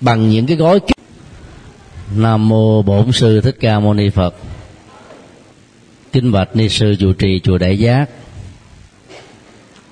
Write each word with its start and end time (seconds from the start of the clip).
bằng 0.00 0.28
những 0.28 0.46
cái 0.46 0.56
gói 0.56 0.80
nam 2.16 2.48
mô 2.48 2.82
bổn 2.82 3.12
sư 3.12 3.40
thích 3.40 3.56
ca 3.60 3.80
mâu 3.80 3.94
ni 3.94 4.10
phật. 4.10 4.34
Kinh 6.12 6.32
bạch 6.32 6.56
ni 6.56 6.68
sư 6.68 6.96
chủ 6.98 7.12
trì 7.12 7.40
chùa 7.40 7.58
đại 7.58 7.78
giác. 7.78 8.10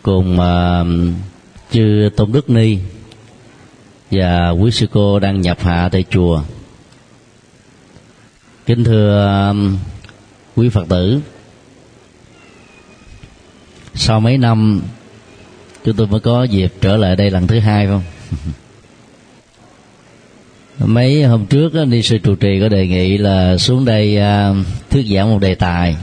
Cùng 0.02 0.38
uh, 0.38 0.86
chư 1.70 2.10
tôn 2.16 2.32
đức 2.32 2.50
ni 2.50 2.78
và 4.10 4.50
quý 4.50 4.70
sư 4.70 4.86
cô 4.92 5.18
đang 5.18 5.40
nhập 5.40 5.58
hạ 5.60 5.88
tại 5.92 6.04
chùa. 6.10 6.42
Kính 8.66 8.84
thưa 8.84 9.50
uh, 9.50 9.56
quý 10.56 10.68
phật 10.68 10.88
tử 10.88 11.20
sau 13.94 14.20
mấy 14.20 14.38
năm 14.38 14.82
chúng 15.84 15.96
tôi 15.96 16.06
mới 16.06 16.20
có 16.20 16.44
dịp 16.44 16.72
trở 16.80 16.96
lại 16.96 17.16
đây 17.16 17.30
lần 17.30 17.46
thứ 17.46 17.58
hai 17.58 17.86
không? 17.86 18.02
mấy 20.78 21.24
hôm 21.24 21.46
trước 21.46 21.74
đó, 21.74 21.84
ni 21.84 22.02
sư 22.02 22.18
trụ 22.18 22.34
trì 22.34 22.60
có 22.60 22.68
đề 22.68 22.86
nghị 22.86 23.18
là 23.18 23.56
xuống 23.56 23.84
đây 23.84 24.18
à, 24.18 24.54
thuyết 24.90 25.06
giảng 25.14 25.30
một 25.30 25.38
đề 25.40 25.54
tài. 25.54 25.96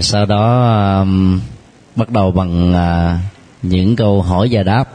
Sau 0.00 0.26
đó 0.26 0.62
à, 0.74 1.04
bắt 1.96 2.10
đầu 2.10 2.32
bằng 2.32 2.74
à, 2.74 3.20
những 3.62 3.96
câu 3.96 4.22
hỏi 4.22 4.48
và 4.50 4.62
đáp. 4.62 4.88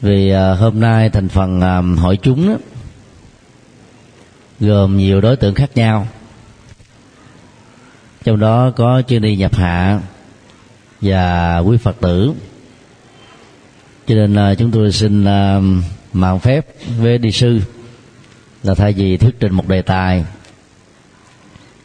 Vì 0.00 0.32
hôm 0.32 0.80
nay 0.80 1.10
thành 1.10 1.28
phần 1.28 1.60
hỏi 1.96 2.18
chúng 2.22 2.48
đó, 2.48 2.54
gồm 4.60 4.96
nhiều 4.96 5.20
đối 5.20 5.36
tượng 5.36 5.54
khác 5.54 5.70
nhau. 5.74 6.06
Trong 8.24 8.40
đó 8.40 8.70
có 8.70 9.02
chư 9.08 9.20
ni 9.20 9.36
nhập 9.36 9.54
hạ 9.54 10.00
và 11.00 11.58
quý 11.58 11.76
phật 11.76 11.96
tử 12.00 12.32
cho 14.06 14.14
nên 14.14 14.56
chúng 14.58 14.70
tôi 14.70 14.92
xin 14.92 15.24
à, 15.24 15.60
mạng 16.12 16.38
phép 16.38 16.66
với 16.98 17.18
đi 17.18 17.32
sư 17.32 17.60
là 18.62 18.74
thay 18.74 18.92
vì 18.92 19.16
thuyết 19.16 19.40
trình 19.40 19.54
một 19.54 19.68
đề 19.68 19.82
tài, 19.82 20.24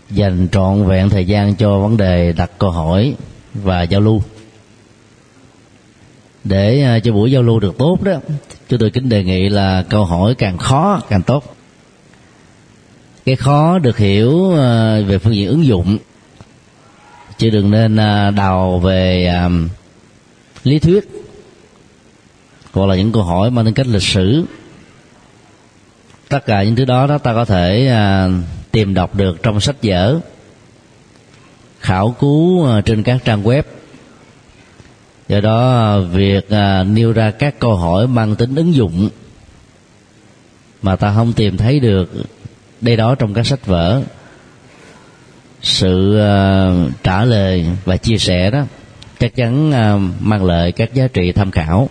dành 0.09 0.47
trọn 0.51 0.85
vẹn 0.87 1.09
thời 1.09 1.25
gian 1.25 1.55
cho 1.55 1.79
vấn 1.79 1.97
đề 1.97 2.33
đặt 2.33 2.51
câu 2.57 2.71
hỏi 2.71 3.15
và 3.53 3.83
giao 3.83 4.01
lưu. 4.01 4.21
Để 6.43 6.83
à, 6.83 6.99
cho 6.99 7.11
buổi 7.11 7.31
giao 7.31 7.43
lưu 7.43 7.59
được 7.59 7.77
tốt 7.77 8.03
đó, 8.03 8.13
chúng 8.69 8.79
tôi 8.79 8.89
kính 8.89 9.09
đề 9.09 9.23
nghị 9.23 9.49
là 9.49 9.83
câu 9.89 10.05
hỏi 10.05 10.35
càng 10.35 10.57
khó 10.57 11.01
càng 11.09 11.21
tốt. 11.21 11.55
Cái 13.25 13.35
khó 13.35 13.79
được 13.79 13.97
hiểu 13.97 14.59
à, 14.59 14.99
về 15.07 15.17
phương 15.17 15.35
diện 15.35 15.49
ứng 15.49 15.65
dụng, 15.65 15.97
chứ 17.37 17.49
đừng 17.49 17.71
nên 17.71 17.95
đào 18.35 18.79
về 18.79 19.33
lý 20.63 20.79
thuyết 20.79 21.18
hoặc 22.79 22.85
là 22.85 22.95
những 22.95 23.11
câu 23.11 23.23
hỏi 23.23 23.51
mang 23.51 23.65
tính 23.65 23.73
cách 23.73 23.87
lịch 23.87 24.03
sử. 24.03 24.43
Tất 26.29 26.45
cả 26.45 26.63
những 26.63 26.75
thứ 26.75 26.85
đó 26.85 27.07
đó 27.07 27.17
ta 27.17 27.33
có 27.33 27.45
thể 27.45 27.87
à, 27.87 28.29
tìm 28.71 28.93
đọc 28.93 29.15
được 29.15 29.43
trong 29.43 29.59
sách 29.59 29.75
vở. 29.83 30.19
Khảo 31.79 32.15
cứu 32.19 32.65
à, 32.65 32.81
trên 32.81 33.03
các 33.03 33.25
trang 33.25 33.43
web. 33.43 33.63
Do 35.27 35.41
đó 35.41 35.77
à, 35.77 35.97
việc 35.97 36.49
à, 36.49 36.83
nêu 36.83 37.11
ra 37.11 37.31
các 37.31 37.59
câu 37.59 37.75
hỏi 37.75 38.07
mang 38.07 38.35
tính 38.35 38.55
ứng 38.55 38.73
dụng 38.73 39.09
mà 40.81 40.95
ta 40.95 41.13
không 41.15 41.33
tìm 41.33 41.57
thấy 41.57 41.79
được 41.79 42.11
đây 42.81 42.95
đó 42.95 43.15
trong 43.15 43.33
các 43.33 43.45
sách 43.45 43.65
vở. 43.65 44.01
Sự 45.61 46.19
à, 46.19 46.69
trả 47.03 47.25
lời 47.25 47.65
và 47.85 47.97
chia 47.97 48.17
sẻ 48.17 48.51
đó 48.51 48.63
chắc 49.19 49.35
chắn 49.35 49.71
à, 49.71 49.97
mang 50.19 50.45
lại 50.45 50.71
các 50.71 50.93
giá 50.93 51.07
trị 51.07 51.31
tham 51.31 51.51
khảo 51.51 51.89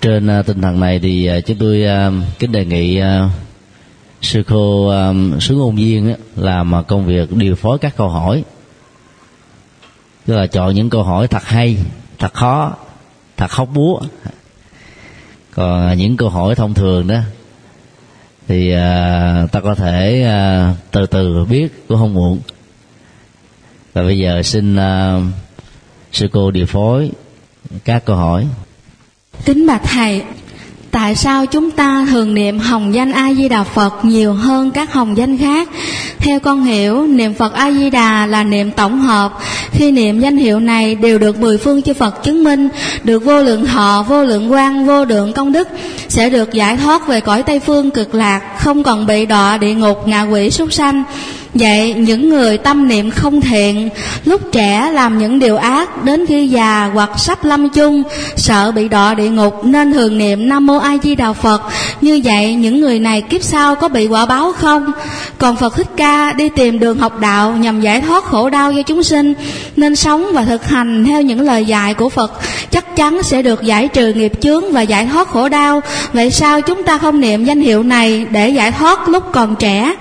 trên 0.00 0.40
uh, 0.40 0.46
tinh 0.46 0.62
thần 0.62 0.80
này 0.80 0.98
thì 0.98 1.30
uh, 1.38 1.46
chúng 1.46 1.56
tôi 1.56 1.84
uh, 1.84 2.38
kính 2.38 2.52
đề 2.52 2.64
nghị 2.64 3.00
uh, 3.00 3.30
sư 4.22 4.42
cô 4.48 4.86
uh, 4.88 5.42
xuống 5.42 5.60
ôn 5.60 5.76
viên 5.76 6.12
uh, 6.12 6.18
làm 6.36 6.72
uh, 6.78 6.86
công 6.86 7.06
việc 7.06 7.32
điều 7.32 7.54
phối 7.54 7.78
các 7.78 7.96
câu 7.96 8.08
hỏi. 8.08 8.44
Tức 10.26 10.36
là 10.36 10.46
chọn 10.46 10.74
những 10.74 10.90
câu 10.90 11.02
hỏi 11.02 11.28
thật 11.28 11.44
hay 11.44 11.78
thật 12.18 12.34
khó 12.34 12.76
thật 13.36 13.50
khóc 13.50 13.68
búa. 13.74 14.00
Còn 15.54 15.92
uh, 15.92 15.98
những 15.98 16.16
câu 16.16 16.28
hỏi 16.28 16.54
thông 16.54 16.74
thường 16.74 17.08
đó 17.08 17.20
thì 18.48 18.72
uh, 18.72 19.52
ta 19.52 19.60
có 19.62 19.74
thể 19.74 20.26
uh, 20.70 20.76
từ 20.90 21.06
từ 21.06 21.44
biết 21.44 21.88
cũng 21.88 21.98
không 21.98 22.14
muộn. 22.14 22.40
Và 23.92 24.02
bây 24.02 24.18
giờ 24.18 24.42
xin 24.42 24.76
uh, 24.76 25.22
sư 26.12 26.28
cô 26.32 26.50
điều 26.50 26.66
phối 26.66 27.10
các 27.84 28.04
câu 28.04 28.16
hỏi. 28.16 28.46
Kính 29.44 29.66
bạch 29.66 29.82
thầy, 29.84 30.22
tại 30.90 31.14
sao 31.14 31.46
chúng 31.46 31.70
ta 31.70 32.06
thường 32.10 32.34
niệm 32.34 32.58
hồng 32.58 32.94
danh 32.94 33.12
A 33.12 33.32
Di 33.34 33.48
Đà 33.48 33.64
Phật 33.64 34.04
nhiều 34.04 34.32
hơn 34.32 34.70
các 34.70 34.92
hồng 34.92 35.16
danh 35.16 35.38
khác? 35.38 35.68
Theo 36.18 36.40
con 36.40 36.64
hiểu, 36.64 37.06
niệm 37.06 37.34
Phật 37.34 37.52
A 37.52 37.70
Di 37.70 37.90
Đà 37.90 38.26
là 38.26 38.44
niệm 38.44 38.70
tổng 38.70 39.00
hợp. 39.00 39.32
Khi 39.72 39.90
niệm 39.90 40.20
danh 40.20 40.36
hiệu 40.36 40.60
này 40.60 40.94
đều 40.94 41.18
được 41.18 41.38
mười 41.38 41.58
phương 41.58 41.82
chư 41.82 41.94
Phật 41.94 42.24
chứng 42.24 42.44
minh, 42.44 42.68
được 43.04 43.24
vô 43.24 43.42
lượng 43.42 43.66
thọ, 43.66 44.04
vô 44.08 44.24
lượng 44.24 44.52
quan, 44.52 44.86
vô 44.86 45.04
lượng 45.04 45.32
công 45.32 45.52
đức, 45.52 45.68
sẽ 46.08 46.30
được 46.30 46.52
giải 46.52 46.76
thoát 46.76 47.08
về 47.08 47.20
cõi 47.20 47.42
Tây 47.42 47.60
phương 47.60 47.90
cực 47.90 48.14
lạc, 48.14 48.40
không 48.58 48.82
còn 48.82 49.06
bị 49.06 49.26
đọa 49.26 49.58
địa 49.58 49.74
ngục, 49.74 50.08
ngạ 50.08 50.22
quỷ 50.22 50.50
súc 50.50 50.72
sanh. 50.72 51.04
Vậy 51.54 51.94
những 51.94 52.28
người 52.28 52.58
tâm 52.58 52.88
niệm 52.88 53.10
không 53.10 53.40
thiện, 53.40 53.88
Lúc 54.24 54.40
trẻ 54.52 54.90
làm 54.92 55.18
những 55.18 55.38
điều 55.38 55.56
ác, 55.56 56.04
Đến 56.04 56.26
khi 56.26 56.48
già 56.48 56.90
hoặc 56.94 57.10
sắp 57.18 57.44
lâm 57.44 57.68
chung, 57.68 58.02
Sợ 58.36 58.72
bị 58.72 58.88
đọa 58.88 59.14
địa 59.14 59.30
ngục, 59.30 59.64
Nên 59.64 59.92
thường 59.92 60.18
niệm 60.18 60.48
Nam 60.48 60.66
Mô 60.66 60.78
A 60.78 60.96
Di 61.02 61.14
Đà 61.14 61.32
Phật. 61.32 61.62
Như 62.00 62.20
vậy, 62.24 62.54
những 62.54 62.80
người 62.80 62.98
này 62.98 63.22
kiếp 63.22 63.42
sau 63.42 63.74
có 63.74 63.88
bị 63.88 64.06
quả 64.06 64.26
báo 64.26 64.52
không? 64.52 64.92
Còn 65.38 65.56
Phật 65.56 65.76
Thích 65.76 65.86
Ca 65.96 66.32
đi 66.32 66.48
tìm 66.48 66.78
đường 66.78 66.98
học 66.98 67.20
đạo 67.20 67.52
Nhằm 67.52 67.80
giải 67.80 68.00
thoát 68.00 68.24
khổ 68.24 68.50
đau 68.50 68.72
cho 68.72 68.82
chúng 68.82 69.02
sinh, 69.02 69.34
Nên 69.76 69.96
sống 69.96 70.26
và 70.32 70.44
thực 70.44 70.66
hành 70.66 71.04
theo 71.04 71.22
những 71.22 71.40
lời 71.40 71.64
dạy 71.64 71.94
của 71.94 72.08
Phật 72.08 72.32
Chắc 72.70 72.96
chắn 72.96 73.22
sẽ 73.22 73.42
được 73.42 73.62
giải 73.62 73.88
trừ 73.88 74.12
nghiệp 74.12 74.32
chướng 74.40 74.72
Và 74.72 74.82
giải 74.82 75.08
thoát 75.12 75.28
khổ 75.28 75.48
đau. 75.48 75.80
Vậy 76.12 76.30
sao 76.30 76.60
chúng 76.60 76.82
ta 76.82 76.98
không 76.98 77.20
niệm 77.20 77.44
danh 77.44 77.60
hiệu 77.60 77.82
này 77.82 78.26
Để 78.30 78.48
giải 78.48 78.72
thoát 78.72 79.08
lúc 79.08 79.24
còn 79.32 79.56
trẻ? 79.56 79.94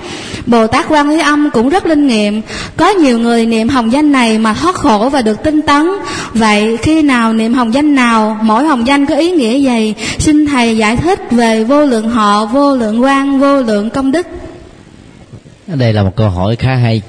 Bồ 0.49 0.67
Tát 0.67 0.85
Quan 0.89 1.09
Thế 1.09 1.19
Âm 1.19 1.49
cũng 1.53 1.69
rất 1.69 1.85
linh 1.85 2.07
nghiệm. 2.07 2.41
Có 2.77 2.89
nhiều 2.89 3.19
người 3.19 3.45
niệm 3.45 3.69
hồng 3.69 3.91
danh 3.91 4.11
này 4.11 4.39
mà 4.39 4.53
thoát 4.53 4.75
khổ 4.75 5.09
và 5.13 5.21
được 5.21 5.43
tinh 5.43 5.61
tấn. 5.61 5.87
Vậy 6.33 6.77
khi 6.77 7.01
nào 7.01 7.33
niệm 7.33 7.53
hồng 7.53 7.73
danh 7.73 7.95
nào 7.95 8.37
Mỗi 8.41 8.65
hồng 8.65 8.87
danh 8.87 9.05
có 9.05 9.15
ý 9.15 9.31
nghĩa 9.31 9.59
gì? 9.59 9.93
Xin 10.19 10.45
Thầy 10.45 10.77
giải 10.77 10.95
thích 10.95 11.19
về 11.31 11.63
vô 11.63 11.85
lượng 11.85 12.09
họ 12.09 12.45
Vô 12.45 12.75
lượng 12.75 13.03
quan, 13.03 13.39
vô 13.39 13.61
lượng 13.61 13.89
công 13.89 14.11
đức. 14.11 14.27
Đây 15.67 15.93
là 15.93 16.03
một 16.03 16.15
câu 16.15 16.29
hỏi 16.29 16.55
khá 16.55 16.75
hay. 16.75 17.01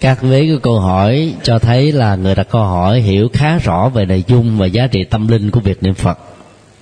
Các 0.00 0.22
vế 0.22 0.48
của 0.52 0.58
câu 0.62 0.80
hỏi 0.80 1.34
cho 1.42 1.58
thấy 1.58 1.92
là 1.92 2.16
người 2.16 2.34
đặt 2.34 2.46
câu 2.50 2.64
hỏi 2.64 3.00
hiểu 3.00 3.28
khá 3.32 3.58
rõ 3.58 3.88
về 3.88 4.04
nội 4.04 4.24
dung 4.26 4.58
và 4.58 4.66
giá 4.66 4.86
trị 4.86 5.04
tâm 5.04 5.28
linh 5.28 5.50
của 5.50 5.60
việc 5.60 5.82
niệm 5.82 5.94
phật. 5.94 6.18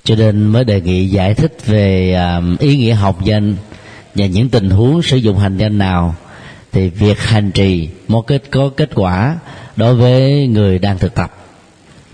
Cho 0.03 0.15
nên 0.15 0.47
mới 0.47 0.63
đề 0.63 0.81
nghị 0.81 1.07
giải 1.07 1.33
thích 1.33 1.57
về 1.65 2.13
à, 2.13 2.41
ý 2.59 2.77
nghĩa 2.77 2.93
học 2.93 3.23
danh 3.23 3.55
và 4.15 4.25
những 4.25 4.49
tình 4.49 4.69
huống 4.69 5.01
sử 5.01 5.17
dụng 5.17 5.37
hành 5.37 5.57
danh 5.57 5.77
nào 5.77 6.15
thì 6.71 6.89
việc 6.89 7.19
hành 7.19 7.51
trì 7.51 7.89
một 8.07 8.27
kết 8.27 8.43
có 8.51 8.69
kết 8.77 8.89
quả 8.95 9.37
đối 9.75 9.95
với 9.95 10.47
người 10.47 10.79
đang 10.79 10.97
thực 10.97 11.15
tập. 11.15 11.31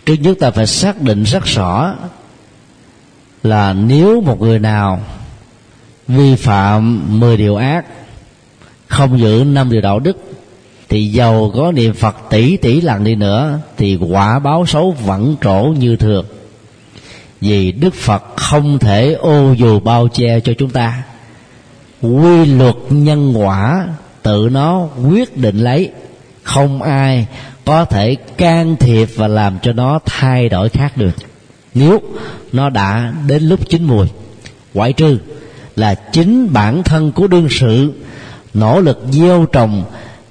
Trước 0.06 0.14
nhất 0.14 0.38
ta 0.40 0.52
phải 0.52 0.68
xác 0.68 1.02
định 1.02 1.24
rất 1.24 1.46
rõ 1.46 1.96
là 3.44 3.74
nếu 3.74 4.22
một 4.22 4.42
người 4.42 4.60
nào 4.60 5.02
vi 6.08 6.36
phạm 6.36 7.02
10 7.20 7.38
điều 7.38 7.56
ác, 7.56 7.86
không 8.88 9.20
giữ 9.20 9.44
năm 9.48 9.70
điều 9.72 9.82
đạo 9.82 10.00
đức, 10.00 10.18
thì 10.90 11.08
giàu 11.08 11.52
có 11.56 11.72
niệm 11.72 11.94
phật 11.94 12.16
tỷ 12.30 12.58
tỷ 12.58 12.82
lần 12.82 13.04
đi 13.04 13.16
nữa, 13.16 13.60
thì 13.78 13.96
quả 13.96 14.40
báo 14.40 14.66
xấu 14.66 14.92
vẫn 14.92 15.36
trổ 15.42 15.64
như 15.80 15.96
thường. 15.96 16.26
Vì 17.42 17.72
đức 17.72 17.94
phật 17.94 18.24
không 18.36 18.80
thể 18.80 19.14
ô 19.14 19.54
dù 19.54 19.80
bao 19.80 20.08
che 20.08 20.40
cho 20.40 20.54
chúng 20.58 20.70
ta 20.70 21.04
quy 22.02 22.46
luật 22.46 22.76
nhân 22.90 23.34
quả, 23.38 23.88
tự 24.24 24.50
nó 24.52 24.88
quyết 25.10 25.38
định 25.38 25.58
lấy. 25.58 25.92
Không 26.44 26.82
ai 26.82 27.28
có 27.66 27.86
thể 27.86 28.16
can 28.16 28.76
thiệp 28.76 29.10
và 29.16 29.28
làm 29.28 29.58
cho 29.62 29.74
nó 29.74 30.00
thay 30.06 30.50
đổi 30.50 30.70
khác 30.70 30.98
được. 30.98 31.16
Nếu 31.74 32.00
nó 32.52 32.70
đã 32.70 33.14
đến 33.28 33.44
lúc 33.44 33.70
chín 33.70 33.84
mùi 33.84 34.08
ngoại 34.74 34.94
trừ 34.94 35.18
là 35.76 35.96
chính 35.96 36.54
bản 36.54 36.84
thân 36.84 37.12
của 37.12 37.28
đương 37.28 37.48
sự, 37.50 37.94
nỗ 38.54 38.80
lực 38.80 39.04
gieo 39.12 39.46
trồng 39.46 39.84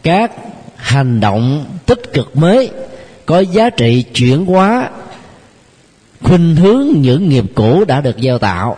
các 0.02 0.32
hành 0.76 1.20
động 1.20 1.64
tích 1.86 2.12
cực 2.12 2.36
mới, 2.36 2.70
có 3.26 3.40
giá 3.40 3.70
trị 3.70 4.04
chuyển 4.14 4.46
hóa, 4.46 4.90
khuynh 6.22 6.56
hướng 6.56 6.88
những 6.94 7.28
nghiệp 7.28 7.44
cũ 7.54 7.84
đã 7.84 8.00
được 8.00 8.16
gieo 8.22 8.38
tạo, 8.38 8.76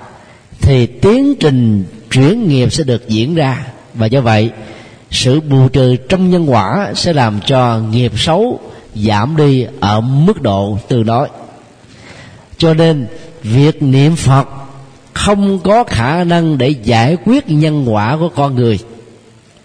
thì 0.60 0.86
tiến 0.86 1.34
trình 1.40 1.84
chuyển 2.10 2.48
nghiệp 2.48 2.72
sẽ 2.72 2.84
được 2.84 3.08
diễn 3.08 3.34
ra. 3.34 3.66
Và 3.94 4.06
do 4.06 4.20
vậy, 4.20 4.50
sự 5.10 5.40
bù 5.40 5.68
trừ 5.68 5.96
trong 5.96 6.30
nhân 6.30 6.50
quả 6.50 6.92
sẽ 6.94 7.12
làm 7.12 7.40
cho 7.46 7.80
nghiệp 7.90 8.12
xấu 8.16 8.60
giảm 8.94 9.36
đi 9.36 9.66
ở 9.80 10.00
mức 10.00 10.42
độ 10.42 10.78
tương 10.88 11.06
đối. 11.06 11.28
Cho 12.58 12.74
nên, 12.74 13.06
việc 13.42 13.82
niệm 13.82 14.16
phật 14.16 14.48
không 15.12 15.58
có 15.58 15.84
khả 15.84 16.24
năng 16.24 16.58
để 16.58 16.68
giải 16.68 17.16
quyết 17.24 17.48
nhân 17.48 17.84
quả 17.94 18.16
của 18.16 18.28
con 18.28 18.54
người. 18.54 18.78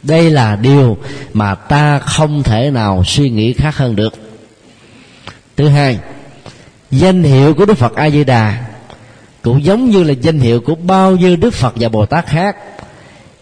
Đây 0.04 0.30
là 0.32 0.56
điều 0.56 0.98
mà 1.34 1.56
ta 1.56 2.00
không 2.00 2.44
thể 2.44 2.72
nào 2.72 3.04
suy 3.06 3.30
nghĩ 3.30 3.54
khác 3.54 3.78
hơn 3.78 3.96
được. 3.96 4.14
Thứ 5.58 5.68
hai, 5.68 6.00
danh 6.92 7.24
hiệu 7.24 7.54
của 7.54 7.66
đức 7.66 7.78
phật 7.78 7.96
a 7.96 8.10
di 8.10 8.24
đà 8.24 8.66
cũng 9.42 9.64
giống 9.64 9.90
như 9.90 10.04
là 10.04 10.14
danh 10.22 10.40
hiệu 10.40 10.62
của 10.62 10.76
bao 10.76 11.16
nhiêu 11.16 11.36
đức 11.36 11.54
phật 11.54 11.74
và 11.76 11.90
bồ 11.90 12.06
tát 12.06 12.28
khác. 12.28 12.58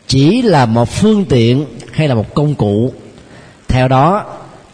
Chỉ 0.07 0.41
là 0.41 0.65
một 0.65 0.89
phương 0.89 1.25
tiện 1.25 1.65
hay 1.91 2.07
là 2.07 2.15
một 2.15 2.33
công 2.33 2.55
cụ. 2.55 2.93
Theo 3.67 3.87
đó 3.87 4.25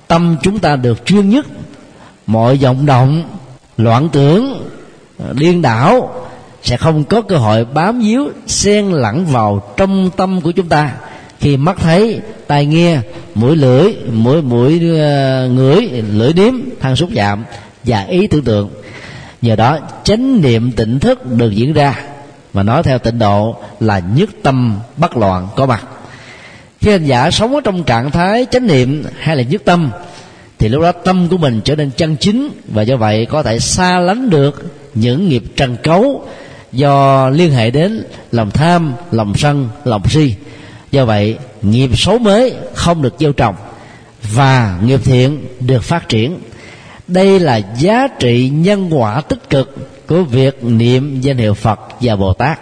tâm 0.07 0.38
chúng 0.44 0.60
ta 0.60 0.75
được 0.75 1.06
chuyên 1.06 1.30
nhất. 1.30 1.45
Mọi 2.27 2.57
vọng 2.57 2.86
động 2.86 3.24
loạn 3.77 4.10
tưởng 4.12 4.69
điên 5.33 5.62
đảo 5.62 6.16
sẽ 6.63 6.77
không 6.77 7.04
có 7.04 7.22
cơ 7.22 7.38
hội 7.38 7.66
bám 7.66 8.00
víu 8.00 8.30
xen 8.48 8.92
lẫn 8.92 9.25
vào 9.25 9.74
trong 9.77 10.10
tâm 10.18 10.42
của 10.42 10.51
chúng 10.51 10.69
ta. 10.69 10.92
Khi 11.39 11.57
mắt 11.57 11.77
thấy 11.80 12.19
tai 12.48 12.66
nghe 12.66 13.00
mũi 13.36 13.56
lưỡi 13.56 13.94
mũi 14.12 14.42
mũi 14.42 14.75
uh, 14.75 15.51
ngửi 15.51 15.81
lưỡi 16.12 16.33
điếm 16.33 16.54
thân 16.80 16.95
xúc 16.95 17.10
chạm 17.16 17.44
và 17.83 18.04
ý 18.04 18.27
tưởng 18.27 18.44
tượng 18.44 18.69
nhờ 19.45 19.56
đó, 19.56 19.77
chánh 20.03 20.42
niệm 20.42 20.71
tỉnh 20.71 21.00
thức 21.00 21.25
được 21.25 21.51
diễn 21.51 21.74
ra. 21.74 22.00
Mà 22.53 22.63
nói 22.63 22.83
theo 22.83 23.00
tịnh 23.00 23.19
độ 23.19 23.56
là 23.80 24.00
nhất 24.00 24.30
tâm 24.44 24.80
bất 24.97 25.18
loạn 25.18 25.47
có 25.56 25.65
mặt. 25.65 25.83
Khi 26.80 26.92
hành 26.92 27.06
giả 27.06 27.31
sống 27.31 27.56
ở 27.56 27.62
trong 27.63 27.83
trạng 27.83 28.12
thái 28.12 28.45
chánh 28.51 28.68
niệm 28.68 29.03
hay 29.19 29.36
là 29.36 29.44
nhất 29.44 29.62
tâm, 29.65 29.89
thì 30.59 30.69
lúc 30.69 30.81
đó 30.81 30.92
tâm 30.92 31.27
của 31.27 31.38
mình 31.38 31.62
trở 31.63 31.75
nên 31.75 31.92
chân 31.97 32.15
chính 32.18 32.50
và 32.68 32.81
do 32.81 32.97
vậy 32.97 33.25
có 33.25 33.44
thể 33.44 33.59
xa 33.59 34.00
lánh 34.00 34.30
được 34.30 34.63
những 34.95 35.30
nghiệp 35.30 35.44
trần 35.56 35.77
cấu 35.83 36.27
do 36.71 37.30
liên 37.30 37.51
hệ 37.51 37.71
đến 37.71 38.03
lòng 38.31 38.51
tham, 38.51 38.94
lòng 39.12 39.33
sân, 39.38 39.69
lòng 39.83 40.09
si. 40.09 40.36
Do 40.91 41.06
vậy, 41.06 41.38
nghiệp 41.62 41.89
xấu 41.98 42.18
mới 42.18 42.53
không 42.74 43.01
được 43.01 43.15
gieo 43.19 43.33
trồng 43.33 43.56
và 44.33 44.80
nghiệp 44.83 45.00
thiện 45.03 45.45
được 45.59 45.83
phát 45.83 46.09
triển 46.09 46.39
đây 47.07 47.39
là 47.39 47.61
giá 47.77 48.07
trị 48.19 48.49
nhân 48.49 48.89
quả 48.93 49.21
tích 49.21 49.49
cực 49.49 49.75
của 50.07 50.23
việc 50.23 50.63
niệm 50.63 51.21
danh 51.21 51.37
hiệu 51.37 51.53
phật 51.53 51.79
và 52.01 52.15
bồ 52.15 52.33
tát. 52.33 52.59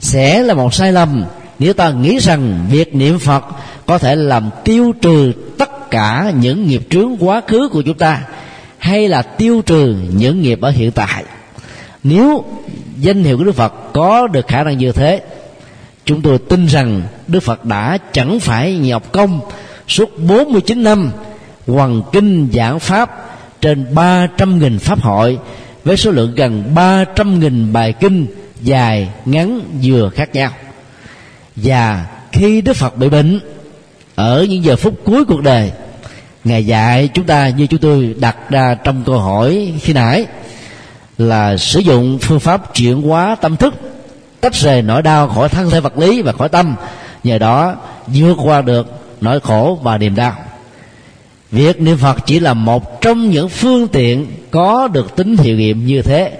Sẽ 0.00 0.42
là 0.42 0.54
một 0.54 0.74
sai 0.74 0.92
lầm 0.92 1.24
nếu 1.58 1.72
ta 1.72 1.90
nghĩ 1.90 2.18
rằng 2.18 2.66
việc 2.70 2.94
niệm 2.94 3.18
phật 3.18 3.44
có 3.86 3.98
thể 3.98 4.16
làm 4.16 4.50
tiêu 4.64 4.92
trừ 5.02 5.32
tất 5.58 5.90
cả 5.90 6.32
những 6.40 6.66
nghiệp 6.66 6.82
trướng 6.90 7.16
quá 7.20 7.42
khứ 7.46 7.68
của 7.72 7.82
chúng 7.82 7.98
ta, 7.98 8.22
hay 8.78 9.08
là 9.08 9.22
tiêu 9.22 9.62
trừ 9.66 9.96
những 10.16 10.42
nghiệp 10.42 10.60
ở 10.60 10.70
hiện 10.70 10.90
tại. 10.92 11.24
Nếu 12.04 12.44
danh 12.98 13.24
hiệu 13.24 13.38
của 13.38 13.44
đức 13.44 13.54
phật 13.54 13.72
có 13.92 14.26
được 14.26 14.48
khả 14.48 14.64
năng 14.64 14.78
như 14.78 14.92
thế, 14.92 15.22
chúng 16.04 16.22
tôi 16.22 16.38
tin 16.38 16.66
rằng 16.66 17.02
đức 17.28 17.40
phật 17.40 17.64
đã 17.64 17.98
chẳng 18.12 18.40
phải 18.40 18.76
nhọc 18.76 19.12
công 19.12 19.40
suốt 19.88 20.18
49 20.18 20.82
năm 20.82 21.10
hoàng 21.66 22.02
kinh 22.12 22.48
giảng 22.52 22.78
pháp 22.78 23.31
trên 23.62 23.86
300.000 23.94 24.78
pháp 24.78 25.00
hội 25.00 25.38
với 25.84 25.96
số 25.96 26.10
lượng 26.10 26.34
gần 26.34 26.64
300.000 26.74 27.72
bài 27.72 27.92
kinh 27.92 28.26
dài, 28.60 29.08
ngắn, 29.24 29.60
vừa 29.82 30.10
khác 30.14 30.34
nhau. 30.34 30.50
Và 31.56 32.06
khi 32.32 32.60
Đức 32.60 32.76
Phật 32.76 32.96
bị 32.96 33.08
bệnh, 33.08 33.40
ở 34.14 34.46
những 34.48 34.64
giờ 34.64 34.76
phút 34.76 34.94
cuối 35.04 35.24
cuộc 35.24 35.42
đời, 35.42 35.72
ngài 36.44 36.66
dạy 36.66 37.08
chúng 37.14 37.24
ta 37.24 37.48
như 37.48 37.66
chúng 37.66 37.80
tôi 37.80 38.14
đặt 38.18 38.36
ra 38.50 38.74
trong 38.74 39.04
câu 39.06 39.18
hỏi 39.18 39.72
khi 39.80 39.92
nãy, 39.92 40.26
là 41.18 41.56
sử 41.56 41.80
dụng 41.80 42.18
phương 42.18 42.40
pháp 42.40 42.74
chuyển 42.74 43.02
hóa 43.02 43.36
tâm 43.40 43.56
thức, 43.56 43.74
tách 44.40 44.54
rời 44.54 44.82
nỗi 44.82 45.02
đau 45.02 45.28
khỏi 45.28 45.48
thân 45.48 45.70
thể 45.70 45.80
vật 45.80 45.98
lý 45.98 46.22
và 46.22 46.32
khỏi 46.32 46.48
tâm, 46.48 46.74
nhờ 47.24 47.38
đó 47.38 47.74
vượt 48.06 48.36
qua 48.42 48.62
được 48.62 48.86
nỗi 49.20 49.40
khổ 49.40 49.78
và 49.82 49.98
niềm 49.98 50.14
đau 50.14 50.34
việc 51.52 51.80
niệm 51.80 51.96
phật 51.96 52.26
chỉ 52.26 52.40
là 52.40 52.54
một 52.54 53.00
trong 53.00 53.30
những 53.30 53.48
phương 53.48 53.88
tiện 53.88 54.26
có 54.50 54.88
được 54.88 55.16
tính 55.16 55.36
hiệu 55.36 55.56
nghiệm 55.56 55.86
như 55.86 56.02
thế, 56.02 56.32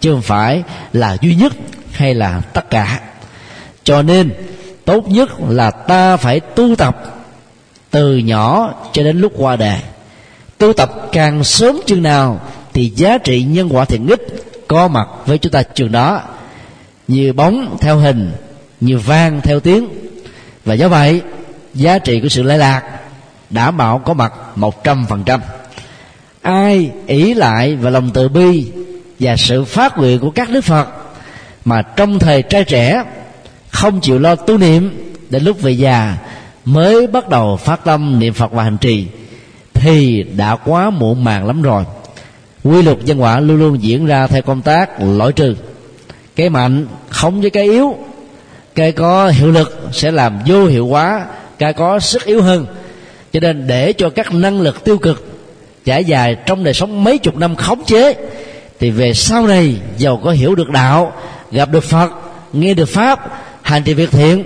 chứ 0.00 0.12
không 0.12 0.22
phải 0.22 0.62
là 0.92 1.16
duy 1.20 1.34
nhất 1.34 1.52
hay 1.92 2.14
là 2.14 2.40
tất 2.40 2.70
cả. 2.70 3.00
Cho 3.84 4.02
nên, 4.02 4.30
tốt 4.84 5.08
nhất 5.08 5.30
là 5.48 5.70
ta 5.70 6.16
phải 6.16 6.40
tu 6.40 6.76
tập 6.76 7.24
từ 7.90 8.16
nhỏ 8.16 8.74
cho 8.92 9.02
đến 9.02 9.20
lúc 9.20 9.32
qua 9.36 9.56
đời. 9.56 9.78
Tu 10.58 10.72
tập 10.72 11.08
càng 11.12 11.44
sớm 11.44 11.80
chừng 11.86 12.02
nào 12.02 12.40
thì 12.74 12.92
giá 12.96 13.18
trị 13.18 13.42
nhân 13.42 13.68
quả 13.72 13.84
thiện 13.84 14.06
ích 14.06 14.44
có 14.68 14.88
mặt 14.88 15.08
với 15.26 15.38
chúng 15.38 15.52
ta 15.52 15.62
chừng 15.62 15.92
đó. 15.92 16.20
Như 17.08 17.32
bóng 17.32 17.76
theo 17.80 17.96
hình, 17.96 18.32
như 18.80 18.98
vang 18.98 19.40
theo 19.40 19.60
tiếng. 19.60 19.88
Và 20.64 20.74
do 20.74 20.88
vậy, 20.88 21.22
giá 21.74 21.98
trị 21.98 22.20
của 22.20 22.28
sự 22.28 22.42
lệ 22.42 22.56
lạc 22.56 22.82
đảm 23.50 23.76
bảo 23.76 23.98
có 23.98 24.14
mặt 24.14 24.32
một 24.54 24.84
trăm 24.84 25.06
phần 25.08 25.24
trăm. 25.24 25.40
Ai 26.42 26.90
ỷ 27.06 27.34
lại 27.34 27.76
và 27.76 27.90
lòng 27.90 28.10
từ 28.14 28.28
bi 28.28 28.66
và 29.18 29.36
sự 29.36 29.64
phát 29.64 29.98
nguyện 29.98 30.18
của 30.18 30.30
các 30.30 30.50
đức 30.50 30.64
phật 30.64 30.88
mà 31.64 31.82
trong 31.82 32.18
thời 32.18 32.42
trai 32.42 32.64
trẻ 32.64 33.04
không 33.70 34.00
chịu 34.00 34.18
lo 34.18 34.34
tu 34.34 34.58
niệm, 34.58 35.12
đến 35.30 35.44
lúc 35.44 35.60
về 35.60 35.72
già 35.72 36.16
mới 36.64 37.06
bắt 37.06 37.28
đầu 37.28 37.56
phát 37.56 37.84
tâm 37.84 38.18
niệm 38.18 38.34
phật 38.34 38.52
và 38.52 38.64
hành 38.64 38.78
trì, 38.78 39.06
thì 39.74 40.22
đã 40.22 40.56
quá 40.56 40.90
muộn 40.90 41.24
màng 41.24 41.46
lắm 41.46 41.62
rồi. 41.62 41.84
Quy 42.64 42.82
luật 42.82 43.04
nhân 43.04 43.22
quả 43.22 43.40
luôn 43.40 43.58
luôn 43.58 43.82
diễn 43.82 44.06
ra 44.06 44.26
theo 44.26 44.42
công 44.42 44.62
tác 44.62 45.02
loại 45.02 45.32
trừ. 45.32 45.56
Cái 46.36 46.48
mạnh 46.48 46.86
không 47.08 47.40
với 47.40 47.50
cái 47.50 47.64
yếu, 47.64 47.96
cái 48.74 48.92
có 48.92 49.28
hiệu 49.28 49.50
lực 49.50 49.88
sẽ 49.92 50.10
làm 50.10 50.38
vô 50.46 50.66
hiệu 50.66 50.86
hóa, 50.86 51.26
cái 51.58 51.72
có 51.72 52.00
sức 52.00 52.24
yếu 52.24 52.42
hơn 52.42 52.66
cho 53.32 53.40
nên 53.40 53.66
để 53.66 53.92
cho 53.92 54.10
các 54.10 54.34
năng 54.34 54.60
lực 54.60 54.84
tiêu 54.84 54.98
cực 54.98 55.26
trải 55.84 56.04
dài 56.04 56.36
trong 56.46 56.64
đời 56.64 56.74
sống 56.74 57.04
mấy 57.04 57.18
chục 57.18 57.36
năm 57.36 57.56
khống 57.56 57.84
chế, 57.84 58.14
thì 58.80 58.90
về 58.90 59.14
sau 59.14 59.46
này 59.46 59.76
giàu 59.98 60.20
có 60.24 60.30
hiểu 60.30 60.54
được 60.54 60.70
đạo, 60.70 61.12
gặp 61.50 61.70
được 61.70 61.84
phật, 61.84 62.10
nghe 62.52 62.74
được 62.74 62.88
pháp, 62.88 63.42
hành 63.62 63.82
trì 63.82 63.94
việc 63.94 64.10
thiện, 64.10 64.44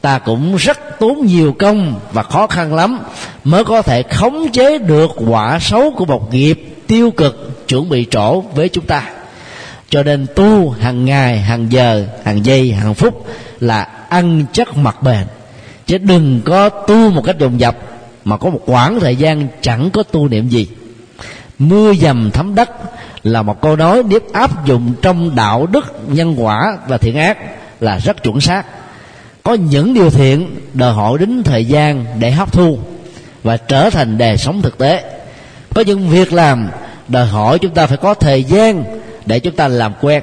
ta 0.00 0.18
cũng 0.18 0.56
rất 0.56 0.98
tốn 1.00 1.26
nhiều 1.26 1.52
công 1.58 2.00
và 2.12 2.22
khó 2.22 2.46
khăn 2.46 2.74
lắm 2.74 2.98
mới 3.44 3.64
có 3.64 3.82
thể 3.82 4.02
khống 4.02 4.48
chế 4.52 4.78
được 4.78 5.10
quả 5.26 5.58
xấu 5.60 5.90
của 5.90 6.04
một 6.04 6.34
nghiệp 6.34 6.74
tiêu 6.86 7.10
cực 7.10 7.68
chuẩn 7.68 7.88
bị 7.88 8.06
trổ 8.10 8.40
với 8.40 8.68
chúng 8.68 8.86
ta. 8.86 9.10
Cho 9.88 10.02
nên 10.02 10.26
tu 10.34 10.70
hàng 10.70 11.04
ngày, 11.04 11.38
hàng 11.38 11.72
giờ, 11.72 12.06
hàng 12.24 12.44
giây, 12.46 12.72
hàng 12.72 12.94
phút 12.94 13.26
là 13.60 13.88
ăn 14.08 14.44
chất 14.52 14.76
mặt 14.76 15.02
bền. 15.02 15.26
Chứ 15.86 15.98
đừng 15.98 16.40
có 16.44 16.68
tu 16.68 17.10
một 17.10 17.22
cách 17.24 17.38
dồn 17.38 17.60
dập 17.60 17.76
mà 18.24 18.36
có 18.36 18.50
một 18.50 18.60
khoảng 18.66 19.00
thời 19.00 19.16
gian 19.16 19.46
chẳng 19.60 19.90
có 19.90 20.02
tu 20.02 20.28
niệm 20.28 20.48
gì. 20.48 20.68
Mưa 21.58 21.94
dầm 21.94 22.30
thấm 22.30 22.54
đất 22.54 22.70
là 23.22 23.42
một 23.42 23.60
câu 23.60 23.76
nói 23.76 24.02
nếu 24.08 24.20
áp 24.32 24.66
dụng 24.66 24.94
trong 25.02 25.34
đạo 25.36 25.66
đức, 25.66 26.08
nhân 26.08 26.34
quả 26.44 26.78
và 26.88 26.98
thiện 26.98 27.16
ác 27.16 27.38
là 27.80 27.98
rất 27.98 28.22
chuẩn 28.22 28.40
xác. 28.40 28.66
Có 29.42 29.54
những 29.54 29.94
điều 29.94 30.10
thiện 30.10 30.56
đòi 30.74 30.92
hỏi 30.92 31.18
đến 31.18 31.42
thời 31.42 31.64
gian 31.64 32.04
để 32.18 32.30
hấp 32.30 32.52
thu 32.52 32.78
và 33.42 33.56
trở 33.56 33.90
thành 33.90 34.18
đời 34.18 34.36
sống 34.36 34.62
thực 34.62 34.78
tế. 34.78 35.20
Có 35.74 35.82
những 35.86 36.08
việc 36.08 36.32
làm 36.32 36.68
đòi 37.08 37.26
hỏi 37.26 37.58
chúng 37.58 37.74
ta 37.74 37.86
phải 37.86 37.96
có 37.96 38.14
thời 38.14 38.44
gian 38.44 38.84
để 39.26 39.40
chúng 39.40 39.56
ta 39.56 39.68
làm 39.68 39.92
quen. 40.00 40.22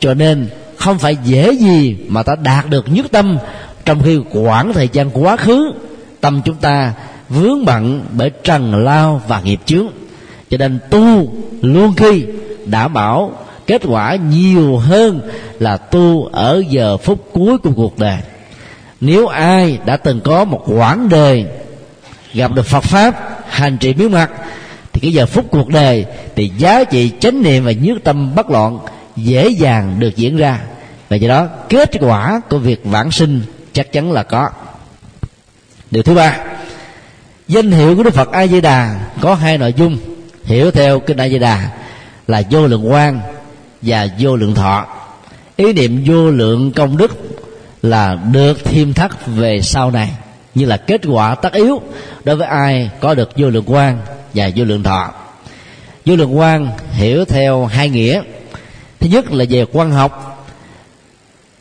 Cho 0.00 0.14
nên 0.14 0.48
không 0.76 0.98
phải 0.98 1.16
dễ 1.24 1.52
gì 1.52 1.96
mà 2.08 2.22
ta 2.22 2.34
đạt 2.42 2.70
được 2.70 2.84
nhất 2.88 3.06
tâm 3.12 3.38
trong 3.84 4.02
khi 4.02 4.20
quãng 4.32 4.72
thời 4.72 4.88
gian 4.92 5.10
quá 5.10 5.36
khứ, 5.36 5.72
tâm 6.20 6.42
chúng 6.44 6.56
ta 6.56 6.92
vướng 7.28 7.64
bận 7.64 8.04
bởi 8.12 8.30
trần 8.44 8.84
lao 8.84 9.22
và 9.28 9.40
nghiệp 9.40 9.60
chướng. 9.66 9.86
Cho 10.50 10.56
nên 10.56 10.78
tu 10.90 11.32
luôn 11.62 11.94
khi 11.96 12.24
đảm 12.66 12.92
bảo 12.92 13.32
kết 13.66 13.82
quả 13.84 14.16
nhiều 14.16 14.76
hơn 14.76 15.20
là 15.58 15.76
tu 15.76 16.24
ở 16.24 16.62
giờ 16.68 16.96
phút 16.96 17.28
cuối 17.32 17.58
của 17.58 17.70
cuộc 17.76 17.98
đời. 17.98 18.18
Nếu 19.00 19.26
ai 19.26 19.78
đã 19.86 19.96
từng 19.96 20.20
có 20.20 20.44
một 20.44 20.64
quãng 20.66 21.08
đời 21.08 21.46
gặp 22.34 22.52
được 22.52 22.66
phật 22.66 22.84
pháp, 22.84 23.40
hành 23.48 23.78
trì 23.78 23.94
miếu 23.94 24.08
mặt 24.08 24.30
thì 24.92 25.00
cái 25.00 25.12
giờ 25.12 25.26
phút 25.26 25.44
cuộc 25.50 25.68
đời 25.68 26.06
thì 26.36 26.50
giá 26.58 26.84
trị 26.84 27.10
chánh 27.20 27.42
niệm 27.42 27.64
và 27.64 27.72
nhất 27.72 27.98
tâm 28.04 28.34
bất 28.34 28.50
loạn 28.50 28.78
dễ 29.16 29.48
dàng 29.48 29.96
được 29.98 30.16
diễn 30.16 30.36
ra. 30.36 30.60
Và 31.08 31.16
do 31.16 31.28
đó, 31.28 31.46
kết 31.68 31.90
quả 32.00 32.40
của 32.50 32.58
việc 32.58 32.80
vãng 32.84 33.10
sinh 33.10 33.42
chắc 33.72 33.92
chắn 33.92 34.12
là 34.12 34.22
có. 34.22 34.50
Điều 35.90 36.02
thứ 36.02 36.14
ba 36.14 36.36
danh 37.48 37.70
hiệu 37.70 37.96
của 37.96 38.02
đức 38.02 38.14
phật 38.14 38.32
a 38.32 38.46
di 38.46 38.60
đà 38.60 39.00
có 39.20 39.34
hai 39.34 39.58
nội 39.58 39.74
dung. 39.76 39.98
Hiểu 40.44 40.70
theo 40.70 41.00
kinh 41.00 41.16
a 41.16 41.28
di 41.28 41.38
đà 41.38 41.70
là 42.26 42.42
vô 42.50 42.66
lượng 42.66 42.92
quan 42.92 43.20
và 43.82 44.08
vô 44.18 44.36
lượng 44.36 44.54
thọ. 44.54 44.86
Ý 45.56 45.72
niệm 45.72 46.02
vô 46.06 46.30
lượng 46.30 46.72
công 46.72 46.96
đức 46.96 47.18
là 47.82 48.14
được 48.32 48.64
thêm 48.64 48.94
thắt 48.94 49.26
về 49.26 49.62
sau 49.62 49.90
này, 49.90 50.10
như 50.54 50.66
là 50.66 50.76
kết 50.76 51.00
quả 51.06 51.34
tất 51.34 51.52
yếu 51.52 51.82
đối 52.24 52.36
với 52.36 52.48
ai 52.48 52.90
có 53.00 53.14
được 53.14 53.30
vô 53.36 53.50
lượng 53.50 53.64
quan 53.66 54.00
và 54.34 54.50
vô 54.56 54.64
lượng 54.64 54.82
thọ. 54.82 55.12
Vô 56.06 56.16
lượng 56.16 56.38
quan 56.38 56.68
hiểu 56.92 57.24
theo 57.24 57.66
hai 57.66 57.88
nghĩa. 57.88 58.22
Thứ 59.00 59.08
nhất 59.08 59.32
là 59.32 59.44
về 59.50 59.64
quan 59.72 59.90
học. 59.90 60.46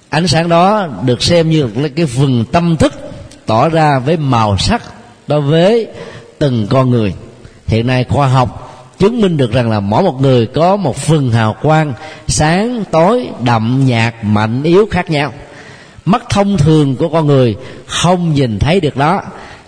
Ánh 0.10 0.28
sáng 0.28 0.50
đó 0.50 0.88
được 1.06 1.24
xem 1.24 1.50
như 1.50 1.70
là 1.76 1.90
cái 1.96 2.06
phần 2.06 2.46
tâm 2.52 2.78
thức 2.78 2.94
tỏ 3.46 3.70
ra 3.70 4.00
với 4.00 4.18
màu 4.18 4.58
sắc 4.58 4.82
đối 5.28 5.42
với 5.42 5.88
từng 6.40 6.68
con 6.70 6.90
người. 6.90 7.14
Hiện 7.68 7.88
nay 7.88 8.06
khoa 8.10 8.28
học 8.28 8.64
chứng 9.00 9.22
minh 9.22 9.38
được 9.38 9.52
rằng 9.52 9.70
là 9.70 9.80
mỗi 9.80 10.04
một 10.04 10.22
người 10.22 10.46
có 10.46 10.76
một 10.76 10.98
phần 10.98 11.32
hào 11.32 11.56
quang 11.62 11.94
sáng 12.28 12.84
tối 12.92 13.30
đậm 13.44 13.84
nhạt 13.86 14.16
mạnh 14.22 14.64
yếu 14.64 14.86
khác 14.92 15.10
nhau. 15.10 15.34
Mắt 16.06 16.24
thông 16.30 16.58
thường 16.58 16.96
của 16.96 17.10
con 17.10 17.28
người 17.28 17.56
không 17.86 18.34
nhìn 18.34 18.60
thấy 18.60 18.80
được 18.80 18.98
đó 18.98 19.22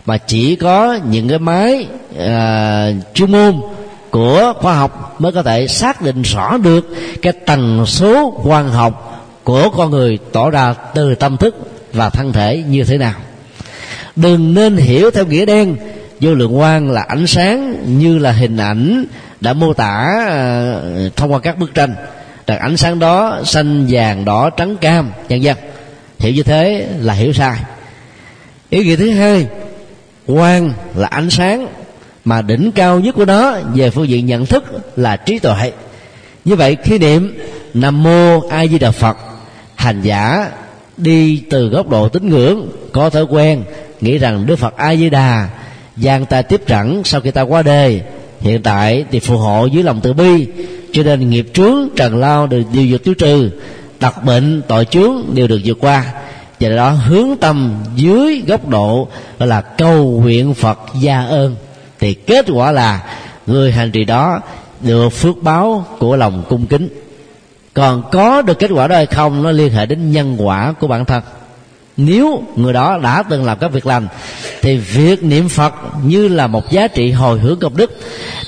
mà 0.06 0.18
chỉ 0.18 0.56
có 0.56 1.00
những 1.10 1.28
cái 1.28 1.39
máy 1.39 1.88
uh, 2.12 3.13
chuyên 3.13 3.32
môn 3.32 3.62
của 4.10 4.54
khoa 4.60 4.75
học 4.75 5.16
mới 5.22 5.32
có 5.32 5.44
thể 5.44 5.68
xác 5.68 6.01
định 6.01 6.22
rõ 6.22 6.58
được 6.58 6.88
cái 7.22 7.34
tần 7.34 7.86
số 7.86 8.42
quang 8.44 8.70
học 8.70 9.25
của 9.44 9.70
con 9.78 9.92
người 9.92 10.20
tỏ 10.32 10.50
ra 10.50 10.74
từ 10.74 11.16
tâm 11.16 11.38
thức 11.38 11.56
và 11.94 12.10
thân 12.10 12.34
thể 12.34 12.63
như 12.68 12.84
thế 12.84 12.98
nào 12.98 13.13
đừng 14.22 14.54
nên 14.54 14.78
hiểu 14.78 15.12
theo 15.12 15.26
nghĩa 15.26 15.46
đen. 15.46 15.76
Vô 16.20 16.34
lượng 16.34 16.58
quang 16.58 16.92
là 16.92 17.02
ánh 17.02 17.28
sáng 17.28 17.84
như 18.00 18.18
là 18.18 18.32
hình 18.32 18.58
ảnh 18.58 19.06
đã 19.42 19.54
mô 19.54 19.74
tả 19.74 20.08
uh, 21.08 21.16
thông 21.16 21.34
qua 21.34 21.40
các 21.40 21.58
bức 21.58 21.74
tranh. 21.74 21.96
Rằng 22.48 22.60
ánh 22.60 22.78
sáng 22.78 23.00
đó 23.00 23.42
xanh 23.46 23.86
vàng 23.90 24.26
đỏ 24.26 24.50
trắng 24.50 24.78
cam 24.78 25.12
vân 25.30 25.42
vân. 25.42 25.56
Hiểu 26.20 26.34
như 26.34 26.44
thế 26.44 26.88
là 27.00 27.14
hiểu 27.14 27.34
sai. 27.34 27.60
Ý 28.70 28.84
nghĩa 28.84 28.96
thứ 28.96 29.10
hai 29.10 29.48
quang 30.28 30.74
là 30.96 31.08
ánh 31.08 31.30
sáng 31.30 31.68
mà 32.26 32.42
đỉnh 32.42 32.72
cao 32.72 33.00
nhất 33.00 33.16
của 33.16 33.26
nó 33.26 33.58
về 33.74 33.90
phương 33.90 34.10
diện 34.10 34.26
nhận 34.26 34.46
thức 34.46 34.64
là 34.98 35.16
trí 35.16 35.40
tuệ. 35.40 35.72
Như 36.46 36.56
vậy 36.56 36.78
khi 36.84 36.98
niệm 36.98 37.38
nam 37.74 38.04
mô 38.04 38.48
a 38.50 38.68
di 38.68 38.80
đà 38.80 38.92
phật 38.92 39.18
hành 39.76 40.02
giả 40.02 40.50
đi 40.98 41.44
từ 41.50 41.70
góc 41.70 41.90
độ 41.90 42.10
tín 42.10 42.30
ngưỡng 42.30 42.70
có 42.92 43.10
thói 43.10 43.24
quen 43.24 43.64
nghĩ 44.01 44.18
rằng 44.18 44.46
đức 44.46 44.56
phật 44.56 44.77
a 44.77 44.96
di 44.96 45.10
đà 45.10 45.50
giang 45.98 46.25
ta 46.25 46.41
tiếp 46.41 46.62
rẳng 46.68 47.01
sau 47.06 47.22
khi 47.22 47.32
ta 47.32 47.41
qua 47.41 47.62
đời. 47.62 48.01
Hiện 48.41 48.63
tại 48.63 49.06
thì 49.12 49.20
phù 49.20 49.38
hộ 49.38 49.65
dưới 49.65 49.84
lòng 49.84 50.00
từ 50.03 50.13
bi. 50.13 50.48
Cho 50.94 51.03
nên 51.03 51.29
nghiệp 51.29 51.48
trướng 51.53 51.89
trần 51.96 52.18
lao 52.18 52.48
đều, 52.48 52.63
đều 52.74 52.86
được 52.86 53.03
tiêu 53.03 53.13
trừ. 53.13 53.50
Đặc 54.00 54.24
bệnh 54.24 54.62
tội 54.68 54.86
chướng 54.86 55.24
đều 55.34 55.48
được 55.48 55.60
vượt 55.63 55.77
qua. 55.82 56.06
Và 56.60 56.70
đó 56.70 56.89
hướng 56.89 57.38
tâm 57.41 57.75
dưới 57.96 58.44
góc 58.48 58.68
độ 58.68 59.08
gọi 59.39 59.48
là 59.48 59.62
cầu 59.62 60.22
nguyện 60.24 60.53
phật 60.53 60.79
gia 61.01 61.22
ơn. 61.22 61.56
Thì 62.00 62.13
kết 62.13 62.46
quả 62.53 62.72
là 62.72 63.03
người 63.48 63.72
hành 63.72 63.91
trì 63.91 64.03
đó 64.03 64.39
được 64.82 65.10
phước 65.10 65.44
báo 65.44 65.86
của 66.00 66.15
lòng 66.15 66.44
cung 66.50 66.68
kính. 66.68 66.89
Còn 67.74 68.03
có 68.12 68.41
được 68.41 68.60
kết 68.60 68.72
quả 68.72 68.88
đó 68.88 68.96
hay 68.96 69.06
không 69.06 69.44
nó 69.44 69.51
liên 69.51 69.74
hệ 69.74 69.86
đến 69.86 70.12
nhân 70.12 70.36
quả 70.39 70.74
của 70.79 70.88
bản 70.88 71.06
thân 71.06 71.24
nếu 72.00 72.44
người 72.56 72.74
đó 72.74 72.98
đã 72.98 73.24
từng 73.24 73.46
làm 73.46 73.58
các 73.60 73.72
việc 73.72 73.86
lành, 73.86 74.08
thì 74.62 74.77
việc 74.77 75.24
niệm 75.24 75.50
phật 75.50 75.74
như 76.03 76.27
là 76.27 76.48
một 76.48 76.72
giá 76.72 76.88
trị 76.88 77.12
hồi 77.12 77.39
hướng 77.39 77.60
công 77.60 77.77
đức 77.77 78.00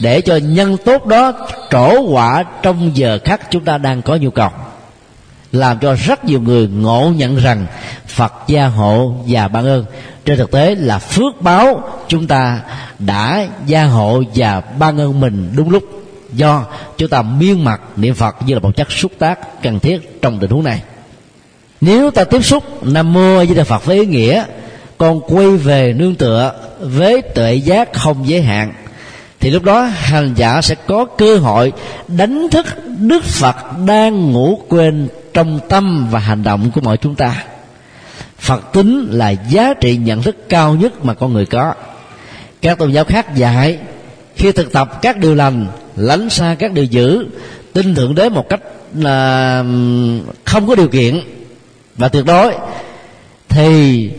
để 0.01 0.21
cho 0.21 0.35
nhân 0.35 0.77
tốt 0.85 1.05
đó 1.05 1.33
trổ 1.69 2.01
quả 2.01 2.43
trong 2.61 2.91
giờ 2.93 3.19
khắc 3.25 3.51
chúng 3.51 3.63
ta 3.63 3.77
đang 3.77 4.01
có 4.01 4.15
nhu 4.15 4.29
cầu. 4.29 4.49
Làm 5.51 5.79
cho 5.79 5.95
rất 5.95 6.25
nhiều 6.25 6.41
người 6.41 6.67
ngộ 6.67 7.11
nhận 7.15 7.35
rằng 7.35 7.65
phật 8.07 8.33
gia 8.47 8.67
hộ 8.67 9.15
và 9.27 9.47
ban 9.47 9.65
ơn. 9.65 9.85
Trên 10.25 10.37
thực 10.37 10.51
tế 10.51 10.75
là 10.75 10.99
phước 10.99 11.41
báo 11.41 11.83
chúng 12.07 12.27
ta 12.27 12.59
đã 12.99 13.45
gia 13.65 13.83
hộ 13.83 14.23
và 14.35 14.61
ban 14.79 14.99
ơn 14.99 15.19
mình 15.19 15.51
đúng 15.55 15.69
lúc. 15.69 15.83
Do 16.33 16.65
chúng 16.97 17.09
ta 17.09 17.21
miên 17.21 17.63
mặt 17.63 17.81
niệm 17.95 18.13
phật 18.13 18.35
như 18.45 18.53
là 18.53 18.59
một 18.59 18.71
chất 18.75 18.91
xúc 18.91 19.11
tác 19.19 19.63
cần 19.63 19.79
thiết 19.79 20.21
trong 20.21 20.39
tình 20.39 20.49
huống 20.49 20.63
này 20.63 20.81
nếu 21.81 22.11
ta 22.11 22.23
tiếp 22.23 22.45
xúc 22.45 22.83
nam 22.83 23.13
mô 23.13 23.35
với 23.35 23.55
đà 23.55 23.63
phật 23.63 23.85
với 23.85 23.99
ý 23.99 24.05
nghĩa, 24.05 24.43
con 24.97 25.21
quay 25.21 25.49
về 25.49 25.93
nương 25.93 26.15
tựa 26.15 26.53
với 26.79 27.21
tuệ 27.21 27.53
giác 27.53 27.93
không 27.93 28.27
giới 28.27 28.41
hạn, 28.41 28.73
thì 29.39 29.49
lúc 29.49 29.63
đó 29.63 29.81
hành 29.81 30.33
giả 30.35 30.61
sẽ 30.61 30.75
có 30.87 31.05
cơ 31.05 31.37
hội 31.37 31.71
đánh 32.07 32.47
thức 32.51 32.65
đức 32.99 33.23
phật 33.23 33.55
đang 33.87 34.31
ngủ 34.31 34.59
quên 34.69 35.07
trong 35.33 35.59
tâm 35.69 36.07
và 36.11 36.19
hành 36.19 36.43
động 36.43 36.71
của 36.71 36.81
mọi 36.81 36.97
chúng 36.97 37.15
ta. 37.15 37.43
Phật 38.39 38.73
tính 38.73 39.07
là 39.11 39.29
giá 39.29 39.73
trị 39.73 39.97
nhận 39.97 40.21
thức 40.21 40.49
cao 40.49 40.75
nhất 40.75 41.05
mà 41.05 41.13
con 41.13 41.33
người 41.33 41.45
có. 41.45 41.73
Các 42.61 42.77
tôn 42.77 42.91
giáo 42.91 43.03
khác 43.03 43.35
dạy, 43.35 43.77
khi 44.35 44.51
thực 44.51 44.71
tập 44.71 45.01
các 45.01 45.17
điều 45.17 45.35
lành, 45.35 45.67
lánh 45.95 46.29
xa 46.29 46.55
các 46.59 46.73
điều 46.73 46.85
dữ, 46.85 47.25
tin 47.73 47.95
thượng 47.95 48.15
đế 48.15 48.29
một 48.29 48.49
cách 48.49 48.61
là 48.95 49.63
không 50.45 50.67
có 50.67 50.75
điều 50.75 50.87
kiện 50.87 51.21
và 51.95 52.07
tuyệt 52.07 52.25
đối 52.25 52.53
thì 53.49 54.09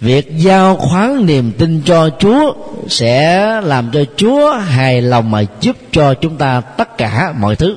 việc 0.00 0.36
giao 0.36 0.76
khoán 0.76 1.26
niềm 1.26 1.52
tin 1.58 1.82
cho 1.84 2.10
chúa 2.18 2.54
sẽ 2.88 3.46
làm 3.64 3.90
cho 3.92 4.04
chúa 4.16 4.52
hài 4.52 5.02
lòng 5.02 5.30
mà 5.30 5.44
giúp 5.60 5.76
cho 5.92 6.14
chúng 6.14 6.36
ta 6.36 6.60
tất 6.60 6.98
cả 6.98 7.34
mọi 7.38 7.56
thứ. 7.56 7.76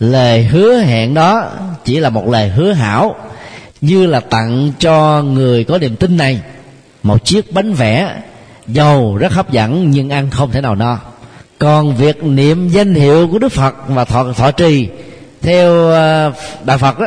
Lời 0.00 0.44
hứa 0.44 0.78
hẹn 0.78 1.14
đó 1.14 1.44
chỉ 1.84 2.00
là 2.00 2.10
một 2.10 2.28
lời 2.28 2.48
hứa 2.48 2.72
hảo 2.72 3.16
như 3.80 4.06
là 4.06 4.20
tặng 4.20 4.72
cho 4.78 5.22
người 5.22 5.64
có 5.64 5.78
niềm 5.78 5.96
tin 5.96 6.16
này 6.16 6.40
một 7.02 7.24
chiếc 7.24 7.52
bánh 7.52 7.72
vẽ 7.72 8.22
giàu 8.66 9.16
rất 9.16 9.32
hấp 9.32 9.50
dẫn 9.50 9.90
nhưng 9.90 10.10
ăn 10.10 10.30
không 10.30 10.50
thể 10.50 10.60
nào 10.60 10.74
no. 10.74 10.98
Còn 11.58 11.96
việc 11.96 12.24
niệm 12.24 12.68
danh 12.68 12.94
hiệu 12.94 13.28
của 13.28 13.38
đức 13.38 13.52
phật 13.52 13.74
và 13.88 14.04
thọ, 14.04 14.32
thọ 14.32 14.50
trì 14.50 14.88
theo 15.42 15.90
ờ, 15.90 16.32
đạo 16.64 16.78
phật 16.78 16.98
đó 16.98 17.06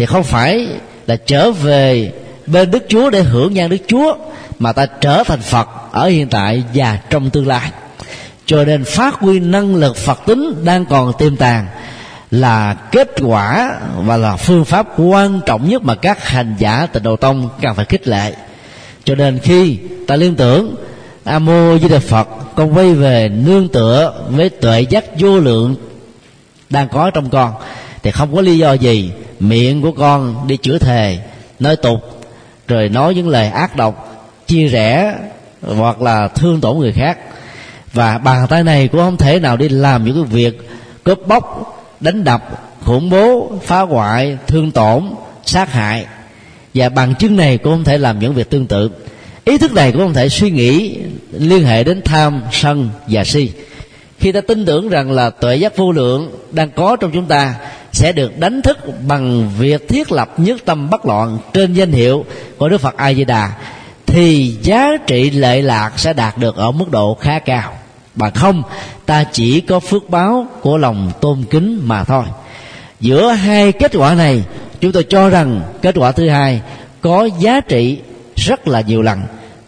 thì 0.00 0.06
không 0.06 0.24
phải 0.24 0.66
là 1.06 1.16
trở 1.16 1.50
về 1.50 2.12
bên 2.46 2.70
đức 2.70 2.84
chúa 2.88 3.10
để 3.10 3.22
hưởng 3.22 3.54
nhan 3.54 3.70
đức 3.70 3.76
chúa, 3.86 4.16
mà 4.58 4.72
ta 4.72 4.86
trở 4.86 5.22
thành 5.24 5.40
phật 5.40 5.68
ở 5.92 6.08
hiện 6.08 6.28
tại 6.28 6.62
và 6.74 6.98
trong 7.10 7.30
tương 7.30 7.46
lai. 7.46 7.70
Cho 8.46 8.64
nên 8.64 8.84
phát 8.84 9.14
huy 9.14 9.40
năng 9.40 9.74
lực 9.74 9.96
phật 9.96 10.20
tính 10.26 10.64
đang 10.64 10.86
còn 10.86 11.12
tiềm 11.18 11.36
tàng 11.36 11.66
là 12.30 12.74
kết 12.92 13.14
quả 13.22 13.78
và 13.98 14.16
là 14.16 14.36
phương 14.36 14.64
pháp 14.64 14.86
quan 14.96 15.40
trọng 15.46 15.68
nhất 15.68 15.82
mà 15.82 15.94
các 15.94 16.28
hành 16.28 16.54
giả 16.58 16.86
tịnh 16.86 17.02
độ 17.02 17.16
tông 17.16 17.48
cần 17.62 17.74
phải 17.74 17.84
khích 17.84 18.08
lệ. 18.08 18.34
Cho 19.04 19.14
nên 19.14 19.38
khi 19.38 19.78
ta 20.06 20.16
liên 20.16 20.34
tưởng 20.34 20.74
a 21.24 21.38
mô 21.38 21.78
di 21.78 21.88
đà 21.88 21.98
phật, 21.98 22.28
con 22.56 22.76
quay 22.76 22.94
về 22.94 23.28
nương 23.28 23.68
tựa 23.68 24.14
với 24.28 24.48
tuệ 24.48 24.80
giác 24.80 25.04
vô 25.18 25.38
lượng 25.38 25.74
đang 26.70 26.88
có 26.88 27.10
trong 27.10 27.30
con, 27.30 27.52
thì 28.02 28.10
không 28.10 28.34
có 28.34 28.40
lý 28.40 28.58
do 28.58 28.72
gì 28.72 29.10
miệng 29.40 29.82
của 29.82 29.92
con 29.92 30.46
đi 30.46 30.56
chữa 30.56 30.78
thề, 30.78 31.18
nói 31.58 31.76
tục, 31.76 32.22
rồi 32.68 32.88
nói 32.88 33.14
những 33.14 33.28
lời 33.28 33.48
ác 33.48 33.76
độc, 33.76 34.24
chia 34.46 34.66
rẽ 34.66 35.14
hoặc 35.62 36.02
là 36.02 36.28
thương 36.28 36.60
tổn 36.60 36.78
người 36.78 36.92
khác. 36.92 37.18
Và 37.92 38.18
bàn 38.18 38.46
tay 38.48 38.62
này 38.64 38.88
cũng 38.88 39.00
không 39.00 39.16
thể 39.16 39.38
nào 39.40 39.56
đi 39.56 39.68
làm 39.68 40.04
những 40.04 40.14
cái 40.14 40.24
việc 40.24 40.68
cướp 41.04 41.18
bóc, 41.26 41.76
đánh 42.00 42.24
đập, 42.24 42.42
khủng 42.84 43.10
bố, 43.10 43.52
phá 43.62 43.80
hoại, 43.80 44.38
thương 44.46 44.70
tổn, 44.70 45.10
sát 45.44 45.72
hại. 45.72 46.06
Và 46.74 46.88
bằng 46.88 47.14
chứng 47.14 47.36
này 47.36 47.58
cũng 47.58 47.72
không 47.72 47.84
thể 47.84 47.98
làm 47.98 48.18
những 48.18 48.34
việc 48.34 48.50
tương 48.50 48.66
tự. 48.66 48.90
Ý 49.44 49.58
thức 49.58 49.74
này 49.74 49.92
cũng 49.92 50.00
không 50.00 50.14
thể 50.14 50.28
suy 50.28 50.50
nghĩ 50.50 50.98
liên 51.32 51.64
hệ 51.64 51.84
đến 51.84 52.00
tham 52.04 52.42
sân 52.52 52.90
và 53.08 53.24
si 53.24 53.50
khi 54.20 54.32
ta 54.32 54.40
tin 54.40 54.64
tưởng 54.64 54.88
rằng 54.88 55.10
là 55.12 55.30
tuệ 55.30 55.56
giác 55.56 55.76
vô 55.76 55.92
lượng 55.92 56.30
đang 56.52 56.70
có 56.70 56.96
trong 56.96 57.10
chúng 57.10 57.26
ta, 57.26 57.54
sẽ 57.92 58.12
được 58.12 58.38
đánh 58.38 58.62
thức 58.62 58.78
bằng 59.06 59.50
việc 59.58 59.88
thiết 59.88 60.12
lập 60.12 60.34
nhất 60.36 60.60
tâm 60.64 60.90
bất 60.90 61.06
loạn 61.06 61.38
trên 61.52 61.74
danh 61.74 61.92
hiệu 61.92 62.24
của 62.58 62.68
Đức 62.68 62.80
Phật 62.80 62.96
A 62.96 63.14
Di 63.14 63.24
Đà 63.24 63.52
thì 64.06 64.56
giá 64.62 64.90
trị 65.06 65.30
lệ 65.30 65.62
lạc 65.62 65.92
sẽ 65.96 66.12
đạt 66.12 66.38
được 66.38 66.56
ở 66.56 66.70
mức 66.70 66.90
độ 66.90 67.14
khá 67.20 67.38
cao. 67.38 67.72
Mà 68.16 68.30
không, 68.30 68.62
ta 69.06 69.24
chỉ 69.24 69.60
có 69.60 69.80
phước 69.80 70.10
báo 70.10 70.46
của 70.60 70.78
lòng 70.78 71.12
tôn 71.20 71.44
kính 71.50 71.80
mà 71.84 72.04
thôi. 72.04 72.24
Giữa 73.00 73.28
hai 73.28 73.72
kết 73.72 73.92
quả 73.94 74.14
này, 74.14 74.42
chúng 74.80 74.92
tôi 74.92 75.04
cho 75.08 75.28
rằng 75.28 75.60
kết 75.82 75.94
quả 75.98 76.12
thứ 76.12 76.28
hai 76.28 76.60
có 77.00 77.28
giá 77.38 77.60
trị 77.60 77.98
rất 78.36 78.68
là 78.68 78.80
nhiều 78.80 79.02
lần. 79.02 79.20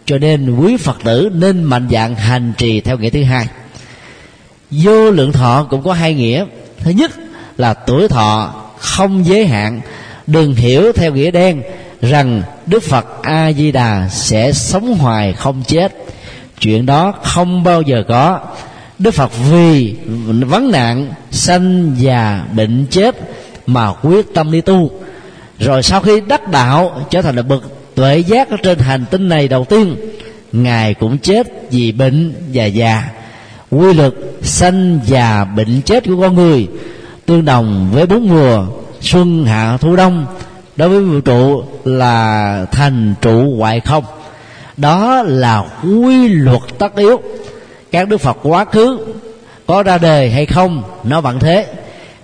Cho 0.05 0.17
nên 0.17 0.55
quý 0.55 0.77
phật 0.77 0.97
tử 1.03 1.29
nên 1.33 1.63
mạnh 1.63 1.87
dạng 1.91 2.15
hành 2.15 2.53
trì 2.57 2.81
theo 2.81 2.97
nghĩa 2.97 3.09
thứ 3.09 3.23
hai 3.23 3.47
vô 4.81 5.11
lượng 5.11 5.31
thọ 5.31 5.67
cũng 5.69 5.83
có 5.83 5.93
hai 5.93 6.13
nghĩa. 6.13 6.45
Thứ 6.79 6.91
nhất 6.91 7.11
là 7.57 7.73
tuổi 7.73 8.07
thọ 8.07 8.53
không 8.77 9.25
giới 9.25 9.45
hạn. 9.45 9.81
Đừng 10.27 10.55
hiểu 10.55 10.91
theo 10.91 11.13
nghĩa 11.13 11.31
đen 11.31 11.61
rằng 12.01 12.41
đức 12.65 12.83
phật 12.83 13.05
a 13.21 13.51
di 13.51 13.71
đà 13.71 14.09
sẽ 14.11 14.51
sống 14.51 14.97
hoài 14.97 15.33
không 15.33 15.63
chết. 15.67 15.93
Chuyện 16.59 16.85
đó 16.85 17.13
không 17.23 17.63
bao 17.63 17.81
giờ 17.81 18.03
có. 18.07 18.39
Đức 18.99 19.13
phật 19.13 19.31
vì 19.51 19.95
vấn 20.25 20.71
nạn 20.71 21.07
sanh 21.31 21.95
già 21.99 22.45
bệnh 22.51 22.85
chết 22.89 23.15
mà 23.67 23.93
quyết 23.93 24.33
tâm 24.33 24.51
đi 24.51 24.61
tu. 24.61 24.91
Rồi 25.59 25.83
sau 25.83 26.01
khi 26.01 26.21
đắc 26.27 26.51
đạo 26.51 27.05
trở 27.09 27.21
thành 27.21 27.35
là 27.35 27.41
bậc 27.41 27.63
tuệ 27.95 28.17
giác 28.17 28.49
ở 28.49 28.57
trên 28.63 28.79
hành 28.79 29.05
tinh 29.11 29.29
này 29.29 29.47
đầu 29.47 29.65
tiên, 29.65 29.95
ngài 30.51 30.93
cũng 30.93 31.17
chết 31.17 31.47
vì 31.71 31.91
bệnh 31.91 32.33
và 32.53 32.65
già 32.65 33.09
quy 33.73 33.93
luật 33.93 34.13
sanh 34.41 34.99
già 35.05 35.45
bệnh 35.55 35.81
chết 35.81 36.03
của 36.07 36.21
con 36.21 36.35
người 36.35 36.67
tương 37.25 37.45
đồng 37.45 37.89
với 37.91 38.05
bốn 38.05 38.29
mùa 38.29 38.65
xuân, 39.01 39.45
hạ, 39.45 39.77
thu, 39.81 39.95
đông. 39.95 40.25
Đối 40.75 40.89
với 40.89 41.01
vũ 41.01 41.19
trụ 41.19 41.63
là 41.83 42.65
thành 42.71 43.15
trụ 43.21 43.53
ngoại 43.57 43.79
không. 43.79 44.03
Đó 44.77 45.23
là 45.25 45.63
quy 45.83 46.27
luật 46.27 46.61
tất 46.77 46.95
yếu. 46.95 47.21
Các 47.91 48.07
đức 48.07 48.17
phật 48.17 48.37
quá 48.43 48.65
khứ 48.65 48.99
có 49.67 49.83
ra 49.83 49.97
đời 49.97 50.31
hay 50.31 50.45
không, 50.45 50.83
nó 51.03 51.21
vẫn 51.21 51.39
thế. 51.39 51.65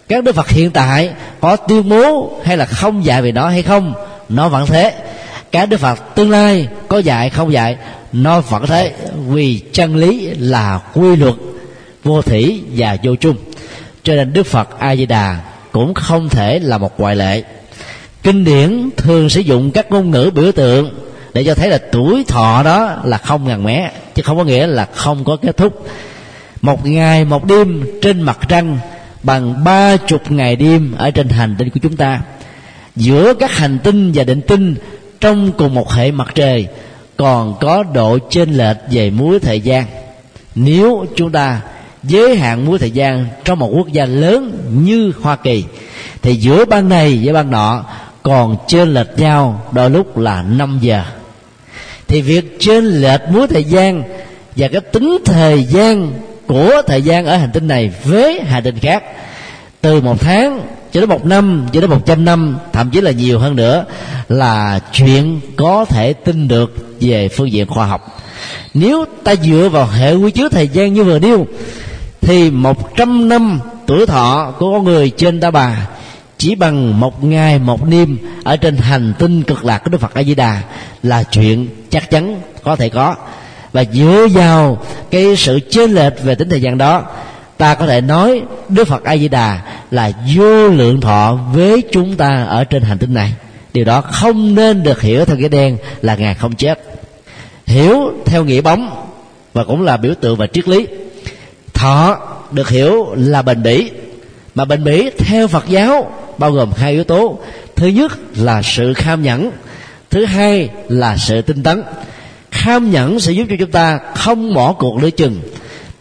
Các 0.07 0.23
đức 0.23 0.35
phật 0.35 0.49
hiện 0.49 0.71
tại 0.71 1.09
có 1.39 1.55
tuyên 1.55 1.89
bố 1.89 2.31
hay 2.43 2.57
là 2.57 2.65
không 2.65 3.05
dạy 3.05 3.21
về 3.21 3.31
nó 3.31 3.47
hay 3.47 3.61
không, 3.63 3.93
nó 4.29 4.49
vẫn 4.49 4.65
thế. 4.65 4.93
Các 5.51 5.69
đức 5.69 5.79
phật 5.79 6.15
tương 6.15 6.29
lai 6.29 6.67
có 6.87 6.97
dạy 6.97 7.29
không 7.29 7.53
dạy 7.53 7.77
nó 8.13 8.41
vẫn 8.41 8.65
thế, 8.67 8.93
vì 9.27 9.61
chân 9.73 9.95
lý 9.95 10.29
là 10.29 10.79
quy 10.93 11.15
luật, 11.15 11.33
vô 12.03 12.21
thủy 12.21 12.61
và 12.75 12.97
vô 13.03 13.15
chung. 13.15 13.35
Cho 14.03 14.15
nên 14.15 14.33
đức 14.33 14.45
phật 14.45 14.79
a 14.79 14.95
di 14.95 15.05
đà 15.05 15.39
cũng 15.71 15.93
không 15.93 16.29
thể 16.29 16.59
là 16.59 16.77
một 16.77 16.99
ngoại 16.99 17.15
lệ. 17.15 17.43
Kinh 18.23 18.43
điển 18.43 18.89
thường 18.97 19.29
sử 19.29 19.39
dụng 19.39 19.71
các 19.71 19.91
ngôn 19.91 20.11
ngữ 20.11 20.31
biểu 20.35 20.51
tượng 20.51 20.93
để 21.33 21.43
cho 21.43 21.55
thấy 21.55 21.69
là 21.69 21.77
tuổi 21.91 22.23
thọ 22.27 22.63
đó 22.63 22.97
là 23.03 23.17
không 23.17 23.47
ngàn 23.47 23.63
mé, 23.63 23.91
chứ 24.15 24.21
không 24.21 24.37
có 24.37 24.43
nghĩa 24.43 24.67
là 24.67 24.87
không 24.93 25.23
có 25.23 25.35
kết 25.35 25.57
thúc. 25.57 25.87
Một 26.61 26.85
ngày, 26.85 27.25
một 27.25 27.45
đêm 27.45 27.85
trên 28.01 28.21
mặt 28.21 28.39
trăng, 28.47 28.79
bằng 29.23 29.63
ba 29.63 29.97
chục 29.97 30.31
ngày 30.31 30.55
đêm 30.55 30.95
ở 30.97 31.11
trên 31.11 31.29
hành 31.29 31.55
tinh 31.59 31.69
của 31.69 31.79
chúng 31.83 31.95
ta. 31.95 32.21
Giữa 32.95 33.33
các 33.33 33.51
hành 33.51 33.79
tinh 33.83 34.11
và 34.15 34.23
định 34.23 34.41
tinh, 34.41 34.75
trong 35.21 35.51
cùng 35.51 35.73
một 35.73 35.91
hệ 35.93 36.11
mặt 36.11 36.27
trời 36.35 36.67
còn 37.19 37.55
có 37.59 37.83
độ 37.83 38.17
chênh 38.29 38.49
lệch 38.49 38.77
về 38.91 39.09
múi 39.09 39.39
thời 39.39 39.61
gian. 39.61 39.85
Nếu 40.55 41.05
chúng 41.15 41.31
ta 41.31 41.61
giới 42.03 42.35
hạn 42.35 42.65
múi 42.65 42.79
thời 42.79 42.91
gian 42.91 43.25
trong 43.45 43.59
một 43.59 43.71
quốc 43.75 43.87
gia 43.87 44.05
lớn 44.05 44.57
như 44.83 45.11
hoa 45.21 45.35
kỳ, 45.35 45.63
thì 46.21 46.35
giữa 46.35 46.65
ban 46.65 46.89
này 46.89 47.19
với 47.23 47.33
ban 47.33 47.51
nọ 47.51 47.85
còn 48.23 48.55
chênh 48.67 48.93
lệch 48.93 49.19
nhau 49.19 49.65
đôi 49.71 49.89
lúc 49.89 50.17
là 50.17 50.41
5 50.41 50.79
giờ. 50.81 51.03
Thì 52.07 52.21
việc 52.21 52.57
chênh 52.59 52.85
lệch 52.85 53.21
múi 53.29 53.47
thời 53.47 53.63
gian 53.63 54.03
và 54.55 54.67
cái 54.67 54.81
tính 54.81 55.17
thời 55.25 55.63
gian 55.63 56.13
của 56.47 56.81
thời 56.87 57.01
gian 57.01 57.25
ở 57.25 57.35
hành 57.35 57.51
tinh 57.53 57.67
này 57.67 57.91
với 58.03 58.41
hành 58.41 58.63
tinh 58.63 58.79
khác, 58.79 59.03
từ 59.81 60.01
một 60.01 60.21
tháng 60.21 60.61
cho 60.91 60.99
đến 60.99 61.09
một 61.09 61.25
năm, 61.25 61.67
cho 61.73 61.81
đến 61.81 61.89
một 61.89 62.05
trăm 62.05 62.25
năm, 62.25 62.57
thậm 62.73 62.89
chí 62.89 63.01
là 63.01 63.11
nhiều 63.11 63.39
hơn 63.39 63.55
nữa, 63.55 63.85
là 64.29 64.79
chuyện 64.91 65.39
có 65.55 65.85
thể 65.85 66.13
tin 66.13 66.47
được 66.47 66.88
về 67.01 67.29
phương 67.29 67.51
diện 67.51 67.67
khoa 67.67 67.85
học. 67.85 68.21
Nếu 68.73 69.05
ta 69.23 69.35
dựa 69.35 69.69
vào 69.71 69.87
hệ 69.87 70.13
quy 70.13 70.31
chiếu 70.31 70.49
thời 70.49 70.67
gian 70.67 70.93
như 70.93 71.03
vừa 71.03 71.19
nêu, 71.19 71.47
thì 72.21 72.51
một 72.51 72.95
trăm 72.95 73.29
năm 73.29 73.59
tuổi 73.87 74.05
thọ 74.05 74.53
của 74.59 74.73
con 74.73 74.83
người 74.83 75.09
trên 75.09 75.39
đa 75.39 75.51
bà 75.51 75.87
chỉ 76.37 76.55
bằng 76.55 76.99
một 76.99 77.23
ngày 77.23 77.59
một 77.59 77.85
đêm 77.85 78.17
ở 78.43 78.57
trên 78.57 78.77
hành 78.77 79.13
tinh 79.19 79.43
cực 79.43 79.65
lạc 79.65 79.77
của 79.77 79.89
Đức 79.89 80.01
Phật 80.01 80.13
A 80.13 80.23
Di 80.23 80.35
Đà 80.35 80.61
là 81.03 81.23
chuyện 81.23 81.67
chắc 81.89 82.09
chắn, 82.09 82.41
có 82.63 82.75
thể 82.75 82.89
có. 82.89 83.15
Và 83.71 83.83
dựa 83.93 84.27
vào 84.31 84.77
cái 85.11 85.35
sự 85.35 85.59
chênh 85.69 85.91
lệch 85.91 86.23
về 86.23 86.35
tính 86.35 86.49
thời 86.49 86.61
gian 86.61 86.77
đó, 86.77 87.03
ta 87.57 87.73
có 87.75 87.87
thể 87.87 88.01
nói 88.01 88.41
Đức 88.69 88.87
Phật 88.87 89.03
A 89.03 89.17
Di 89.17 89.27
Đà 89.27 89.61
là 89.91 90.11
vô 90.35 90.67
lượng 90.67 91.01
thọ 91.01 91.39
với 91.53 91.83
chúng 91.91 92.15
ta 92.15 92.43
ở 92.43 92.63
trên 92.63 92.83
hành 92.83 92.97
tinh 92.97 93.13
này. 93.13 93.33
Điều 93.73 93.85
đó 93.85 94.01
không 94.01 94.55
nên 94.55 94.83
được 94.83 95.01
hiểu 95.01 95.25
theo 95.25 95.37
cái 95.39 95.49
đen 95.49 95.77
là 96.01 96.15
ngài 96.15 96.35
không 96.35 96.55
chết 96.55 96.88
hiểu 97.69 98.13
theo 98.25 98.43
nghĩa 98.43 98.61
bóng 98.61 99.07
và 99.53 99.63
cũng 99.63 99.81
là 99.81 99.97
biểu 99.97 100.13
tượng 100.13 100.35
và 100.35 100.47
triết 100.47 100.67
lý. 100.67 100.87
Thọ 101.73 102.17
được 102.51 102.69
hiểu 102.69 103.13
là 103.15 103.41
bền 103.41 103.63
bỉ, 103.63 103.91
mà 104.55 104.65
bền 104.65 104.83
bỉ 104.83 105.09
theo 105.17 105.47
Phật 105.47 105.67
giáo 105.67 106.11
bao 106.37 106.51
gồm 106.51 106.71
hai 106.77 106.91
yếu 106.93 107.03
tố. 107.03 107.39
Thứ 107.75 107.87
nhất 107.87 108.11
là 108.35 108.61
sự 108.61 108.93
kham 108.93 109.23
nhẫn, 109.23 109.51
thứ 110.09 110.25
hai 110.25 110.69
là 110.87 111.17
sự 111.17 111.41
tinh 111.41 111.63
tấn. 111.63 111.83
Kham 112.51 112.91
nhẫn 112.91 113.19
sẽ 113.19 113.31
giúp 113.31 113.45
cho 113.49 113.55
chúng 113.59 113.71
ta 113.71 113.99
không 114.15 114.53
bỏ 114.53 114.73
cuộc 114.73 114.97
lưỡi 115.01 115.11
chừng. 115.11 115.41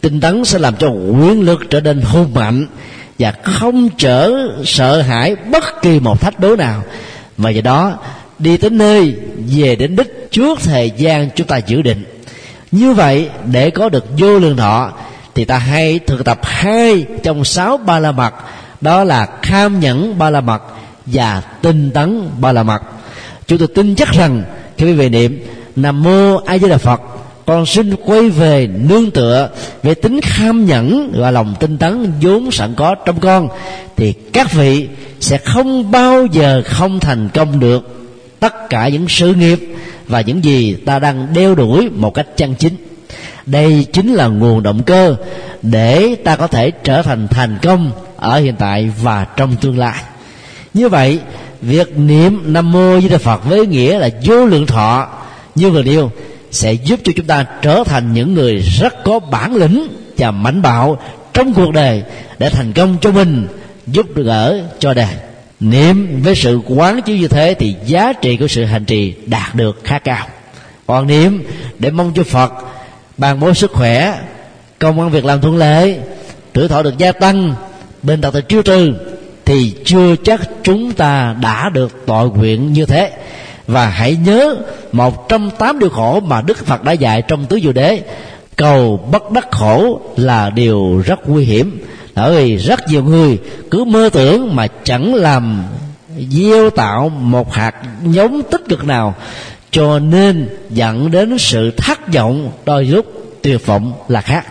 Tinh 0.01 0.19
tấn 0.19 0.45
sẽ 0.45 0.59
làm 0.59 0.75
cho 0.75 0.87
quyền 0.89 1.41
lực 1.41 1.59
trở 1.69 1.81
nên 1.81 2.01
hung 2.01 2.33
mạnh 2.33 2.67
và 3.19 3.33
không 3.43 3.89
trở 3.97 4.31
sợ 4.65 5.01
hãi 5.01 5.35
bất 5.35 5.81
kỳ 5.81 5.99
một 5.99 6.21
thách 6.21 6.39
đố 6.39 6.55
nào. 6.55 6.83
Và 7.37 7.49
do 7.49 7.61
đó 7.61 7.97
đi 8.39 8.57
tới 8.57 8.69
nơi, 8.69 9.15
về 9.47 9.75
đến 9.75 9.95
đích 9.95 10.31
trước 10.31 10.59
thời 10.63 10.91
gian 10.97 11.29
chúng 11.35 11.47
ta 11.47 11.57
dự 11.57 11.81
định. 11.81 12.03
Như 12.71 12.93
vậy, 12.93 13.29
để 13.51 13.69
có 13.69 13.89
được 13.89 14.05
vô 14.17 14.39
lượng 14.39 14.57
thọ, 14.57 14.91
thì 15.35 15.45
ta 15.45 15.57
hay 15.57 15.99
thực 15.99 16.25
tập 16.25 16.39
hai 16.43 17.05
trong 17.23 17.45
sáu 17.45 17.77
ba 17.77 17.99
la 17.99 18.11
mật 18.11 18.33
đó 18.81 19.03
là 19.03 19.27
kham 19.41 19.79
nhẫn 19.79 20.17
ba 20.17 20.29
la 20.29 20.41
mật 20.41 20.61
và 21.05 21.41
tinh 21.61 21.91
tấn 21.91 22.29
ba 22.39 22.51
la 22.51 22.63
mật 22.63 22.81
chúng 23.49 23.59
tôi 23.59 23.67
tin 23.67 23.95
chắc 23.95 24.11
rằng 24.11 24.43
khi 24.77 24.85
quý 24.85 24.93
vị 24.93 25.09
niệm, 25.09 25.45
nam 25.75 26.03
mô 26.03 26.37
a 26.45 26.57
di 26.57 26.69
đà 26.69 26.77
phật, 26.77 27.01
con 27.45 27.65
xin 27.65 27.95
quay 28.05 28.29
về 28.29 28.67
nương 28.67 29.11
tựa 29.11 29.49
về 29.83 29.93
tính 29.93 30.19
kham 30.23 30.65
nhẫn 30.65 31.13
và 31.15 31.31
lòng 31.31 31.55
tinh 31.59 31.77
tấn 31.77 32.13
vốn 32.21 32.51
sẵn 32.51 32.75
có 32.75 32.95
trong 32.95 33.19
con, 33.19 33.47
thì 33.97 34.13
các 34.13 34.53
vị 34.53 34.87
sẽ 35.19 35.37
không 35.37 35.91
bao 35.91 36.25
giờ 36.25 36.61
không 36.65 36.99
thành 36.99 37.29
công 37.33 37.59
được 37.59 37.98
tất 38.39 38.69
cả 38.69 38.87
những 38.87 39.05
sự 39.09 39.33
nghiệp 39.33 39.59
và 40.07 40.21
những 40.21 40.43
gì 40.43 40.73
ta 40.73 40.99
đang 40.99 41.27
đeo 41.33 41.55
đuổi 41.55 41.89
một 41.89 42.13
cách 42.13 42.27
chân 42.37 42.55
chính. 42.55 42.75
Đây 43.45 43.85
chính 43.93 44.13
là 44.13 44.27
nguồn 44.27 44.63
động 44.63 44.83
cơ 44.83 45.15
để 45.61 46.15
ta 46.23 46.35
có 46.35 46.47
thể 46.47 46.71
trở 46.71 47.01
thành 47.01 47.27
thành 47.27 47.57
công 47.61 47.91
ở 48.17 48.39
hiện 48.39 48.55
tại 48.55 48.91
và 49.01 49.25
trong 49.37 49.55
tương 49.55 49.77
lai. 49.77 50.03
Như 50.73 50.89
vậy, 50.89 51.19
việc 51.61 51.97
niệm 51.97 52.53
nam 52.53 52.71
mô 52.71 52.99
di 53.01 53.09
đà 53.09 53.17
phật 53.17 53.45
với 53.45 53.67
nghĩa 53.67 53.99
là 53.99 54.09
vô 54.25 54.45
lượng 54.45 54.65
thọ 54.65 55.07
như 55.55 55.69
vừa 55.69 55.83
nêu 55.83 56.11
sẽ 56.51 56.73
giúp 56.73 56.99
cho 57.03 57.11
chúng 57.15 57.25
ta 57.25 57.45
trở 57.61 57.83
thành 57.85 58.13
những 58.13 58.33
người 58.33 58.57
rất 58.57 59.03
có 59.03 59.19
bản 59.19 59.55
lĩnh 59.55 59.87
và 60.17 60.31
mạnh 60.31 60.61
bạo 60.61 60.97
trong 61.33 61.53
cuộc 61.53 61.71
đời 61.73 62.03
để 62.39 62.49
thành 62.49 62.73
công 62.73 62.97
cho 63.01 63.11
mình, 63.11 63.47
giúp 63.87 64.15
được 64.15 64.27
ở 64.27 64.61
cho 64.79 64.93
đời 64.93 65.15
niệm 65.59 66.21
với 66.23 66.35
sự 66.35 66.59
quán 66.67 67.01
chiếu 67.01 67.17
như 67.17 67.27
thế 67.27 67.55
thì 67.59 67.75
giá 67.85 68.13
trị 68.13 68.37
của 68.37 68.47
sự 68.47 68.65
hành 68.65 68.85
trì 68.85 69.13
đạt 69.25 69.55
được 69.55 69.81
khá 69.83 69.99
cao. 69.99 70.27
Còn 70.87 71.07
niệm 71.07 71.43
để 71.79 71.91
mong 71.91 72.11
cho 72.15 72.23
phật 72.23 72.53
ban 73.17 73.39
bố 73.39 73.53
sức 73.53 73.71
khỏe, 73.71 74.19
công 74.79 74.99
ăn 74.99 75.09
việc 75.09 75.25
làm 75.25 75.41
thuận 75.41 75.57
lợi, 75.57 75.99
tuổi 76.53 76.67
thọ 76.67 76.81
được 76.81 76.97
gia 76.97 77.11
tăng 77.11 77.55
bên 78.03 78.21
tật 78.21 78.33
được 78.33 78.49
chiêu 78.49 78.61
trừ 78.61 78.93
thì 79.45 79.75
chưa 79.85 80.15
chắc 80.23 80.41
chúng 80.63 80.93
ta 80.93 81.35
đã 81.41 81.69
được 81.69 82.05
tội 82.05 82.29
nguyện 82.29 82.73
như 82.73 82.85
thế. 82.85 83.11
Và 83.67 83.85
hãy 83.85 84.15
nhớ 84.25 84.55
một 84.91 85.29
trong 85.29 85.51
tám 85.51 85.79
điều 85.79 85.89
khổ 85.89 86.19
mà 86.19 86.41
đức 86.41 86.65
phật 86.65 86.83
đã 86.83 86.91
dạy 86.91 87.21
trong 87.21 87.45
tứ 87.45 87.59
diệu 87.63 87.73
đế 87.73 88.01
cầu 88.59 89.07
bất 89.11 89.31
đắc 89.31 89.51
khổ 89.51 89.99
là 90.17 90.49
điều 90.49 91.03
rất 91.05 91.29
nguy 91.29 91.45
hiểm. 91.45 91.85
Bởi 92.15 92.35
vì 92.35 92.57
rất 92.57 92.87
nhiều 92.87 93.03
người 93.03 93.37
cứ 93.71 93.83
mơ 93.83 94.09
tưởng 94.13 94.55
mà 94.55 94.67
chẳng 94.83 95.13
làm 95.15 95.63
gieo 96.29 96.69
tạo 96.69 97.09
một 97.09 97.53
hạt 97.53 97.75
giống 98.03 98.41
tích 98.51 98.61
cực 98.69 98.85
nào, 98.85 99.15
cho 99.71 99.99
nên 99.99 100.49
dẫn 100.69 101.11
đến 101.11 101.37
sự 101.37 101.71
thất 101.71 102.13
vọng 102.13 102.51
đôi 102.65 102.85
lúc 102.85 103.05
tuyệt 103.41 103.65
vọng 103.65 103.93
là 104.07 104.21
khác. 104.21 104.45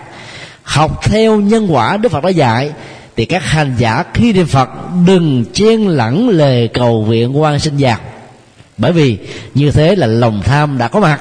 Học 0.62 1.00
theo 1.04 1.40
nhân 1.40 1.66
quả 1.70 1.96
đức 1.96 2.12
phật 2.12 2.24
đã 2.24 2.30
dạy, 2.30 2.70
thì 3.16 3.24
các 3.24 3.44
hành 3.44 3.74
giả 3.78 4.04
khi 4.14 4.32
niệm 4.32 4.46
phật 4.46 4.68
đừng 5.06 5.44
chen 5.52 5.86
lẫn 5.86 6.28
lời 6.28 6.68
cầu 6.68 7.04
viện 7.04 7.40
quan 7.40 7.58
sinh 7.58 7.74
vào 7.78 7.98
bởi 8.78 8.92
vì 8.92 9.18
như 9.54 9.70
thế 9.70 9.96
là 9.96 10.06
lòng 10.06 10.42
tham 10.44 10.78
đã 10.78 10.88
có 10.88 11.00
mặt 11.00 11.20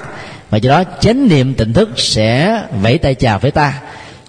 và 0.50 0.58
do 0.58 0.70
đó, 0.70 0.84
chánh 1.00 1.28
niệm 1.28 1.54
tỉnh 1.54 1.74
thức 1.74 1.90
sẽ 1.96 2.62
vẫy 2.82 2.98
tay 2.98 3.16
chào 3.16 3.40
với 3.40 3.52
ta. 3.52 3.82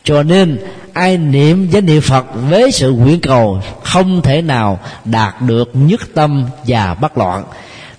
Cho 0.04 0.22
nên, 0.22 0.58
ai 0.92 1.18
niệm 1.18 1.68
danh 1.70 1.86
niệm 1.86 2.00
phật 2.00 2.26
với 2.48 2.72
sự 2.72 2.92
nguyện 2.92 3.20
cầu 3.20 3.62
không 3.84 4.22
thể 4.22 4.42
nào 4.42 4.80
đạt 5.04 5.42
được 5.42 5.70
nhất 5.74 6.00
tâm 6.14 6.44
và 6.66 6.94
bất 6.94 7.18
loạn. 7.18 7.44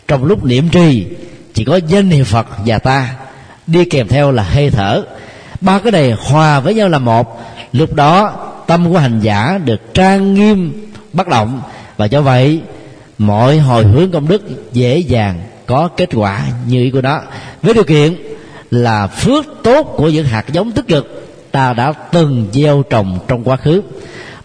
Trong 0.07 0.23
lúc 0.23 0.45
niệm 0.45 0.69
trì, 0.69 1.07
chỉ 1.53 1.63
có 1.63 1.79
danh 1.87 2.09
niệm 2.09 2.25
phật 2.25 2.47
và 2.65 2.79
ta 2.79 3.15
đi 3.67 3.85
kèm 3.85 4.07
theo 4.07 4.31
là 4.31 4.43
hơi 4.43 4.69
thở. 4.69 5.03
Ba 5.61 5.79
cái 5.79 5.91
này 5.91 6.11
hòa 6.11 6.59
với 6.59 6.73
nhau 6.75 6.89
là 6.89 6.99
một. 6.99 7.41
Lúc 7.73 7.93
đó, 7.93 8.33
tâm 8.67 8.91
của 8.91 8.97
hành 8.97 9.19
giả 9.19 9.59
được 9.65 9.93
trang 9.93 10.33
nghiêm, 10.33 10.87
bất 11.13 11.27
động. 11.27 11.61
Và 11.97 12.05
do 12.05 12.21
vậy, 12.21 12.61
mọi 13.17 13.57
hồi 13.57 13.83
hướng 13.83 14.11
công 14.11 14.27
đức 14.27 14.73
dễ 14.73 14.97
dàng 14.97 15.39
có 15.69 15.89
kết 15.97 16.09
quả 16.13 16.45
như 16.67 16.83
ý 16.83 16.89
của 16.89 17.01
nó. 17.01 17.21
Với 17.61 17.73
điều 17.73 17.83
kiện 17.83 18.15
là 18.71 19.07
phước 19.07 19.45
tốt 19.63 19.93
của 19.97 20.09
những 20.09 20.25
hạt 20.25 20.45
giống 20.51 20.71
tích 20.71 20.87
cực, 20.87 21.31
ta 21.51 21.73
đã 21.73 21.93
từng 22.11 22.47
gieo 22.53 22.83
trồng 22.89 23.19
trong 23.27 23.43
quá 23.43 23.57
khứ. 23.57 23.81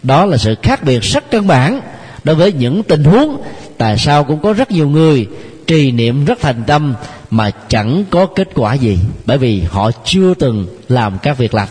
Đó 0.03 0.25
là 0.25 0.37
sự 0.37 0.55
khác 0.61 0.83
biệt 0.83 0.99
rất 0.99 1.31
căn 1.31 1.47
bản 1.47 1.81
đối 2.23 2.35
với 2.35 2.51
những 2.51 2.83
tình 2.83 3.03
huống 3.03 3.41
tại 3.77 3.97
sao 3.97 4.23
cũng 4.23 4.41
có 4.41 4.53
rất 4.53 4.71
nhiều 4.71 4.89
người 4.89 5.27
trì 5.67 5.91
niệm 5.91 6.25
rất 6.25 6.39
thành 6.41 6.63
tâm 6.67 6.93
mà 7.29 7.51
chẳng 7.67 8.03
có 8.09 8.25
kết 8.25 8.49
quả 8.55 8.73
gì, 8.73 8.97
bởi 9.25 9.37
vì 9.37 9.61
họ 9.61 9.91
chưa 10.03 10.33
từng 10.33 10.67
làm 10.89 11.17
các 11.23 11.37
việc 11.37 11.53
lành. 11.53 11.69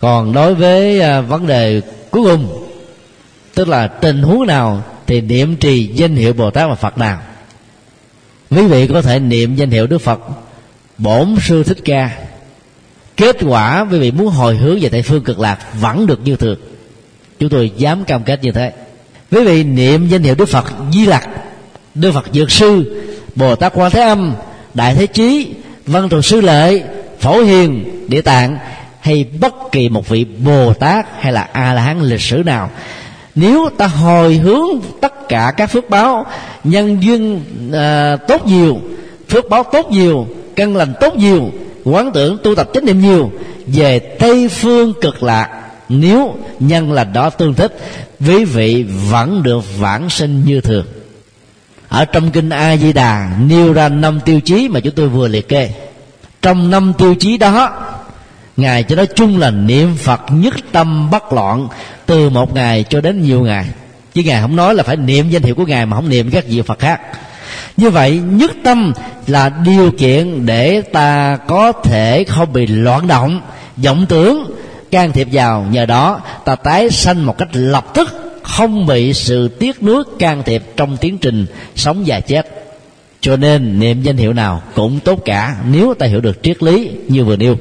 Còn 0.00 0.32
đối 0.32 0.54
với 0.54 1.00
à, 1.00 1.20
vấn 1.20 1.46
đề 1.46 1.80
cuối 2.10 2.22
cùng, 2.22 2.68
tức 3.54 3.68
là 3.68 3.86
tình 3.86 4.22
huống 4.22 4.46
nào 4.46 4.82
thì 5.06 5.20
niệm 5.20 5.56
trì 5.56 5.86
danh 5.86 6.16
hiệu 6.16 6.32
bồ 6.32 6.50
tát 6.50 6.68
và 6.68 6.74
phật 6.74 6.98
nào? 6.98 7.18
Quý 8.50 8.66
vị 8.66 8.86
có 8.86 9.02
thể 9.02 9.18
niệm 9.18 9.56
danh 9.56 9.70
hiệu 9.70 9.86
đức 9.86 9.98
phật 9.98 10.20
bổn 10.98 11.36
sư 11.42 11.64
thích 11.64 11.78
ca. 11.84 12.10
Kết 13.16 13.36
quả 13.46 13.86
quý 13.90 13.98
vị 13.98 14.10
muốn 14.10 14.28
hồi 14.28 14.56
hướng 14.56 14.78
về 14.80 14.88
tây 14.88 15.02
phương 15.02 15.24
cực 15.24 15.40
lạc 15.40 15.58
vẫn 15.80 16.06
được 16.06 16.20
như 16.24 16.36
thường. 16.36 16.58
Chúng 17.38 17.48
tôi 17.48 17.72
dám 17.76 18.04
cam 18.04 18.22
kết 18.24 18.44
như 18.44 18.52
thế. 18.52 18.72
Quý 19.30 19.44
vị 19.44 19.64
niệm 19.64 20.08
danh 20.08 20.22
hiệu 20.22 20.34
đức 20.34 20.48
phật 20.48 20.72
di 20.92 21.06
lặc, 21.06 21.28
đức 21.94 22.12
phật 22.12 22.24
dược 22.32 22.50
sư, 22.50 23.02
bồ 23.34 23.56
tát 23.56 23.72
quan 23.74 23.90
thế 23.90 24.00
âm, 24.00 24.34
đại 24.74 24.94
thế 24.94 25.06
chí, 25.06 25.54
văn 25.86 26.08
thù 26.08 26.22
sư 26.22 26.40
lợi 26.40 26.82
phổ 27.20 27.42
hiền, 27.42 27.84
địa 28.08 28.22
tạng 28.22 28.58
hay 29.00 29.26
bất 29.40 29.54
kỳ 29.72 29.88
một 29.88 30.08
vị 30.08 30.24
bồ 30.24 30.72
tát 30.72 31.06
hay 31.20 31.32
là 31.32 31.48
a 31.52 31.72
la 31.72 31.82
hán 31.82 32.00
lịch 32.00 32.20
sử 32.20 32.36
nào. 32.36 32.70
Nếu 33.34 33.68
ta 33.78 33.86
hồi 33.86 34.34
hướng 34.34 34.80
tất 35.00 35.12
cả 35.28 35.52
các 35.56 35.66
phước 35.66 35.90
báo. 35.90 36.26
Nhân 36.64 37.02
duyên 37.02 37.40
à, 37.72 38.16
tốt 38.16 38.46
nhiều 38.46 38.80
phước 39.28 39.48
báo 39.48 39.64
tốt 39.72 39.90
nhiều 39.90 40.26
căn 40.56 40.76
lành 40.76 40.92
tốt 41.00 41.16
nhiều 41.16 41.50
quán 41.84 42.10
tưởng 42.14 42.38
tu 42.42 42.54
tập 42.54 42.68
chánh 42.74 42.84
niệm 42.84 43.00
nhiều. 43.00 43.32
Về 43.66 43.98
tây 43.98 44.48
phương 44.48 44.92
cực 45.00 45.22
lạc 45.22 45.48
nếu 45.88 46.36
nhân 46.60 46.92
lành 46.92 47.12
đó 47.12 47.30
tương 47.30 47.54
thích 47.54 47.78
quý 48.26 48.44
vị 48.44 48.86
vẫn 49.10 49.42
được 49.42 49.78
vãng 49.78 50.10
sinh 50.10 50.44
như 50.44 50.60
thường. 50.60 50.86
Ở 51.88 52.04
trong 52.04 52.30
kinh 52.30 52.50
a 52.50 52.76
di 52.76 52.92
đà 52.92 53.30
nêu 53.40 53.72
ra 53.72 53.88
năm 53.88 54.20
tiêu 54.24 54.40
chí 54.40 54.68
mà 54.68 54.80
chúng 54.80 54.94
tôi 54.94 55.08
vừa 55.08 55.28
liệt 55.28 55.48
kê. 55.48 55.70
Trong 56.42 56.70
năm 56.70 56.92
tiêu 56.98 57.14
chí 57.14 57.38
đó 57.38 57.70
ngài 58.56 58.82
cho 58.82 58.96
nói 58.96 59.06
chung 59.06 59.38
là 59.38 59.50
niệm 59.50 59.96
phật 59.96 60.20
nhất 60.30 60.54
tâm 60.72 61.10
bất 61.10 61.32
loạn 61.32 61.68
từ 62.06 62.30
một 62.30 62.54
ngày 62.54 62.84
cho 62.88 63.00
đến 63.00 63.22
nhiều 63.22 63.40
ngày 63.40 63.66
chứ 64.18 64.24
ngài 64.24 64.40
không 64.40 64.56
nói 64.56 64.74
là 64.74 64.82
phải 64.82 64.96
niệm 64.96 65.30
danh 65.30 65.42
hiệu 65.42 65.54
của 65.54 65.66
ngài 65.66 65.86
mà 65.86 65.96
không 65.96 66.08
niệm 66.08 66.30
các 66.30 66.44
vị 66.48 66.62
phật 66.62 66.78
khác. 66.78 67.00
Như 67.76 67.90
vậy, 67.90 68.20
nhất 68.30 68.50
tâm 68.64 68.92
là 69.26 69.48
điều 69.64 69.90
kiện 69.90 70.46
để 70.46 70.80
ta 70.80 71.38
có 71.48 71.72
thể 71.72 72.24
không 72.24 72.52
bị 72.52 72.66
loạn 72.66 73.06
động, 73.06 73.40
vọng 73.76 74.06
tưởng, 74.08 74.50
can 74.90 75.12
thiệp 75.12 75.28
vào. 75.32 75.66
Nhờ 75.70 75.86
đó, 75.86 76.20
ta 76.44 76.54
tái 76.54 76.90
sanh 76.90 77.26
một 77.26 77.38
cách 77.38 77.48
lập 77.52 77.86
tức, 77.94 78.40
không 78.42 78.86
bị 78.86 79.14
sự 79.14 79.48
tiếc 79.48 79.82
nuối 79.82 80.04
can 80.18 80.42
thiệp 80.42 80.62
trong 80.76 80.96
tiến 80.96 81.18
trình 81.18 81.46
sống 81.76 82.02
và 82.06 82.20
chết. 82.20 82.46
Cho 83.20 83.36
nên, 83.36 83.80
niệm 83.80 84.02
danh 84.02 84.16
hiệu 84.16 84.32
nào 84.32 84.62
cũng 84.74 85.00
tốt 85.00 85.22
cả, 85.24 85.56
nếu 85.70 85.94
ta 85.94 86.06
hiểu 86.06 86.20
được 86.20 86.42
triết 86.42 86.62
lý 86.62 86.90
như 87.08 87.24
vừa 87.24 87.36
nêu. 87.36 87.56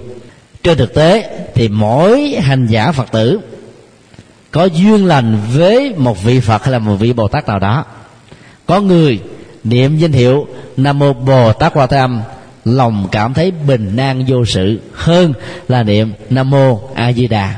Trên 0.63 0.77
thực 0.77 0.93
tế, 0.93 1.29
thì 1.55 1.67
mỗi 1.67 2.35
hành 2.41 2.67
giả 2.67 2.91
phật 2.91 3.11
tử 3.11 3.39
có 4.57 4.65
duyên 4.65 5.05
lành 5.05 5.37
với 5.53 5.93
một 5.97 6.23
vị 6.23 6.39
phật 6.39 6.63
hay 6.63 6.71
là 6.71 6.79
một 6.79 6.95
vị 6.95 7.13
bồ 7.13 7.27
tát 7.27 7.47
nào 7.47 7.59
đó. 7.59 7.85
Có 8.65 8.81
người 8.81 9.19
niệm 9.63 9.97
danh 9.97 10.11
hiệu 10.11 10.47
nam 10.77 10.99
mô 10.99 11.13
bồ 11.13 11.53
tát 11.53 11.73
quan 11.73 11.89
thế 11.89 11.97
âm 11.97 12.21
lòng 12.65 13.07
cảm 13.11 13.33
thấy 13.33 13.51
bình 13.51 13.97
an 13.97 14.25
vô 14.27 14.45
sự 14.45 14.79
hơn 14.93 15.33
là 15.67 15.83
niệm 15.83 16.13
nam 16.29 16.49
mô 16.49 16.79
a 16.93 17.13
di 17.13 17.27
đà. 17.27 17.55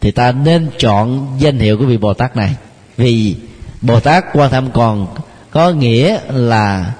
Thì 0.00 0.10
ta 0.10 0.32
nên 0.32 0.68
chọn 0.78 1.26
danh 1.38 1.58
hiệu 1.58 1.78
của 1.78 1.84
vị 1.84 1.96
bồ 1.96 2.14
tát 2.14 2.36
này. 2.36 2.54
Vì 2.96 3.36
bồ 3.80 4.00
tát 4.00 4.24
quan 4.32 4.50
tham 4.50 4.70
còn 4.70 5.06
có 5.50 5.70
nghĩa 5.70 6.18
là 6.28 6.92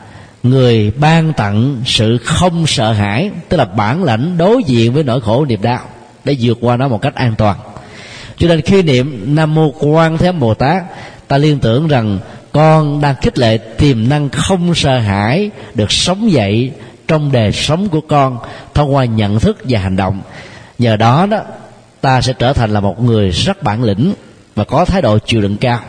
người 0.42 0.90
ban 0.90 1.32
tặng 1.32 1.82
sự 1.86 2.18
không 2.24 2.66
sợ 2.66 2.92
hãi, 2.92 3.30
tức 3.48 3.56
là 3.56 3.64
bản 3.64 4.04
lãnh 4.04 4.38
đối 4.38 4.62
diện 4.62 4.92
với 4.92 5.04
nỗi 5.04 5.20
khổ 5.20 5.44
niềm 5.44 5.62
đau, 5.62 5.80
để 6.24 6.36
vượt 6.40 6.58
qua 6.60 6.76
nó 6.76 6.88
một 6.88 7.02
cách 7.02 7.14
an 7.14 7.34
toàn 7.38 7.56
cho 8.40 8.48
nên 8.48 8.60
khi 8.60 8.82
niệm 8.82 9.34
nam 9.34 9.54
mô 9.54 9.72
quan 9.78 10.18
thế 10.18 10.32
bồ 10.32 10.54
tát, 10.54 10.82
ta 11.28 11.38
liên 11.38 11.58
tưởng 11.58 11.88
rằng 11.88 12.18
con 12.52 13.00
đang 13.00 13.14
khích 13.22 13.38
lệ 13.38 13.58
tiềm 13.58 14.08
năng 14.08 14.28
không 14.28 14.74
sợ 14.74 14.98
hãi 14.98 15.50
được 15.74 15.92
sống 15.92 16.32
dậy 16.32 16.72
trong 17.08 17.32
đời 17.32 17.52
sống 17.52 17.88
của 17.88 18.00
con 18.00 18.38
thông 18.74 18.94
qua 18.94 19.04
nhận 19.04 19.40
thức 19.40 19.58
và 19.68 19.80
hành 19.80 19.96
động. 19.96 20.20
Nhờ 20.78 20.96
đó 20.96 21.26
đó, 21.26 21.40
ta 22.00 22.20
sẽ 22.20 22.32
trở 22.38 22.52
thành 22.52 22.70
là 22.70 22.80
một 22.80 23.02
người 23.02 23.30
rất 23.30 23.62
bản 23.62 23.82
lĩnh 23.82 24.12
và 24.54 24.64
có 24.64 24.84
thái 24.84 25.02
độ 25.02 25.18
chịu 25.18 25.40
đựng 25.40 25.56
cao. 25.56 25.80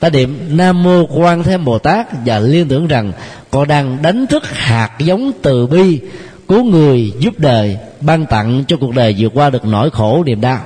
Ta 0.00 0.10
niệm 0.10 0.48
nam 0.50 0.82
mô 0.82 1.06
quan 1.06 1.42
thế 1.42 1.58
bồ 1.58 1.78
tát 1.78 2.06
và 2.26 2.38
liên 2.38 2.68
tưởng 2.68 2.86
rằng 2.86 3.12
con 3.50 3.68
đang 3.68 4.02
đánh 4.02 4.26
thức 4.26 4.42
hạt 4.56 4.90
giống 4.98 5.32
từ 5.42 5.66
bi 5.66 6.00
cứu 6.48 6.64
người 6.64 7.12
giúp 7.18 7.34
đời 7.38 7.78
ban 8.00 8.26
tặng 8.26 8.64
cho 8.68 8.76
cuộc 8.76 8.94
đời 8.94 9.14
vượt 9.18 9.32
qua 9.34 9.50
được 9.50 9.64
nỗi 9.64 9.90
khổ 9.90 10.22
niềm 10.26 10.40
đau 10.40 10.58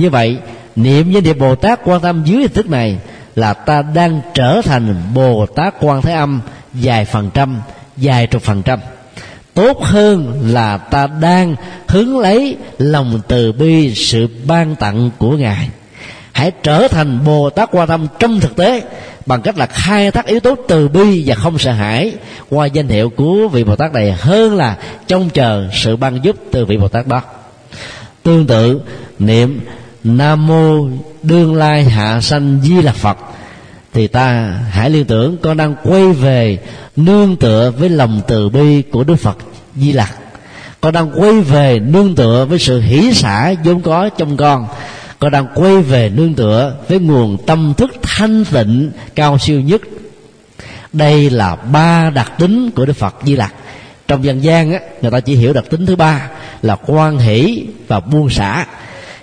như 0.00 0.10
vậy, 0.10 0.36
niệm 0.76 1.12
với 1.12 1.22
niệm 1.22 1.38
bồ 1.38 1.54
tát 1.54 1.80
quan 1.84 2.00
tâm 2.00 2.22
dưới 2.24 2.40
hình 2.40 2.52
thức 2.52 2.70
này 2.70 2.98
là 3.36 3.54
ta 3.54 3.82
đang 3.82 4.20
trở 4.34 4.60
thành 4.64 4.94
bồ 5.14 5.46
tát 5.46 5.74
quan 5.80 6.02
thế 6.02 6.12
âm 6.12 6.40
vài 6.72 7.04
phần 7.04 7.30
trăm 7.34 7.60
vài 7.96 8.26
chục 8.26 8.42
phần 8.42 8.62
trăm. 8.62 8.80
Tốt 9.54 9.82
hơn 9.82 10.40
là 10.52 10.76
ta 10.76 11.06
đang 11.06 11.56
hứng 11.88 12.18
lấy 12.18 12.56
lòng 12.78 13.20
từ 13.28 13.52
bi, 13.52 13.94
sự 13.94 14.28
ban 14.46 14.76
tặng 14.76 15.10
của 15.18 15.30
ngài. 15.30 15.68
Hãy 16.32 16.52
trở 16.62 16.88
thành 16.88 17.24
bồ 17.24 17.50
tát 17.50 17.68
quan 17.72 17.88
tâm 17.88 18.06
trong 18.18 18.40
thực 18.40 18.56
tế 18.56 18.82
bằng 19.26 19.42
cách 19.42 19.58
là 19.58 19.66
khai 19.66 20.10
thác 20.10 20.26
yếu 20.26 20.40
tố 20.40 20.54
từ 20.68 20.88
bi 20.88 21.22
và 21.26 21.34
không 21.34 21.58
sợ 21.58 21.72
hãi 21.72 22.12
qua 22.50 22.66
danh 22.66 22.88
hiệu 22.88 23.10
của 23.10 23.48
vị 23.48 23.64
bồ 23.64 23.76
tát 23.76 23.92
này 23.92 24.12
hơn 24.12 24.56
là 24.56 24.76
trông 25.06 25.30
chờ 25.30 25.68
sự 25.72 25.96
ban 25.96 26.20
giúp 26.22 26.36
từ 26.52 26.64
vị 26.66 26.76
bồ 26.76 26.88
tát 26.88 27.06
đó. 27.06 27.22
Tương 28.22 28.46
tự, 28.46 28.80
niệm 29.18 29.60
nam 30.04 30.46
mô 30.46 30.88
đương 31.22 31.54
lai 31.54 31.84
hạ 31.84 32.20
sanh 32.20 32.60
di 32.62 32.82
lạc 32.82 32.96
phật. 32.96 33.18
Thì 33.92 34.06
ta 34.06 34.58
hãy 34.70 34.90
liên 34.90 35.04
tưởng 35.04 35.36
con 35.42 35.56
đang 35.56 35.74
quay 35.84 36.12
về 36.12 36.58
nương 36.96 37.36
tựa 37.36 37.72
với 37.78 37.88
lòng 37.88 38.20
từ 38.28 38.48
bi 38.48 38.82
của 38.82 39.04
đức 39.04 39.16
phật 39.16 39.38
di 39.76 39.92
lặc. 39.92 40.14
Con 40.80 40.92
đang 40.92 41.20
quay 41.20 41.40
về 41.40 41.78
nương 41.78 42.14
tựa 42.14 42.44
với 42.44 42.58
sự 42.58 42.80
hỷ 42.80 43.14
xả 43.14 43.54
vốn 43.64 43.80
có 43.80 44.08
trong 44.08 44.36
con. 44.36 44.66
Con 45.18 45.32
đang 45.32 45.46
quay 45.54 45.76
về 45.76 46.08
nương 46.08 46.34
tựa 46.34 46.76
với 46.88 46.98
nguồn 46.98 47.36
tâm 47.46 47.74
thức 47.76 47.90
thanh 48.02 48.44
tịnh 48.44 48.90
cao 49.14 49.38
siêu 49.38 49.60
nhất. 49.60 49.80
Đây 50.92 51.30
là 51.30 51.56
ba 51.56 52.10
đặc 52.10 52.32
tính 52.38 52.70
của 52.70 52.86
đức 52.86 52.96
phật 52.96 53.14
di 53.24 53.36
lặc. 53.36 53.54
Trong 54.08 54.24
dân 54.24 54.42
gian 54.42 54.72
á, 54.72 54.78
người 55.02 55.10
ta 55.10 55.20
chỉ 55.20 55.34
hiểu 55.34 55.52
đặc 55.52 55.64
tính 55.70 55.86
thứ 55.86 55.96
ba 55.96 56.28
là 56.62 56.76
quan 56.86 57.18
hỷ 57.18 57.66
và 57.88 58.00
buông 58.00 58.30
xả 58.30 58.66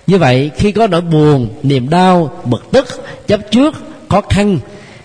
như 0.07 0.17
vậy, 0.17 0.51
khi 0.55 0.71
có 0.71 0.87
nỗi 0.87 1.01
buồn, 1.01 1.49
niềm 1.63 1.89
đau, 1.89 2.41
bực 2.45 2.71
tức, 2.71 2.87
chấp 3.27 3.39
trước, 3.51 3.75
khó 4.09 4.21
khăn, 4.21 4.59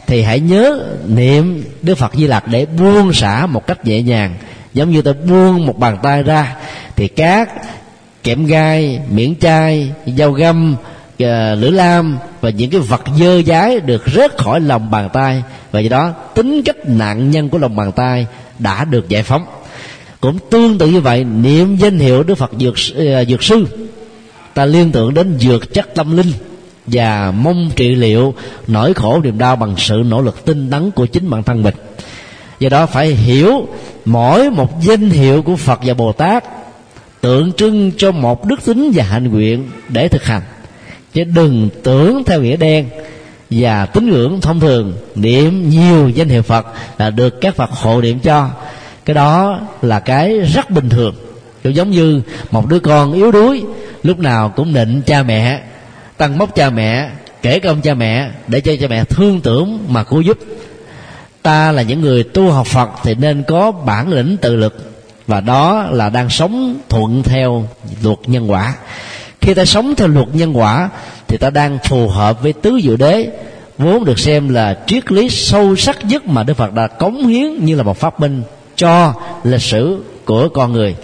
thì 0.07 0.23
hãy 0.23 0.41
nhớ 0.41 0.87
niệm 1.07 1.65
đức 1.83 1.95
phật 1.95 2.15
di 2.15 2.27
lặc 2.27 2.49
để 2.49 2.67
buông 2.67 3.13
xả 3.13 3.47
một 3.47 3.67
cách 3.67 3.87
nhẹ 3.87 4.03
nhàng. 4.03 4.35
Giống 4.75 4.91
như 4.91 5.03
tôi 5.03 5.15
buông 5.15 5.67
một 5.67 5.79
bàn 5.79 5.99
tay 6.03 6.23
ra, 6.23 6.57
thì 6.97 7.09
các 7.09 7.51
kẽm 8.23 8.47
gai, 8.47 9.01
miễn 9.11 9.35
chai, 9.41 9.91
dao 10.17 10.33
găm 10.33 10.77
ờ, 11.19 11.55
lưỡi 11.55 11.71
lam 11.73 12.19
và 12.41 12.51
những 12.51 12.71
cái 12.71 12.81
vật 12.81 13.03
dơ 13.19 13.43
dái 13.43 13.81
được 13.81 14.03
rớt 14.15 14.39
khỏi 14.39 14.61
lòng 14.61 14.91
bàn 14.91 15.09
tay. 15.13 15.43
Và 15.73 15.81
do 15.81 15.89
đó, 15.89 16.13
tính 16.35 16.63
cách 16.63 16.77
nạn 16.87 17.31
nhân 17.31 17.49
của 17.49 17.59
lòng 17.59 17.77
bàn 17.77 17.93
tay 17.93 18.27
đã 18.59 18.85
được 18.85 19.09
giải 19.09 19.23
phóng. 19.23 19.45
Cũng 20.21 20.39
tương 20.51 20.79
tự 20.79 20.87
như 20.87 21.01
vậy, 21.01 21.25
niệm 21.25 21.77
danh 21.77 21.99
hiệu 21.99 22.23
đức 22.23 22.35
phật 22.35 22.51
dược 22.59 22.75
ờ, 22.97 23.25
dược 23.25 23.43
sư 23.43 23.67
ta 24.55 24.65
liên 24.65 24.93
tưởng 24.93 25.15
đến 25.15 25.39
dược 25.41 25.75
chất 25.75 25.95
tâm 25.95 26.17
linh 26.17 26.33
và 26.87 27.31
mong 27.31 27.71
trị 27.77 27.95
liệu 27.95 28.35
nỗi 28.67 28.95
khổ 28.95 29.21
niềm 29.25 29.39
đau 29.39 29.57
bằng 29.57 29.75
sự 29.79 30.03
nỗ 30.07 30.21
lực 30.21 30.45
tinh 30.45 30.71
tấn 30.71 30.91
của 30.91 31.07
chính 31.07 31.31
bản 31.31 31.43
thân 31.43 31.63
mình. 31.63 31.75
Do 32.59 32.69
đó 32.69 32.87
phải 32.87 33.09
hiểu 33.09 33.69
mỗi 34.05 34.51
một 34.51 34.83
danh 34.83 35.11
hiệu 35.11 35.43
của 35.43 35.57
phật 35.57 35.81
và 35.83 35.95
bồ 35.95 36.13
tát 36.13 36.45
tượng 37.21 37.53
trưng 37.53 37.93
cho 37.97 38.13
một 38.13 38.45
đức 38.47 38.65
tính 38.65 38.91
và 38.95 39.05
hạnh 39.05 39.29
nguyện 39.29 39.71
để 39.89 40.09
thực 40.09 40.25
hành. 40.25 40.43
Chứ 41.13 41.25
đừng 41.25 41.69
tưởng 41.83 42.25
theo 42.25 42.41
nghĩa 42.41 42.57
đen 42.57 42.89
và 43.51 43.87
tín 43.87 44.11
ngưỡng 44.11 44.41
thông 44.41 44.61
thường, 44.61 44.95
niệm 45.15 45.71
nhiều 45.71 46.09
danh 46.09 46.29
hiệu 46.29 46.43
phật 46.43 46.67
là 46.99 47.11
được 47.11 47.41
các 47.41 47.57
phật 47.57 47.71
hộ 47.71 48.01
niệm 48.01 48.19
cho. 48.19 48.51
Cái 49.05 49.15
đó 49.15 49.61
là 49.83 50.01
cái 50.01 50.39
rất 50.39 50.71
bình 50.71 50.89
thường 50.89 51.15
cũng 51.63 51.75
giống 51.75 51.91
như 51.91 52.23
một 52.51 52.67
đứa 52.67 52.79
con 52.79 53.13
yếu 53.13 53.31
đuối, 53.31 53.65
lúc 54.03 54.19
nào 54.19 54.53
cũng 54.57 54.75
định 54.75 55.03
cha 55.07 55.23
mẹ, 55.23 55.63
tăng 56.17 56.39
mốc 56.39 56.55
cha 56.55 56.71
mẹ, 56.71 57.11
kể 57.43 57.59
công 57.59 57.81
cha 57.81 57.95
mẹ 57.95 58.31
để 58.49 58.61
cho 58.61 58.73
cha 58.81 58.87
mẹ 58.91 59.05
thương 59.05 59.41
tưởng 59.41 59.79
mà 59.89 60.05
cố 60.05 60.21
giúp. 60.21 60.39
Ta 61.43 61.73
là 61.73 61.83
những 61.83 62.01
người 62.01 62.23
tu 62.23 62.51
học 62.51 62.67
phật 62.67 62.91
thì 63.03 63.15
nên 63.15 63.43
có 63.43 63.71
bản 63.73 64.13
lĩnh 64.13 64.37
tự 64.37 64.57
lực, 64.57 64.93
và 65.27 65.41
đó 65.41 65.87
là 65.91 66.09
đang 66.09 66.31
sống 66.31 66.77
thuận 66.89 67.23
theo 67.23 67.69
luật 68.03 68.19
nhân 68.27 68.51
quả. 68.51 68.75
Khi 69.41 69.55
ta 69.55 69.65
sống 69.65 69.95
theo 69.95 70.09
luật 70.09 70.29
nhân 70.33 70.57
quả 70.57 70.91
thì 71.29 71.37
ta 71.37 71.51
đang 71.51 71.79
phù 71.89 72.09
hợp 72.09 72.43
với 72.43 72.53
tứ 72.53 72.81
diệu 72.83 72.97
đế, 72.97 73.29
vốn 73.79 74.05
được 74.05 74.19
xem 74.19 74.49
là 74.49 74.79
triết 74.87 75.13
lý 75.13 75.29
sâu 75.29 75.77
sắc 75.77 76.05
nhất 76.05 76.27
mà 76.27 76.43
đức 76.43 76.55
phật 76.55 76.73
đã 76.73 76.87
cống 76.87 77.27
hiến 77.27 77.65
như 77.65 77.77
là 77.77 77.83
một 77.83 77.97
pháp 77.97 78.21
minh 78.21 78.43
cho 78.77 79.15
lịch 79.45 79.63
sử 79.63 80.03
của 80.25 80.49
con 80.49 80.73
người 80.73 80.95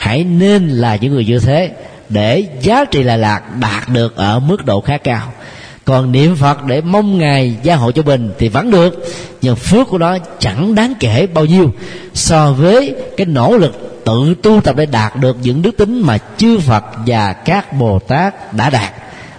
hãy 0.00 0.24
nên 0.24 0.68
là 0.68 0.96
những 0.96 1.12
người 1.12 1.24
như 1.24 1.38
thế 1.38 1.70
để 2.08 2.44
giá 2.62 2.84
trị 2.84 3.02
lạ 3.02 3.16
lạc 3.16 3.42
đạt 3.60 3.88
được 3.88 4.16
ở 4.16 4.40
mức 4.40 4.66
độ 4.66 4.80
khá 4.80 4.98
cao. 4.98 5.32
Còn 5.84 6.12
niệm 6.12 6.36
phật 6.36 6.64
để 6.64 6.80
mong 6.80 7.18
ngài 7.18 7.56
gia 7.62 7.76
hộ 7.76 7.92
cho 7.92 8.02
mình 8.02 8.32
thì 8.38 8.48
vẫn 8.48 8.70
được, 8.70 9.04
nhưng 9.42 9.56
phước 9.56 9.88
của 9.88 9.98
nó 9.98 10.18
chẳng 10.38 10.74
đáng 10.74 10.94
kể 11.00 11.26
bao 11.26 11.44
nhiêu 11.44 11.72
so 12.14 12.52
với 12.52 12.94
cái 13.16 13.26
nỗ 13.26 13.56
lực 13.56 14.02
tự 14.04 14.34
tu 14.42 14.60
tập 14.60 14.76
để 14.76 14.86
đạt 14.86 15.16
được 15.16 15.36
những 15.42 15.62
đức 15.62 15.76
tính 15.76 16.00
mà 16.06 16.18
chư 16.36 16.58
phật 16.58 16.84
và 17.06 17.32
các 17.32 17.72
bồ 17.72 17.98
tát 17.98 18.52
đã 18.52 18.70
đạt. 18.70 18.92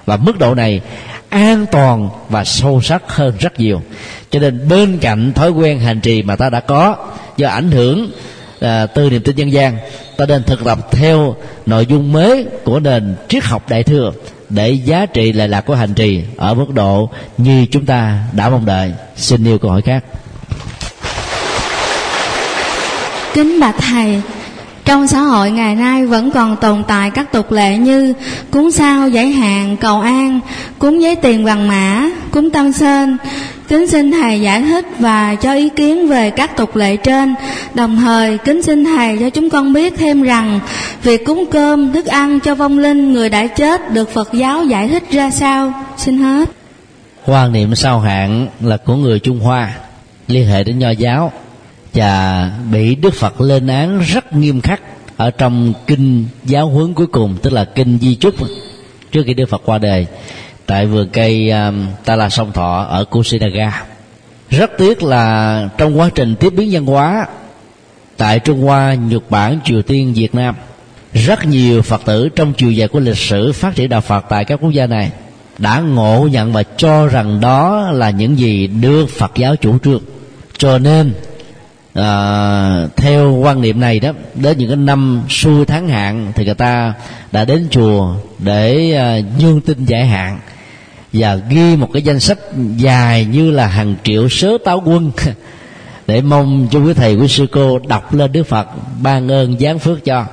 Và 0.06 0.17
mức 0.17 0.39
độ 0.39 0.56
này 0.56 0.82
an 1.30 1.65
toàn 1.71 2.10
và 2.30 2.43
sâu 2.43 2.82
sắc 2.82 3.04
hơn 3.08 3.34
rất 3.39 3.60
nhiều. 3.60 3.82
Cho 4.30 4.39
nên 4.39 4.69
bên 4.69 4.97
cạnh 4.97 5.34
thói 5.34 5.52
quen 5.52 5.80
hành 5.80 6.00
trì 6.02 6.24
mà 6.24 6.36
ta 6.36 6.50
đã 6.50 6.60
có 6.60 6.95
do 7.38 7.50
ảnh 7.50 7.71
hưởng 7.71 8.12
à, 8.62 8.86
từ 8.86 9.10
niềm 9.10 9.21
tin 9.21 9.36
dân 9.36 9.52
gian 9.52 9.78
ta 10.17 10.26
nên 10.26 10.43
thực 10.43 10.63
tập 10.65 10.91
theo 10.91 11.36
nội 11.65 11.86
dung 11.86 12.12
mới 12.13 12.45
của 12.63 12.80
nền 12.80 13.15
triết 13.30 13.43
học 13.43 13.69
đại 13.69 13.84
thừa 13.84 14.12
để 14.50 14.69
giá 14.69 15.06
trị 15.06 15.34
lệ 15.34 15.47
lạc 15.47 15.62
của 15.62 15.76
hành 15.76 15.93
trì 15.93 16.24
ở 16.38 16.54
mức 16.54 16.74
độ 16.74 17.10
như 17.38 17.65
chúng 17.71 17.86
ta 17.86 18.24
đã 18.34 18.50
mong 18.50 18.65
đợi. 18.65 18.93
Xin 19.15 19.43
yêu 19.43 19.58
câu 19.58 19.71
hỏi 19.71 19.82
khác. 19.82 20.04
Kính 23.34 23.60
bạch 23.60 23.76
thầy 23.80 24.21
trong 24.85 25.07
xã 25.07 25.19
hội 25.19 25.51
ngày 25.51 25.75
nay 25.75 26.05
vẫn 26.05 26.31
còn 26.31 26.55
tồn 26.55 26.83
tại 26.87 27.11
các 27.11 27.31
tục 27.31 27.51
lệ 27.51 27.77
như 27.77 28.13
cúng 28.51 28.71
sao 28.71 29.09
giải 29.09 29.31
hạn 29.31 29.77
cầu 29.77 30.01
an, 30.01 30.39
cúng 30.79 31.01
giấy 31.01 31.15
tiền 31.15 31.45
bằng 31.45 31.67
mã, 31.67 32.09
cúng 32.31 32.49
tâm 32.49 32.71
sơn. 32.71 33.17
Kính 33.67 33.87
xin 33.87 34.11
thầy 34.11 34.41
giải 34.41 34.61
thích 34.61 34.85
và 34.99 35.35
cho 35.35 35.53
ý 35.53 35.69
kiến 35.69 36.07
về 36.07 36.29
các 36.29 36.57
tục 36.57 36.75
lệ 36.75 36.95
trên. 36.95 37.35
Đồng 37.73 37.97
thời, 37.97 38.37
kính 38.37 38.61
xin 38.61 38.85
thầy 38.85 39.17
cho 39.17 39.29
chúng 39.29 39.49
con 39.49 39.73
biết 39.73 39.93
thêm 39.97 40.21
rằng 40.21 40.59
việc 41.03 41.25
cúng 41.25 41.45
cơm, 41.51 41.93
thức 41.93 42.05
ăn 42.05 42.39
cho 42.39 42.55
vong 42.55 42.77
linh 42.77 43.13
người 43.13 43.29
đã 43.29 43.47
chết 43.47 43.91
được 43.91 44.13
phật 44.13 44.33
giáo 44.33 44.63
giải 44.63 44.87
thích 44.87 45.03
ra 45.11 45.29
sao. 45.29 45.73
Xin 45.97 46.17
hết. 46.17 46.49
Quan 47.25 47.51
niệm 47.51 47.75
sao 47.75 47.99
hạn 47.99 48.47
là 48.61 48.77
của 48.77 48.95
người 48.95 49.19
trung 49.19 49.39
hoa, 49.39 49.73
liên 50.27 50.47
hệ 50.47 50.63
đến 50.63 50.79
nho 50.79 50.89
giáo 50.89 51.31
và 51.93 52.51
bị 52.71 52.95
đức 52.95 53.13
phật 53.13 53.41
lên 53.41 53.67
án 53.67 53.99
rất 53.99 54.34
nghiêm 54.34 54.62
khắc 54.62 54.82
ở 55.17 55.32
trong 55.32 55.73
kinh 55.88 56.25
giáo 56.43 56.67
huấn 56.67 56.93
cuối 56.93 57.08
cùng 57.08 57.38
tức 57.41 57.54
là 57.54 57.65
kinh 57.65 57.97
di 58.01 58.15
chúc 58.15 58.36
trước 59.12 59.23
khi 59.25 59.34
đức 59.34 59.45
phật 59.45 59.62
qua 59.65 59.77
đời 59.77 60.08
tại 60.65 60.86
vườn 60.86 61.10
cây 61.10 61.49
um, 61.49 61.88
ta 62.06 62.15
la 62.15 62.30
sông 62.30 62.51
thọ 62.51 62.86
ở 62.89 63.06
kusinaga 63.06 63.84
rất 64.49 64.71
tiếc 64.77 65.04
là 65.04 65.69
trong 65.77 65.99
quá 65.99 66.10
trình 66.15 66.36
tiếp 66.36 66.54
biến 66.58 66.69
văn 66.71 66.86
hóa 66.86 67.27
tại 68.17 68.39
trung 68.39 68.62
hoa 68.62 68.93
nhật 68.93 69.23
bản 69.30 69.60
triều 69.63 69.82
tiên 69.82 70.13
việt 70.13 70.36
nam 70.36 70.56
rất 71.13 71.45
nhiều 71.45 71.82
phật 71.82 72.01
tử 72.06 72.30
trong 72.30 72.54
chiều 72.54 72.71
dài 72.71 72.88
của 72.88 72.99
lịch 72.99 73.17
sử 73.17 73.51
phát 73.51 73.75
triển 73.75 73.89
đạo 73.89 74.01
phật 74.01 74.25
tại 74.30 74.45
các 74.45 74.60
quốc 74.62 74.71
gia 74.71 74.88
này 74.88 75.12
đã 75.58 75.80
ngộ 75.80 76.27
nhận 76.32 76.54
và 76.54 76.63
cho 76.77 77.08
rằng 77.08 77.41
đó 77.41 77.91
là 77.91 78.10
những 78.10 78.39
gì 78.39 78.67
được 78.67 79.10
phật 79.10 79.32
giáo 79.36 79.56
chủ 79.56 79.77
trương. 79.80 80.01
Cho 80.58 80.77
nên 80.77 81.13
à, 81.93 82.88
theo 82.95 83.32
quan 83.32 83.62
niệm 83.62 83.80
này 83.80 83.99
đó 83.99 84.12
đến 84.36 84.58
những 84.58 84.67
cái 84.67 84.77
năm 84.77 85.23
xuôi 85.30 85.65
tháng 85.65 85.89
hạn 85.89 86.32
thì 86.36 86.45
người 86.45 86.54
ta 86.54 86.93
đã 87.32 87.45
đến 87.45 87.67
chùa 87.71 88.15
để 88.39 88.93
à, 88.93 89.17
dương 89.38 89.62
tinh 89.62 89.86
giải 89.86 90.06
hạn 90.06 90.39
và 91.13 91.36
ghi 91.36 91.75
một 91.75 91.89
cái 91.93 92.01
danh 92.01 92.19
sách 92.19 92.39
dài 92.77 93.25
như 93.25 93.51
là 93.51 93.67
hàng 93.67 93.95
triệu 94.04 94.30
sớ 94.30 94.58
táo 94.65 94.84
quân 94.86 95.12
để 96.08 96.21
mong 96.21 96.67
cho 96.71 96.80
quý 96.80 96.93
thầy 96.93 97.15
quý 97.15 97.27
sư 97.27 97.47
cô 97.51 97.80
đọc 97.80 98.13
lên 98.13 98.32
đức 98.32 98.43
phật 98.43 98.67
ban 99.01 99.32
ơn 99.32 99.60
giáng 99.60 99.80
phước 99.80 100.06
cho. 100.06 100.25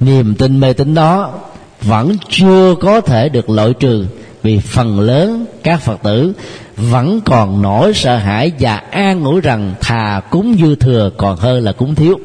Niềm 0.00 0.34
tin 0.34 0.60
mê 0.60 0.72
tín 0.72 0.94
đó 0.94 1.34
vẫn 1.82 2.16
chưa 2.28 2.74
có 2.80 3.00
thể 3.00 3.28
được 3.28 3.50
loại 3.50 3.72
trừ 3.80 4.06
vì 4.42 4.58
phần 4.58 5.00
lớn 5.00 5.46
các 5.62 5.80
phật 5.80 6.02
tử 6.02 6.32
vẫn 6.78 7.20
còn 7.20 7.62
nỗi 7.62 7.94
sợ 7.94 8.16
hãi 8.16 8.52
và 8.60 8.76
an 8.76 9.20
ngủ 9.20 9.40
rằng 9.40 9.74
thà 9.80 10.20
cúng 10.30 10.56
dư 10.60 10.74
thừa 10.74 11.10
còn 11.16 11.36
hơn 11.36 11.64
là 11.64 11.72
cúng 11.72 11.94
thiếu. 11.94 12.18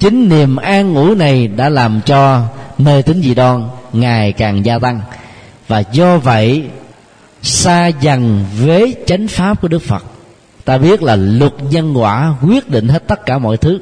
Chính 0.00 0.28
niềm 0.28 0.56
an 0.56 0.92
ngủ 0.92 1.14
này 1.14 1.48
đã 1.48 1.68
làm 1.68 2.00
cho 2.06 2.42
mê 2.78 3.02
tín 3.02 3.22
dị 3.22 3.34
đoan 3.34 3.68
ngày 3.92 4.32
càng 4.32 4.64
gia 4.64 4.78
tăng. 4.78 5.00
Và 5.68 5.82
do 5.92 6.18
vậy, 6.18 6.64
xa 7.42 7.86
dần 7.86 8.44
với 8.64 8.96
chánh 9.06 9.28
pháp 9.28 9.60
của 9.60 9.68
đức 9.68 9.82
phật, 9.82 10.04
ta 10.64 10.78
biết 10.78 11.02
là 11.02 11.16
luật 11.16 11.52
nhân 11.70 11.94
quả 11.96 12.34
quyết 12.42 12.70
định 12.70 12.88
hết 12.88 13.06
tất 13.06 13.26
cả 13.26 13.38
mọi 13.38 13.56
thứ. 13.56 13.80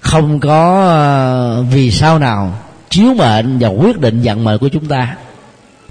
Không 0.00 0.40
có 0.40 0.88
ờ, 0.88 1.64
vì 1.70 1.90
sao 1.90 2.18
nào 2.18 2.52
chiếu 2.90 3.14
mệnh 3.14 3.58
và 3.58 3.68
quyết 3.68 4.00
định 4.00 4.20
vận 4.24 4.44
mệnh 4.44 4.58
của 4.58 4.68
chúng 4.68 4.86
ta. 4.86 5.16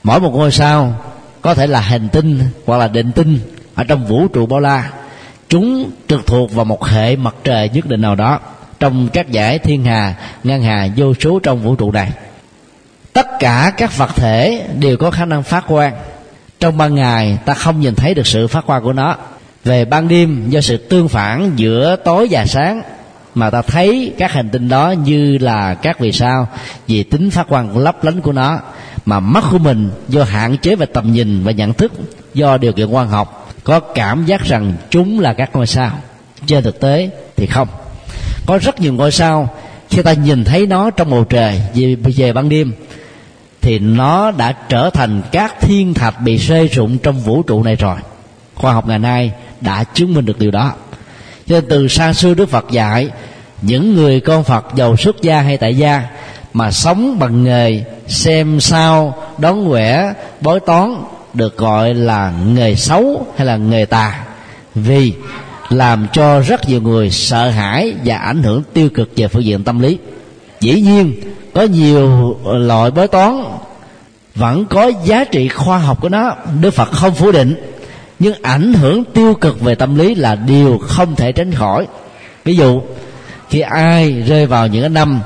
Mỗi 0.04 0.20
một 0.20 0.34
ngôi 0.34 0.52
sao 0.52 0.96
có 1.42 1.54
thể 1.54 1.68
là 1.68 1.80
hành 1.80 2.10
tinh 2.10 2.40
hoặc 2.66 2.78
là 2.78 2.88
định 2.88 3.12
tinh 3.12 3.40
ở 3.80 3.84
trong 3.84 4.06
vũ 4.06 4.28
trụ 4.28 4.46
bao 4.46 4.60
la, 4.60 4.92
chúng 5.50 5.92
trực 6.08 6.28
thuộc 6.28 6.54
vào 6.54 6.66
một 6.66 6.86
hệ 6.86 7.16
mặt 7.16 7.36
trời 7.44 7.70
nhất 7.70 7.86
định 7.86 8.02
nào 8.02 8.16
đó 8.16 8.40
trong 8.80 9.10
các 9.14 9.32
giải 9.32 9.60
thiên 9.60 9.84
hà 9.84 10.16
ngân 10.44 10.64
hà, 10.64 10.88
vô 10.96 11.14
số 11.14 11.40
trong 11.40 11.64
vũ 11.64 11.76
trụ 11.76 11.92
này. 11.92 12.12
Tất 13.14 13.28
cả 13.40 13.72
các 13.78 13.98
vật 13.98 14.16
thể 14.16 14.68
đều 14.80 14.98
có 14.98 15.12
khả 15.12 15.26
năng 15.26 15.44
phát 15.44 15.68
quang. 15.68 15.94
Trong 16.60 16.78
ban 16.78 16.96
ngày, 16.96 17.38
ta 17.46 17.54
không 17.54 17.80
nhìn 17.80 17.96
thấy 17.96 18.14
được 18.14 18.28
sự 18.28 18.48
phát 18.48 18.66
quang 18.66 18.84
của 18.84 18.94
nó. 18.94 19.16
Về 19.64 19.86
ban 19.86 20.08
đêm, 20.08 20.50
do 20.50 20.62
sự 20.62 20.78
tương 20.78 21.10
phản 21.10 21.52
giữa 21.56 21.96
tối 22.06 22.28
và 22.32 22.46
sáng 22.46 22.82
mà 23.36 23.50
ta 23.50 23.62
thấy 23.62 24.14
các 24.18 24.32
hành 24.32 24.50
tinh 24.50 24.70
đó 24.70 24.92
như 24.92 25.38
là 25.38 25.74
các 25.74 26.00
vì 26.00 26.12
sao 26.12 26.48
vì 26.88 27.04
tính 27.04 27.32
phát 27.32 27.48
quang 27.50 27.78
lấp 27.78 28.04
lánh 28.04 28.22
của 28.22 28.32
nó 28.32 28.60
mà 29.06 29.20
mắt 29.20 29.44
của 29.52 29.58
mình 29.58 29.92
do 30.08 30.24
hạn 30.24 30.58
chế 30.58 30.76
về 30.76 30.86
tầm 30.86 31.14
nhìn 31.14 31.44
và 31.44 31.52
nhận 31.52 31.74
thức 31.74 31.92
do 32.34 32.58
điều 32.58 32.74
kiện 32.74 32.88
quan 32.88 33.08
học 33.08 33.40
có 33.70 33.80
cảm 33.80 34.26
giác 34.26 34.46
rằng 34.46 34.74
chúng 34.90 35.20
là 35.20 35.34
các 35.34 35.50
ngôi 35.54 35.68
sao. 35.68 35.92
Trên 36.46 36.64
thực 36.64 36.80
tế 36.80 37.10
thì 37.36 37.46
không. 37.46 37.68
Có 38.46 38.60
rất 38.62 38.80
nhiều 38.80 38.94
ngôi 38.94 39.12
sao 39.12 39.50
khi 39.90 40.02
ta 40.02 40.14
nhìn 40.14 40.44
thấy 40.44 40.66
nó 40.66 40.90
trong 40.90 41.10
bầu 41.10 41.24
trời 41.24 41.62
về, 41.74 41.96
về 41.96 42.34
ban 42.34 42.50
đêm 42.50 42.74
thì 43.62 43.80
nó 43.80 44.32
đã 44.32 44.52
trở 44.70 44.90
thành 44.90 45.22
các 45.32 45.56
thiên 45.62 45.94
thạch 45.94 46.22
bị 46.22 46.38
rơi 46.38 46.68
rụng 46.68 46.98
trong 46.98 47.20
vũ 47.20 47.44
trụ 47.44 47.64
này 47.64 47.76
rồi. 47.76 47.98
Khoa 48.56 48.74
học 48.74 48.88
ngày 48.88 49.00
nay 49.00 49.32
đã 49.62 49.84
chứng 49.84 50.14
minh 50.14 50.26
được 50.26 50.40
điều 50.40 50.52
đó. 50.52 50.74
Cho 51.48 51.56
nên 51.56 51.66
từ 51.70 51.88
xa 51.88 52.14
xưa 52.14 52.34
đức 52.34 52.50
phật 52.50 52.66
dạy 52.72 53.10
những 53.62 53.96
người 53.96 54.20
con 54.20 54.44
phật 54.44 54.66
giàu 54.76 54.98
xuất 54.98 55.22
gia 55.22 55.42
hay 55.42 55.58
tại 55.58 55.78
gia 55.78 56.04
mà 56.54 56.72
sống 56.72 57.20
bằng 57.20 57.44
nghề 57.44 57.84
xem 58.08 58.60
sao 58.60 59.24
đón 59.38 59.70
quẻ 59.70 60.14
bói 60.42 60.60
toán 60.60 60.96
được 61.34 61.58
gọi 61.58 61.94
là 61.94 62.34
nghề 62.46 62.76
xấu 62.76 63.28
hay 63.38 63.48
là 63.48 63.58
nghề 63.58 63.86
tà. 63.86 64.24
Vì 64.76 65.14
làm 65.70 66.08
cho 66.14 66.40
rất 66.40 66.70
nhiều 66.70 66.82
người 66.82 67.10
sợ 67.10 67.50
hãi 67.50 67.94
và 68.06 68.16
ảnh 68.16 68.44
hưởng 68.44 68.64
tiêu 68.74 68.90
cực 68.94 69.12
về 69.16 69.28
phương 69.28 69.44
diện 69.44 69.64
tâm 69.64 69.80
lý. 69.80 69.98
Dĩ 70.60 70.82
nhiên, 70.82 71.14
có 71.54 71.62
nhiều 71.62 72.38
loại 72.44 72.92
bói 72.92 73.08
toán 73.08 73.44
vẫn 74.36 74.66
có 74.66 74.92
giá 75.06 75.24
trị 75.24 75.50
khoa 75.50 75.78
học 75.78 76.02
của 76.02 76.10
nó. 76.10 76.36
Đức 76.62 76.72
phật 76.72 76.92
không 76.92 77.16
phủ 77.16 77.32
định, 77.32 77.56
nhưng 78.20 78.34
ảnh 78.42 78.74
hưởng 78.74 79.04
tiêu 79.06 79.34
cực 79.34 79.62
về 79.62 79.76
tâm 79.76 79.96
lý 79.96 80.16
là 80.16 80.36
điều 80.36 80.78
không 80.78 81.16
thể 81.16 81.32
tránh 81.32 81.54
khỏi. 81.54 81.88
Ví 82.44 82.56
dụ, 82.56 82.82
khi 83.50 83.60
ai 83.60 84.12
rơi 84.12 84.46
vào 84.46 84.68
những 84.68 84.94
năm 84.94 85.22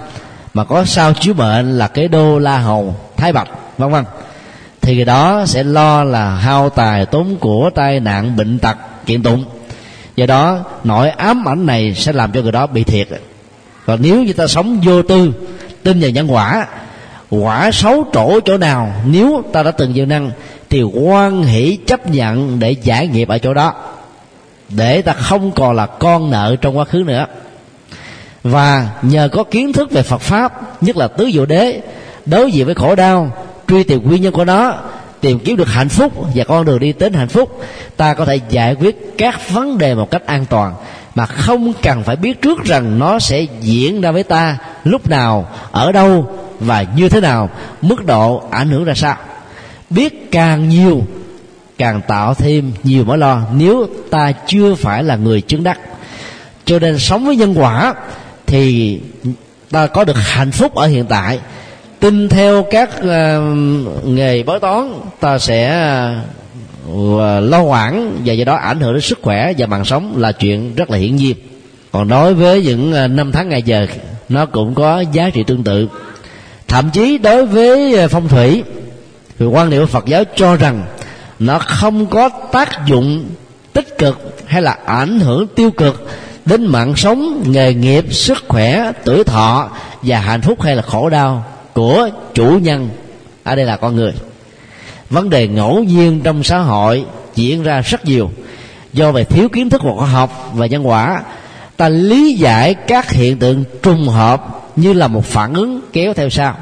mà 0.54 0.64
có 0.64 0.86
sao 0.86 1.14
chiếu 1.14 1.34
mệnh 1.34 1.78
là 1.78 1.88
cái 1.88 2.08
đô 2.08 2.40
la 2.40 2.58
hầu, 2.58 2.96
thái 3.18 3.34
bạch, 3.34 3.48
vân 3.78 3.92
vân 3.92 4.04
thì 4.84 4.96
người 4.96 5.06
đó 5.06 5.44
sẽ 5.46 5.64
lo 5.64 6.04
là 6.04 6.30
hao 6.30 6.70
tài 6.70 7.06
tốn 7.06 7.36
của 7.40 7.70
tai 7.76 8.00
nạn 8.00 8.36
bệnh 8.36 8.60
tật, 8.60 8.78
kiện 9.06 9.24
tụng. 9.24 9.44
Do 10.16 10.26
đó, 10.26 10.60
nỗi 10.84 11.10
ám 11.10 11.48
ảnh 11.48 11.66
này 11.66 11.94
sẽ 11.94 12.14
làm 12.14 12.32
cho 12.32 12.42
người 12.42 12.52
đó 12.52 12.68
bị 12.68 12.84
thiệt. 12.84 13.08
Còn 13.86 14.02
nếu 14.02 14.24
như 14.24 14.34
ta 14.34 14.48
sống 14.48 14.80
vô 14.84 15.02
tư, 15.02 15.34
tin 15.84 16.00
vào 16.00 16.10
nhân 16.10 16.34
quả 16.34 16.68
quả 17.30 17.72
xấu 17.72 18.06
trổ 18.14 18.40
chỗ 18.46 18.58
nào, 18.58 18.94
nếu 19.06 19.44
ta 19.52 19.64
đã 19.64 19.72
từng 19.72 19.94
gieo 19.94 20.06
năng 20.06 20.32
thì 20.70 20.82
quan 20.82 21.44
hỷ 21.44 21.78
chấp 21.88 22.08
nhận 22.10 22.60
để 22.60 22.72
giải 22.72 23.08
nghiệp 23.08 23.28
ở 23.28 23.38
chỗ 23.38 23.54
đó, 23.54 23.74
để 24.70 25.02
ta 25.02 25.14
không 25.14 25.52
còn 25.52 25.76
là 25.76 25.86
con 25.86 26.32
nợ 26.32 26.56
trong 26.62 26.78
quá 26.78 26.86
khứ 26.86 27.04
nữa. 27.08 27.26
Và 28.44 28.90
nhờ 29.02 29.30
có 29.32 29.44
kiến 29.44 29.74
thức 29.74 29.92
về 29.92 30.02
Phật 30.02 30.22
pháp, 30.22 30.84
nhất 30.84 30.98
là 30.98 31.08
tứ 31.08 31.30
diệu 31.34 31.46
đế, 31.46 31.82
đối 32.26 32.52
diện 32.52 32.66
với 32.66 32.76
khổ 32.76 32.96
đau 32.96 33.32
truy 33.68 33.84
tìm 33.84 34.04
nguyên 34.04 34.22
nhân 34.22 34.34
của 34.34 34.46
nó, 34.46 34.76
tìm 35.22 35.40
kiếm 35.40 35.58
được 35.58 35.68
hạnh 35.68 35.90
phúc, 35.90 36.14
và 36.36 36.44
con 36.44 36.66
đường 36.66 36.80
đi 36.80 36.94
đến 37.00 37.14
hạnh 37.14 37.28
phúc. 37.28 37.64
Ta 37.98 38.14
có 38.14 38.26
thể 38.26 38.40
giải 38.50 38.76
quyết 38.76 39.18
các 39.18 39.50
vấn 39.50 39.78
đề 39.78 39.96
một 39.96 40.12
cách 40.12 40.26
an 40.26 40.46
toàn, 40.46 40.74
mà 41.16 41.26
không 41.26 41.74
cần 41.82 42.04
phải 42.04 42.16
biết 42.16 42.42
trước 42.42 42.64
rằng 42.64 43.00
nó 43.00 43.20
sẽ 43.20 43.46
diễn 43.62 44.02
ra 44.02 44.12
với 44.12 44.24
ta 44.24 44.58
lúc 44.84 45.10
nào, 45.10 45.50
ở 45.72 45.92
đâu 45.92 46.32
và 46.60 46.86
như 46.96 47.10
thế 47.10 47.22
nào, 47.22 47.50
mức 47.82 48.06
độ 48.06 48.44
ảnh 48.52 48.70
hưởng 48.70 48.84
ra 48.84 48.94
sao. 48.94 49.16
Biết 49.90 50.32
càng 50.32 50.70
nhiều, 50.70 51.04
càng 51.78 52.02
tạo 52.08 52.34
thêm 52.34 52.72
nhiều 52.84 53.04
mối 53.04 53.18
lo 53.18 53.42
nếu 53.54 53.88
ta 54.12 54.32
chưa 54.48 54.76
phải 54.76 55.04
là 55.04 55.16
người 55.16 55.42
chứng 55.42 55.64
đắc. 55.64 55.80
Cho 56.66 56.80
nên 56.80 57.00
sống 57.00 57.26
với 57.26 57.36
nhân 57.36 57.54
quả 57.58 57.94
thì 58.46 59.00
ta 59.72 59.88
có 59.88 60.04
được 60.04 60.18
hạnh 60.18 60.52
phúc 60.52 60.76
ở 60.76 60.88
hiện 60.88 61.06
tại 61.06 61.40
tin 62.04 62.30
theo 62.30 62.64
các 62.72 62.90
uh, 62.98 64.06
nghề 64.06 64.44
bói 64.44 64.60
toán 64.60 64.94
ta 65.20 65.40
sẽ 65.40 65.70
ờ, 67.20 67.40
lo 67.40 67.58
hoảng 67.58 68.22
và 68.26 68.34
do 68.34 68.46
đó 68.46 68.56
ảnh 68.56 68.80
hưởng 68.80 68.94
đến 68.94 69.02
sức 69.02 69.20
khỏe 69.22 69.54
và 69.58 69.68
mạng 69.68 69.86
sống 69.86 70.14
là 70.18 70.32
chuyện 70.32 70.76
rất 70.76 70.90
là 70.90 70.98
hiển 70.98 71.16
nhiên. 71.16 71.36
Còn 71.92 72.08
đối 72.08 72.34
với 72.34 72.64
những 72.64 72.94
uh, 73.06 73.12
năm 73.12 73.32
tháng 73.32 73.50
ngày 73.50 73.62
giờ 73.62 73.86
nó 74.30 74.46
cũng 74.46 74.76
có 74.76 75.04
giá 75.12 75.30
trị 75.30 75.44
tương 75.44 75.64
tự. 75.64 75.88
Thậm 76.68 76.90
chí 76.90 77.18
đối 77.18 77.46
với 77.46 78.08
phong 78.08 78.28
thủy 78.28 78.64
thì 79.40 79.46
quan 79.46 79.70
niệm 79.70 79.88
Phật 79.88 80.06
giáo 80.06 80.24
cho 80.36 80.56
rằng 80.56 80.86
nó 81.40 81.60
không 81.60 82.06
có 82.06 82.30
tác 82.30 82.86
dụng 82.86 83.26
tích 83.74 83.98
cực 83.98 84.38
hay 84.46 84.62
là 84.62 84.78
ảnh 84.86 85.20
hưởng 85.20 85.48
tiêu 85.48 85.72
cực 85.72 86.08
đến 86.46 86.66
mạng 86.66 86.96
sống 86.96 87.44
nghề 87.46 87.74
nghiệp 87.74 88.14
sức 88.14 88.44
khỏe 88.48 88.92
tuổi 89.04 89.24
thọ 89.24 89.70
và 90.02 90.20
hạnh 90.20 90.42
phúc 90.42 90.62
hay 90.62 90.76
là 90.76 90.82
khổ 90.82 91.10
đau 91.10 91.53
của 91.74 92.10
chủ 92.34 92.60
nhân. 92.62 92.90
Ở 93.44 93.56
đây 93.56 93.66
là 93.66 93.78
con 93.78 93.96
người. 93.96 94.14
Vấn 95.10 95.30
đề 95.30 95.48
ngẫu 95.48 95.84
nhiên 95.84 96.22
trong 96.24 96.44
xã 96.44 96.60
hội 96.60 97.06
diễn 97.36 97.64
ra 97.64 97.82
rất 97.82 98.06
nhiều. 98.06 98.32
Do 98.94 99.12
về 99.12 99.24
thiếu 99.24 99.50
kiến 99.50 99.70
thức 99.70 99.82
khoa 99.82 100.08
học 100.08 100.52
và 100.54 100.66
nhân 100.66 100.88
quả 100.88 101.24
ta 101.78 101.90
lý 101.90 102.34
giải 102.34 102.74
các 102.74 103.12
hiện 103.12 103.40
tượng 103.40 103.64
trùng 103.84 104.08
hợp 104.08 104.46
như 104.76 104.94
là 104.94 105.08
một 105.08 105.26
phản 105.26 105.54
ứng 105.54 105.82
kéo 105.94 106.14
theo 106.14 106.30
sau. 106.30 106.58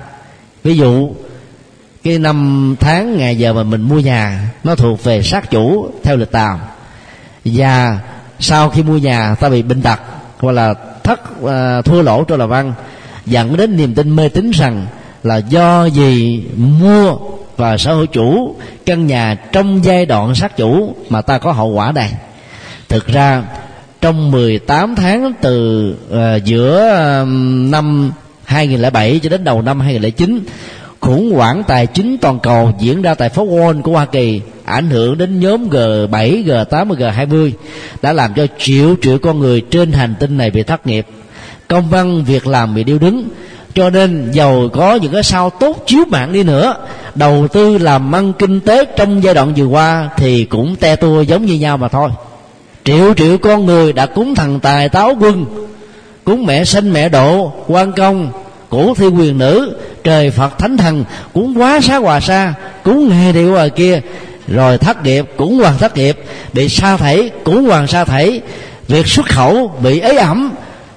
Ví 0.63 0.78
dụ 0.78 1.10
cái 2.04 2.19
năm 2.19 2.76
tháng 2.80 3.17
ngày 3.17 3.38
giờ 3.38 3.54
mà 3.54 3.63
mình 3.63 3.82
mua 3.82 4.00
nhà 4.00 4.50
nó 4.63 4.76
thuộc 4.76 5.04
về 5.04 5.21
sát 5.21 5.52
chủ 5.52 5.91
theo 6.04 6.17
lịch 6.17 6.32
tàu. 6.32 6.60
Và 7.45 8.00
sau 8.39 8.69
khi 8.69 8.84
mua 8.84 8.97
nhà 8.97 9.36
ta 9.36 9.50
bị 9.50 9.62
bệnh 9.62 9.82
tật 9.82 10.00
hoặc 10.39 10.52
là 10.52 10.74
thất 11.04 11.21
uh, 11.41 11.86
thua 11.86 12.02
lỗ 12.02 12.24
cho 12.24 12.38
làm 12.38 12.50
ăn. 12.50 12.74
Dẫn 13.26 13.58
đến 13.58 13.78
niềm 13.78 13.95
tin 13.95 14.15
mê 14.15 14.30
tín 14.30 14.52
rằng 14.52 14.88
là 15.24 15.38
do 15.38 15.86
gì 15.86 16.44
mua 16.58 17.18
và 17.58 17.78
sở 17.78 17.94
hữu 17.94 18.06
chủ 18.06 18.56
căn 18.86 19.08
nhà 19.08 19.36
trong 19.52 19.86
giai 19.86 20.06
đoạn 20.06 20.36
sát 20.36 20.58
chủ 20.58 20.96
mà 21.10 21.22
ta 21.22 21.38
có 21.38 21.52
hậu 21.52 21.68
quả 21.68 21.92
đây 21.92 22.10
thực 22.90 23.08
ra 23.08 23.44
trong 24.02 24.32
18 24.32 24.96
tháng 24.96 25.34
từ 25.42 25.90
uh, 26.10 26.44
giữa 26.44 27.02
uh, 27.22 27.28
năm 27.72 28.12
2007 28.44 29.20
cho 29.24 29.30
đến 29.30 29.44
đầu 29.44 29.62
năm 29.62 29.80
2009 29.80 30.40
khủng 31.00 31.32
hoảng 31.32 31.64
tài 31.68 31.88
chính 31.88 32.18
toàn 32.18 32.40
cầu 32.40 32.72
diễn 32.80 33.02
ra 33.02 33.14
tại 33.14 33.30
phố 33.30 33.46
Wall 33.46 33.82
của 33.82 33.92
Hoa 33.92 34.06
Kỳ 34.06 34.42
ảnh 34.66 34.90
hưởng 34.90 35.18
đến 35.18 35.40
nhóm 35.40 35.70
G7, 35.70 36.44
G8 36.46 36.66
và 36.70 36.96
G20 36.96 37.52
đã 38.02 38.14
làm 38.14 38.34
cho 38.34 38.48
triệu 38.60 38.96
triệu 39.02 39.18
con 39.18 39.40
người 39.40 39.62
trên 39.62 39.92
hành 39.92 40.14
tinh 40.20 40.38
này 40.38 40.52
bị 40.52 40.64
thất 40.64 40.88
nghiệp. 40.88 41.06
Công 41.68 41.90
văn 41.90 42.24
việc 42.24 42.48
làm 42.48 42.76
bị 42.76 42.84
điêu 42.84 43.00
đứng 43.00 43.30
cho 43.76 43.90
nên 43.90 44.32
giàu 44.32 44.70
có 44.74 44.96
những 44.96 45.14
cái 45.14 45.24
sao 45.24 45.50
tốt 45.50 45.84
chiếu 45.88 46.06
mạng 46.08 46.34
đi 46.34 46.44
nữa. 46.44 46.76
Đầu 47.16 47.48
tư 47.48 47.78
làm 47.78 48.16
ăn 48.16 48.34
kinh 48.34 48.60
tế 48.60 48.86
trong 48.86 49.24
giai 49.24 49.34
đoạn 49.34 49.54
vừa 49.56 49.66
qua 49.66 50.10
thì 50.18 50.44
cũng 50.44 50.76
te 50.76 50.96
tua 50.96 51.22
giống 51.22 51.46
như 51.46 51.54
nhau 51.54 51.78
mà 51.78 51.88
thôi. 51.88 52.10
Triệu 52.84 53.14
triệu 53.14 53.38
con 53.38 53.66
người 53.66 53.94
đã 53.94 54.06
cúng 54.06 54.36
thần 54.36 54.60
tài 54.60 54.90
táo 54.90 55.16
quân, 55.20 55.46
cúng 56.24 56.46
mẹ 56.46 56.66
sinh 56.66 56.94
mẹ 56.94 57.10
độ, 57.10 57.54
quan 57.68 57.92
công, 57.92 58.32
cổ 58.70 58.94
thi 58.98 59.08
quyền 59.08 59.38
nữ, 59.38 59.78
trời 60.04 60.32
phật 60.32 60.58
thánh 60.60 60.78
thần, 60.78 61.04
cúng 61.34 61.54
quá 61.58 61.82
xá 61.82 61.98
hòa 61.98 62.20
xa, 62.20 62.54
cúng 62.84 63.10
nghe 63.10 63.32
điều 63.32 63.52
ngoài 63.52 63.70
kia. 63.70 64.02
Rồi 64.48 64.78
thất 64.78 65.04
nghiệp 65.04 65.26
cũng 65.38 65.58
hoàn 65.58 65.78
thất 65.78 65.98
nghiệp, 65.98 66.18
bị 66.54 66.70
sa 66.70 66.98
thảy 66.98 67.32
cũng 67.44 67.66
hoàn 67.66 67.88
sa 67.88 68.06
thảy, 68.06 68.42
việc 68.88 69.08
xuất 69.08 69.26
khẩu 69.26 69.72
bị 69.84 70.00
ế 70.00 70.16
ẩm 70.16 70.52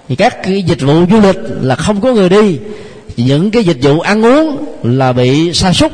thì 0.08 0.16
các 0.16 0.42
cái 0.42 0.62
dịch 0.62 0.80
vụ 0.80 1.04
du 1.10 1.20
lịch 1.20 1.38
là 1.60 1.74
không 1.74 2.00
có 2.00 2.12
người 2.12 2.28
đi. 2.28 2.58
Những 3.16 3.50
cái 3.50 3.64
dịch 3.64 3.78
vụ 3.82 4.00
ăn 4.00 4.24
uống 4.24 4.64
là 4.82 5.12
bị 5.12 5.52
sa 5.52 5.72
sút 5.72 5.92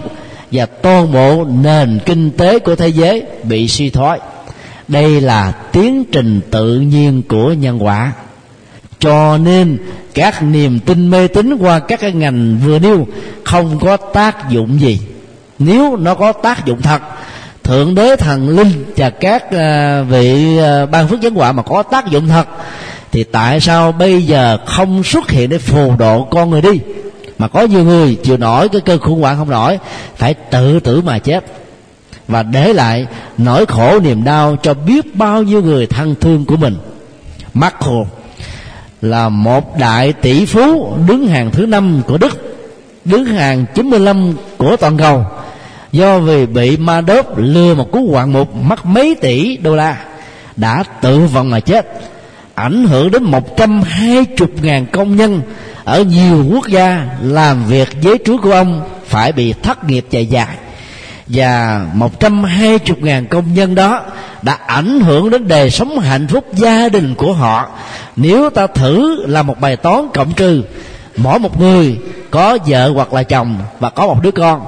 và 0.53 0.67
toàn 0.67 1.13
bộ 1.13 1.45
nền 1.63 1.99
kinh 2.07 2.31
tế 2.31 2.59
của 2.59 2.77
thế 2.77 2.89
giới 2.89 3.23
bị 3.43 3.69
suy 3.69 3.91
thoái. 3.91 4.19
Đây 4.89 5.21
là 5.21 5.53
tiến 5.73 6.05
trình 6.13 6.41
tự 6.51 6.81
nhiên 6.81 7.23
của 7.29 7.53
nhân 7.53 7.85
quả. 7.85 8.13
Cho 8.99 9.39
nên 9.39 9.79
các 10.15 10.43
niềm 10.43 10.81
tin 10.81 11.11
mê 11.11 11.29
tín 11.29 11.57
qua 11.57 11.79
các 11.79 12.01
cái 12.01 12.13
ngành 12.13 12.59
vừa 12.65 12.79
nêu 12.79 13.07
không 13.45 13.79
có 13.81 13.97
tác 13.97 14.51
dụng 14.51 14.81
gì. 14.81 14.99
Nếu 15.59 15.97
nó 15.97 16.15
có 16.15 16.33
tác 16.33 16.67
dụng 16.67 16.83
thật, 16.83 17.03
thượng 17.65 17.95
đế 17.95 18.17
thần 18.17 18.49
linh 18.49 18.85
và 18.97 19.11
các 19.11 19.53
à, 19.53 20.03
vị 20.03 20.59
à, 20.59 20.87
ban 20.87 21.09
phước 21.09 21.21
nhân 21.21 21.35
quả 21.35 21.53
mà 21.53 21.63
có 21.63 21.83
tác 21.83 22.07
dụng 22.07 22.29
thật 22.29 22.49
thì 23.13 23.25
tại 23.25 23.61
sao 23.61 23.93
bây 23.93 24.23
giờ 24.23 24.59
không 24.67 25.05
xuất 25.05 25.31
hiện 25.31 25.51
để 25.51 25.59
phù 25.59 25.97
độ 25.99 26.25
con 26.31 26.51
người 26.51 26.61
đi? 26.61 26.81
Mà 27.39 27.49
có 27.49 27.63
nhiều 27.63 27.85
người 27.85 28.15
chịu 28.15 28.37
nổi 28.37 28.69
cái 28.69 28.81
cơn 28.81 29.01
khủng 29.01 29.21
hoảng 29.21 29.37
không 29.37 29.51
nổi, 29.51 29.79
phải 30.17 30.35
tự 30.35 30.81
tử 30.81 31.01
mà 31.01 31.19
chết. 31.19 31.45
Và 32.29 32.43
để 32.43 32.73
lại 32.73 33.07
nỗi 33.39 33.67
khổ 33.67 34.01
niềm 34.01 34.25
đau 34.25 34.57
cho 34.63 34.75
biết 34.75 35.17
bao 35.17 35.43
nhiêu 35.43 35.63
người 35.63 35.87
thân 35.87 36.15
thương 36.21 36.45
của 36.45 36.57
mình. 36.57 36.77
Marco 37.55 38.05
là 39.03 39.29
một 39.29 39.79
đại 39.79 40.13
tỷ 40.13 40.47
phú 40.47 40.97
đứng 41.09 41.27
hàng 41.27 41.51
thứ 41.51 41.67
năm 41.67 42.03
của 42.07 42.19
Đức, 42.19 42.57
đứng 43.05 43.25
hàng 43.25 43.65
95 43.75 44.35
của 44.59 44.77
toàn 44.77 44.97
cầu, 44.97 45.25
do 45.93 46.19
vì 46.19 46.47
bị 46.47 46.77
ma 46.77 47.01
đốp 47.01 47.39
lừa 47.39 47.75
một 47.75 47.93
cú 47.93 48.11
hoạn 48.11 48.33
mục 48.33 48.57
mất 48.57 48.87
mấy 48.87 49.15
tỷ 49.21 49.57
đô 49.57 49.77
la, 49.77 49.97
đã 50.57 50.85
tự 51.03 51.19
vận 51.19 51.51
mà 51.51 51.61
chết 51.61 51.87
ảnh 52.61 52.85
hưởng 52.85 53.11
đến 53.11 53.23
120 53.23 54.49
ngàn 54.63 54.87
công 54.87 55.17
nhân 55.17 55.43
ở 55.85 56.03
nhiều 56.03 56.45
quốc 56.53 56.69
gia 56.69 57.07
làm 57.23 57.65
việc 57.65 57.89
với 58.03 58.19
chúa 58.25 58.37
của 58.43 58.53
ông 58.53 58.83
phải 59.07 59.33
bị 59.33 59.55
thất 59.63 59.85
nghiệp 59.85 60.07
dài 60.11 60.27
dài 60.27 60.57
và 61.27 61.81
120 61.95 62.79
ngàn 63.01 63.27
công 63.27 63.55
nhân 63.55 63.75
đó 63.75 64.03
đã 64.43 64.59
ảnh 64.67 65.01
hưởng 65.01 65.31
đến 65.31 65.49
đời 65.49 65.71
sống 65.71 65.99
hạnh 65.99 66.29
phúc 66.29 66.45
gia 66.55 66.89
đình 66.89 67.15
của 67.15 67.33
họ. 67.33 67.69
Nếu 68.17 68.51
ta 68.51 68.67
thử 68.67 69.27
làm 69.27 69.47
một 69.47 69.61
bài 69.61 69.77
toán 69.77 70.09
cộng 70.15 70.33
trừ, 70.33 70.63
mỗi 71.17 71.39
một 71.39 71.61
người 71.61 71.99
có 72.31 72.59
vợ 72.67 72.91
hoặc 72.95 73.13
là 73.15 73.23
chồng 73.23 73.59
và 73.81 73.91
có 73.91 74.07
một 74.07 74.23
đứa 74.23 74.31
con 74.31 74.61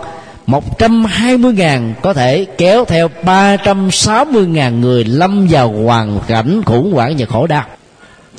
120 0.46 1.52
ngàn 1.52 1.94
có 2.02 2.12
thể 2.12 2.46
kéo 2.58 2.84
theo 2.84 3.08
360 3.24 4.46
ngàn 4.46 4.80
người 4.80 5.04
lâm 5.04 5.46
vào 5.50 5.72
hoàn 5.84 6.20
cảnh 6.26 6.62
khủng 6.66 6.92
hoảng 6.92 7.14
và 7.18 7.26
khổ 7.26 7.46
đau 7.46 7.64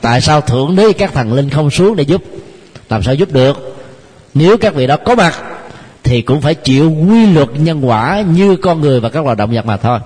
tại 0.03 0.21
sao 0.21 0.41
thượng 0.41 0.75
đế 0.75 0.93
các 0.93 1.13
thần 1.13 1.33
linh 1.33 1.49
không 1.49 1.71
xuống 1.71 1.95
để 1.95 2.03
giúp? 2.03 2.23
Làm 2.89 3.03
sao 3.03 3.13
giúp 3.13 3.31
được? 3.31 3.77
Nếu 4.33 4.57
các 4.57 4.75
vị 4.75 4.87
đó 4.87 4.97
có 4.97 5.15
mặt, 5.15 5.33
thì 6.03 6.21
cũng 6.21 6.41
phải 6.41 6.55
chịu 6.55 6.91
quy 7.09 7.25
luật 7.25 7.49
nhân 7.55 7.87
quả 7.87 8.23
như 8.33 8.55
con 8.55 8.81
người 8.81 8.99
và 8.99 9.09
các 9.09 9.23
loài 9.23 9.35
động 9.35 9.51
vật 9.53 9.65
mà 9.65 9.77
thôi. 9.77 9.99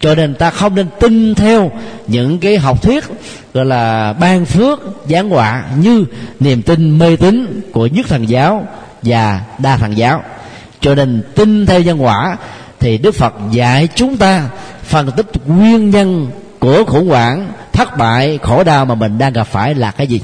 Cho 0.00 0.14
nên 0.14 0.34
ta 0.34 0.50
không 0.50 0.74
nên 0.74 0.86
tin 1.00 1.34
theo 1.34 1.70
những 2.06 2.38
cái 2.38 2.56
học 2.56 2.82
thuyết, 2.82 3.04
gọi 3.54 3.64
là 3.64 4.12
ban 4.12 4.44
phước 4.44 4.80
giáng 5.08 5.30
họa 5.30 5.64
như 5.78 6.04
niềm 6.40 6.62
tin 6.62 6.98
mê 6.98 7.16
tín 7.16 7.60
của 7.72 7.86
nhất 7.86 8.06
thần 8.08 8.28
giáo 8.28 8.66
và 9.02 9.40
đa 9.58 9.76
thần 9.76 9.98
giáo. 9.98 10.22
Cho 10.80 10.94
nên 10.94 11.22
tin 11.34 11.66
theo 11.66 11.80
nhân 11.80 12.02
quả 12.02 12.36
thì 12.80 12.98
đức 12.98 13.14
phật 13.14 13.34
dạy 13.50 13.88
chúng 13.94 14.16
ta 14.16 14.48
phân 14.82 15.10
tích 15.12 15.26
nguyên 15.46 15.90
nhân 15.90 16.30
của 16.58 16.84
khủng 16.84 17.08
hoảng 17.08 17.48
thất 17.76 17.96
bại 17.96 18.38
khổ 18.42 18.64
đau 18.64 18.84
mà 18.84 18.94
mình 18.94 19.18
đang 19.18 19.32
gặp 19.32 19.44
phải 19.44 19.74
là 19.74 19.90
cái 19.90 20.06
gì? 20.06 20.20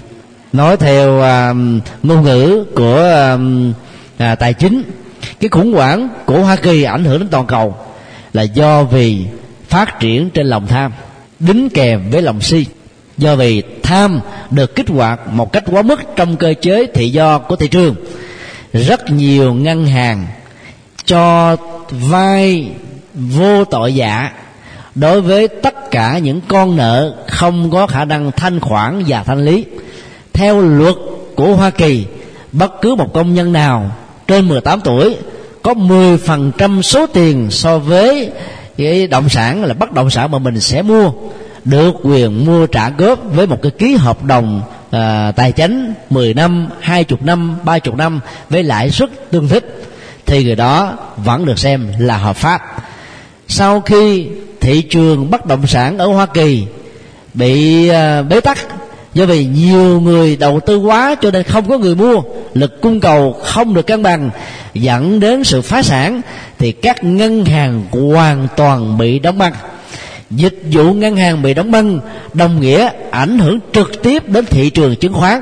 Nói 0.53 0.77
theo 0.77 1.19
uh, 1.19 1.57
ngôn 2.03 2.23
ngữ 2.23 2.65
của 2.75 3.35
uh, 3.35 3.75
à, 4.19 4.35
tài 4.35 4.55
chính 4.55 4.83
cái 5.41 5.49
khủng 5.49 5.73
hoảng 5.73 6.09
của 6.27 6.41
hoa 6.41 6.57
kỳ 6.57 6.83
ảnh 6.83 7.05
hưởng 7.05 7.19
đến 7.19 7.29
toàn 7.29 7.47
cầu 7.47 7.77
là 8.33 8.43
do 8.43 8.83
vì 8.83 9.27
phát 9.69 10.01
triển 10.01 10.31
trên 10.31 10.47
lòng 10.47 10.67
tham 10.67 10.93
đính 11.39 11.69
kèm 11.75 12.11
với 12.11 12.23
lòng 12.23 12.41
si. 12.41 12.67
Do 13.19 13.37
vì 13.37 13.63
tham 13.83 14.21
được 14.51 14.75
kích 14.75 14.89
hoạt 14.89 15.21
một 15.33 15.53
cách 15.53 15.65
quá 15.67 15.83
mức 15.83 16.01
trong 16.17 16.37
cơ 16.37 16.55
chế 16.63 16.87
thị 16.95 17.09
do 17.11 17.39
của 17.39 17.57
thị 17.57 17.69
trường 17.69 17.95
rất 18.73 19.11
nhiều 19.11 19.55
ngân 19.55 19.87
hàng 19.87 20.27
cho 21.05 21.57
vay 21.91 22.71
vô 23.15 23.65
tội 23.65 23.95
dạ 23.95 24.31
đối 24.95 25.21
với 25.21 25.49
tất 25.49 25.91
cả 25.91 26.19
những 26.19 26.41
con 26.49 26.77
nợ 26.77 27.15
không 27.27 27.71
có 27.71 27.87
khả 27.87 28.05
năng 28.05 28.33
thanh 28.33 28.61
khoản 28.61 29.05
và 29.07 29.23
thanh 29.23 29.45
lý 29.45 29.65
theo 30.33 30.61
luật 30.61 30.95
của 31.35 31.55
Hoa 31.55 31.71
Kỳ 31.71 32.07
bất 32.53 32.73
cứ 32.83 32.95
một 32.95 33.13
công 33.15 33.35
nhân 33.35 33.53
nào 33.53 33.91
trên 34.29 34.49
18 34.49 34.81
tuổi 34.81 35.17
có 35.63 35.75
10% 35.75 36.83
số 36.83 37.07
tiền 37.07 37.51
so 37.51 37.79
với 37.79 38.31
cái 38.77 39.07
động 39.07 39.29
sản 39.29 39.65
là 39.65 39.75
bất 39.75 39.93
động 39.93 40.11
sản 40.11 40.31
mà 40.31 40.39
mình 40.39 40.61
sẽ 40.61 40.83
mua 40.83 41.13
được 41.65 41.95
quyền 42.03 42.47
mua 42.47 42.67
trả 42.67 42.91
góp 42.91 43.19
với 43.35 43.47
một 43.47 43.63
cái 43.63 43.73
ký 43.79 43.95
hợp 43.95 44.25
đồng 44.25 44.63
à, 44.91 45.33
tài 45.37 45.53
chính 45.53 45.95
10 46.11 46.35
năm, 46.35 46.69
20 46.81 47.19
năm, 47.21 47.57
30 47.65 47.95
năm 47.97 48.21
với 48.51 48.63
lãi 48.63 48.91
suất 48.91 49.31
tương 49.31 49.49
thích 49.49 49.83
thì 50.27 50.45
người 50.45 50.57
đó 50.57 50.99
vẫn 51.17 51.47
được 51.47 51.59
xem 51.59 51.93
là 51.99 52.17
hợp 52.17 52.37
pháp. 52.37 52.63
Sau 53.49 53.81
khi 53.81 54.29
thị 54.63 54.83
trường 54.83 55.31
bất 55.31 55.47
động 55.47 55.67
sản 55.67 55.99
ở 55.99 56.07
Hoa 56.07 56.27
Kỳ 56.27 56.65
bị 57.35 57.89
à, 57.89 58.23
bế 58.23 58.41
tắc. 58.41 58.59
Do 59.15 59.27
vì 59.27 59.45
nhiều 59.45 60.01
người 60.01 60.37
đầu 60.37 60.61
tư 60.67 60.77
quá 60.77 61.15
cho 61.21 61.31
nên 61.31 61.43
không 61.43 61.69
có 61.69 61.79
người 61.79 61.95
mua, 61.95 62.23
lực 62.55 62.81
cung 62.81 63.01
cầu 63.01 63.33
không 63.33 63.75
được 63.75 63.87
cân 63.87 64.03
bằng, 64.03 64.31
dẫn 64.75 65.21
đến 65.21 65.45
sự 65.45 65.63
phá 65.63 65.83
sản 65.83 66.21
thì 66.59 66.73
các 66.73 67.05
ngân 67.05 67.45
hàng 67.45 67.85
hoàn 67.91 68.49
toàn 68.57 68.99
bị 68.99 69.19
đóng 69.19 69.39
băng. 69.39 69.53
Dịch 70.31 70.63
vụ 70.73 70.93
ngân 70.93 71.17
hàng 71.17 71.43
bị 71.43 71.55
đóng 71.55 71.71
băng 71.71 72.01
đồng 72.35 72.61
nghĩa 72.61 72.89
ảnh 73.11 73.39
hưởng 73.39 73.59
trực 73.73 74.03
tiếp 74.03 74.29
đến 74.29 74.45
thị 74.45 74.71
trường 74.71 74.97
chứng 74.97 75.13
khoán. 75.13 75.41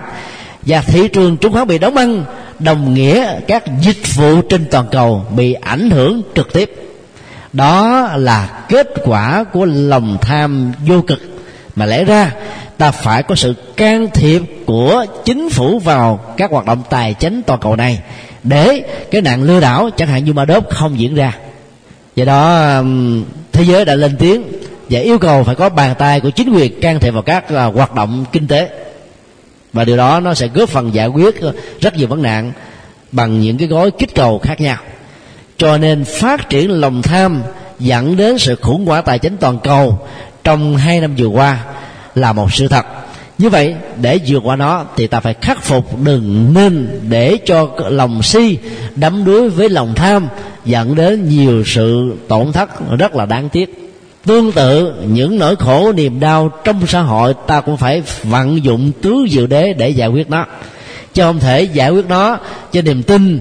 Và 0.63 0.83
thị 0.83 1.09
trường 1.09 1.37
chứng 1.37 1.53
khoán 1.53 1.67
bị 1.67 1.79
đóng 1.79 1.95
băng 1.95 2.25
đồng 2.59 2.95
nghĩa 2.95 3.41
các 3.49 3.65
dịch 3.81 4.15
vụ 4.17 4.43
trên 4.43 4.65
toàn 4.71 4.87
cầu 4.91 5.25
bị 5.37 5.53
ảnh 5.53 5.91
hưởng 5.91 6.23
trực 6.35 6.53
tiếp 6.53 6.90
đó 7.53 8.09
là 8.17 8.65
kết 8.69 8.89
quả 9.05 9.45
của 9.45 9.65
lòng 9.65 10.19
tham 10.21 10.73
vô 10.87 11.03
cực. 11.03 11.21
Mà 11.77 11.87
lẽ 11.87 12.05
ra, 12.05 12.33
ta 12.79 12.91
phải 12.91 13.23
có 13.23 13.35
sự 13.35 13.55
can 13.77 14.09
thiệp 14.15 14.43
của 14.67 15.07
chính 15.25 15.51
phủ 15.51 15.79
vào 15.79 16.21
các 16.37 16.51
hoạt 16.51 16.67
động 16.67 16.83
tài 16.91 17.15
chính 17.15 17.43
toàn 17.47 17.61
cầu 17.61 17.77
này 17.77 18.01
để 18.43 18.83
cái 19.11 19.21
nạn 19.21 19.43
lừa 19.43 19.61
đảo 19.61 19.91
chẳng 19.97 20.09
hạn 20.09 20.25
như 20.25 20.33
ma 20.33 20.45
đốp 20.45 20.71
không 20.71 20.99
diễn 20.99 21.15
ra. 21.15 21.37
Do 22.17 22.25
đó 22.25 22.83
thế 23.53 23.65
giới 23.65 23.85
đã 23.85 23.95
lên 23.95 24.17
tiếng 24.17 24.43
và 24.91 25.01
yêu 25.01 25.19
cầu 25.19 25.45
phải 25.45 25.55
có 25.55 25.69
bàn 25.69 25.95
tay 25.99 26.21
của 26.21 26.31
chính 26.31 26.53
quyền 26.53 26.81
can 26.81 27.01
thiệp 27.01 27.11
vào 27.11 27.23
các 27.23 27.49
ờ, 27.49 27.71
hoạt 27.71 27.95
động 27.95 28.25
kinh 28.33 28.49
tế. 28.49 28.69
Và 29.73 29.85
điều 29.85 29.97
đó 29.97 30.21
nó 30.21 30.35
sẽ 30.35 30.49
góp 30.55 30.69
phần 30.69 30.95
giải 30.95 31.09
quyết 31.09 31.41
rất 31.81 31.97
nhiều 31.97 32.09
vấn 32.09 32.23
nạn 32.23 32.53
bằng 33.13 33.41
những 33.41 33.59
cái 33.59 33.69
gói 33.69 33.91
kích 33.91 34.15
cầu 34.15 34.39
khác 34.39 34.61
nhau 34.61 34.77
cho 35.61 35.79
nên 35.79 36.05
phát 36.05 36.49
triển 36.51 36.71
lòng 36.71 37.03
tham 37.03 37.43
dẫn 37.79 38.17
đến 38.17 38.39
sự 38.39 38.55
khủng 38.55 38.87
hoảng 38.87 39.05
tài 39.05 39.19
chính 39.19 39.37
toàn 39.37 39.59
cầu 39.59 39.99
trong 40.45 40.77
hai 40.77 41.01
năm 41.01 41.15
vừa 41.19 41.27
qua 41.27 41.65
là 42.15 42.33
một 42.33 42.53
sự 42.53 42.69
thật. 42.69 42.87
Như 43.39 43.49
vậy, 43.49 43.75
để 44.01 44.19
vượt 44.27 44.43
qua 44.45 44.57
nó 44.57 44.85
thì 44.97 45.07
ta 45.07 45.21
phải 45.21 45.35
khắc 45.35 45.63
phục 45.63 46.03
đừng 46.05 46.55
nên 46.55 47.01
để 47.09 47.39
cho 47.47 47.69
lòng 47.89 48.23
si 48.23 48.59
đắm 48.97 49.25
đuối 49.25 49.49
với 49.49 49.69
lòng 49.69 49.95
tham 49.95 50.29
dẫn 50.65 50.95
đến 50.95 51.29
nhiều 51.29 51.65
sự 51.67 52.17
tổn 52.29 52.53
thất 52.53 52.71
rất 52.99 53.15
là 53.15 53.27
đáng 53.27 53.49
tiếc. 53.49 53.93
Tương 54.27 54.53
tự, 54.53 54.93
những 55.07 55.39
nỗi 55.39 55.57
khổ, 55.57 55.93
niềm 55.93 56.21
đau 56.21 56.51
trong 56.65 56.87
xã 56.87 57.01
hội 57.01 57.35
ta 57.47 57.61
cũng 57.61 57.77
phải 57.77 58.03
vận 58.23 58.65
dụng 58.65 58.93
tứ 59.03 59.27
diệu 59.31 59.47
đế 59.47 59.73
để 59.73 59.89
giải 59.89 60.09
quyết 60.09 60.31
nó. 60.31 60.47
Chứ 61.15 61.23
không 61.23 61.39
thể 61.39 61.63
giải 61.63 61.91
quyết 61.91 62.07
nó 62.09 62.39
trên 62.73 62.85
niềm 62.85 63.03
tin, 63.03 63.41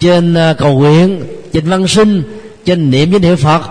trên 0.00 0.34
ờ, 0.34 0.54
cầu 0.54 0.78
nguyện 0.78 1.22
trên 1.52 1.68
văn 1.68 1.88
sinh 1.88 2.22
trên 2.64 2.90
niệm 2.90 3.10
danh 3.10 3.22
hiệu 3.22 3.36
phật 3.36 3.62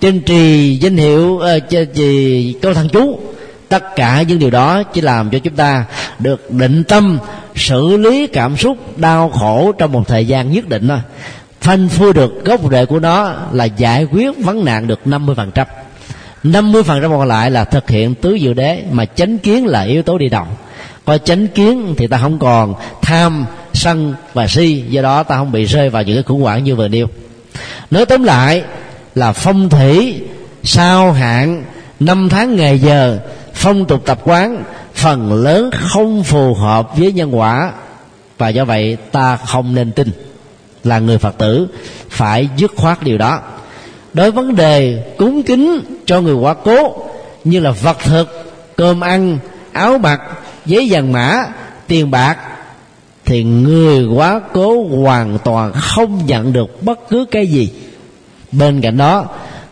trên 0.00 0.20
trì 0.20 0.76
danh 0.76 0.96
hiệu 0.96 1.38
ờ, 1.38 1.58
trên 1.58 1.88
trì 1.94 2.52
câu 2.62 2.74
thần 2.74 2.88
chú. 2.88 3.18
Tất 3.68 3.96
cả 3.96 4.22
những 4.22 4.38
điều 4.38 4.50
đó 4.50 4.82
chỉ 4.82 5.00
làm 5.00 5.30
cho 5.30 5.38
chúng 5.38 5.54
ta 5.54 5.84
được 6.18 6.50
định 6.50 6.84
tâm, 6.84 7.18
xử 7.54 7.96
lý 7.96 8.26
cảm 8.26 8.56
xúc 8.56 8.98
đau 8.98 9.28
khổ 9.28 9.72
trong 9.78 9.92
một 9.92 10.08
thời 10.08 10.26
gian 10.26 10.52
nhất 10.52 10.68
định 10.68 10.88
thôi. 10.88 10.98
Phanh 11.60 11.88
phui 11.88 12.12
được 12.12 12.44
gốc 12.44 12.60
rễ 12.70 12.84
của 12.84 13.00
nó 13.00 13.34
là 13.52 13.64
giải 13.64 14.04
quyết 14.04 14.38
vấn 14.38 14.64
nạn 14.64 14.86
được 14.86 15.00
50% 15.04 15.64
50% 16.44 16.82
còn 16.84 17.28
lại 17.28 17.50
là 17.50 17.64
thực 17.64 17.90
hiện 17.90 18.14
tứ 18.14 18.38
diệu 18.40 18.54
đế 18.54 18.82
mà 18.90 19.04
chánh 19.04 19.38
kiến 19.38 19.66
là 19.66 19.82
yếu 19.82 20.02
tố 20.02 20.18
đi 20.18 20.28
đầu. 20.28 20.46
Có 21.04 21.18
chánh 21.18 21.48
kiến 21.48 21.94
thì 21.96 22.06
ta 22.06 22.18
không 22.18 22.38
còn 22.38 22.74
tham, 23.02 23.46
sân 23.72 24.14
và 24.34 24.46
si, 24.46 24.84
do 24.88 25.02
đó 25.02 25.22
ta 25.22 25.36
không 25.36 25.52
bị 25.52 25.64
rơi 25.64 25.90
vào 25.90 26.02
những 26.02 26.16
cái 26.16 26.22
khủng 26.22 26.40
hoảng 26.40 26.64
như 26.64 26.74
vừa 26.74 26.88
nêu 26.88 27.06
nói 27.90 28.06
tóm 28.06 28.24
lại 28.24 28.64
là 29.14 29.32
phong 29.32 29.68
thủy, 29.68 30.22
sao 30.62 31.12
hạn 31.12 31.64
năm 32.00 32.28
tháng 32.28 32.56
ngày 32.56 32.78
giờ, 32.78 33.18
phong 33.54 33.84
tục 33.84 34.02
tập 34.06 34.18
quán, 34.24 34.62
phần 34.94 35.32
lớn 35.44 35.70
không 35.72 36.22
phù 36.22 36.54
hợp 36.54 36.96
với 36.96 37.12
nhân 37.12 37.38
quả. 37.38 37.72
Và 38.38 38.48
do 38.48 38.64
vậy, 38.64 38.96
ta 39.12 39.36
không 39.36 39.74
nên 39.74 39.92
tin 39.92 40.10
là 40.84 40.98
người 40.98 41.18
phật 41.18 41.38
tử 41.38 41.68
phải 42.10 42.48
dứt 42.56 42.72
khoát 42.76 43.02
điều 43.02 43.18
đó. 43.18 43.40
Đối 44.12 44.30
vấn 44.30 44.56
đề 44.56 45.04
cúng 45.18 45.42
kính 45.42 45.80
cho 46.06 46.20
người 46.20 46.34
quá 46.34 46.54
cố, 46.64 47.06
như 47.44 47.60
là 47.60 47.70
vật 47.70 47.98
thực, 48.04 48.52
cơm 48.76 49.00
ăn, 49.00 49.38
áo 49.72 49.98
mặc, 49.98 50.20
giấy 50.66 50.88
vàng 50.90 51.12
mã, 51.12 51.44
tiền 51.86 52.10
bạc 52.10 52.36
thì 53.28 53.44
người 53.44 54.06
quá 54.06 54.40
cố 54.52 54.86
hoàn 55.02 55.38
toàn 55.44 55.72
không 55.72 56.26
nhận 56.26 56.52
được 56.52 56.82
bất 56.82 56.98
cứ 57.08 57.24
cái 57.30 57.46
gì. 57.46 57.70
Bên 58.52 58.80
cạnh 58.80 58.96
đó, 58.96 59.26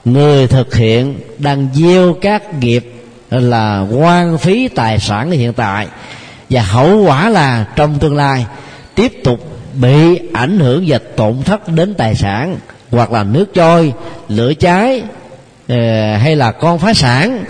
người 0.04 0.46
thực 0.46 0.74
hiện 0.74 1.18
đang 1.38 1.68
gieo 1.74 2.16
các 2.20 2.54
nghiệp 2.60 2.92
là 3.30 3.86
quan 3.92 4.38
phí 4.38 4.68
tài 4.68 4.98
sản 4.98 5.30
hiện 5.30 5.52
tại 5.52 5.86
và 6.50 6.62
hậu 6.62 7.04
quả 7.04 7.28
là 7.28 7.66
trong 7.76 7.98
tương 7.98 8.16
lai 8.16 8.46
tiếp 8.94 9.12
tục 9.24 9.40
bị 9.80 10.20
ảnh 10.32 10.58
hưởng 10.58 10.84
và 10.86 10.98
tổn 11.16 11.42
thất 11.44 11.68
đến 11.68 11.94
tài 11.94 12.14
sản 12.14 12.56
hoặc 12.90 13.12
là 13.12 13.24
nước 13.24 13.54
trôi, 13.54 13.92
lửa 14.28 14.52
cháy 14.54 15.02
ờ, 15.68 15.76
hay 16.16 16.36
là 16.36 16.52
con 16.52 16.78
phá 16.78 16.94
sản, 16.94 17.44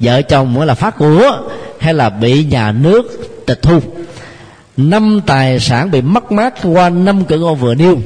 vợ 0.00 0.22
chồng 0.22 0.54
mới 0.54 0.66
là 0.66 0.74
phát 0.74 0.98
của, 0.98 1.38
hay 1.78 1.94
là 1.94 2.10
bị 2.10 2.44
nhà 2.44 2.72
nước 2.72 3.30
tịch 3.46 3.62
thu 3.62 3.80
năm 4.90 5.20
tài 5.26 5.60
sản 5.60 5.90
bị 5.90 6.00
mất 6.00 6.32
mát 6.32 6.54
qua 6.62 6.90
năm 6.90 7.24
cửa 7.24 7.38
ngôn 7.38 7.58
vừa 7.58 7.74
nêu, 7.74 7.98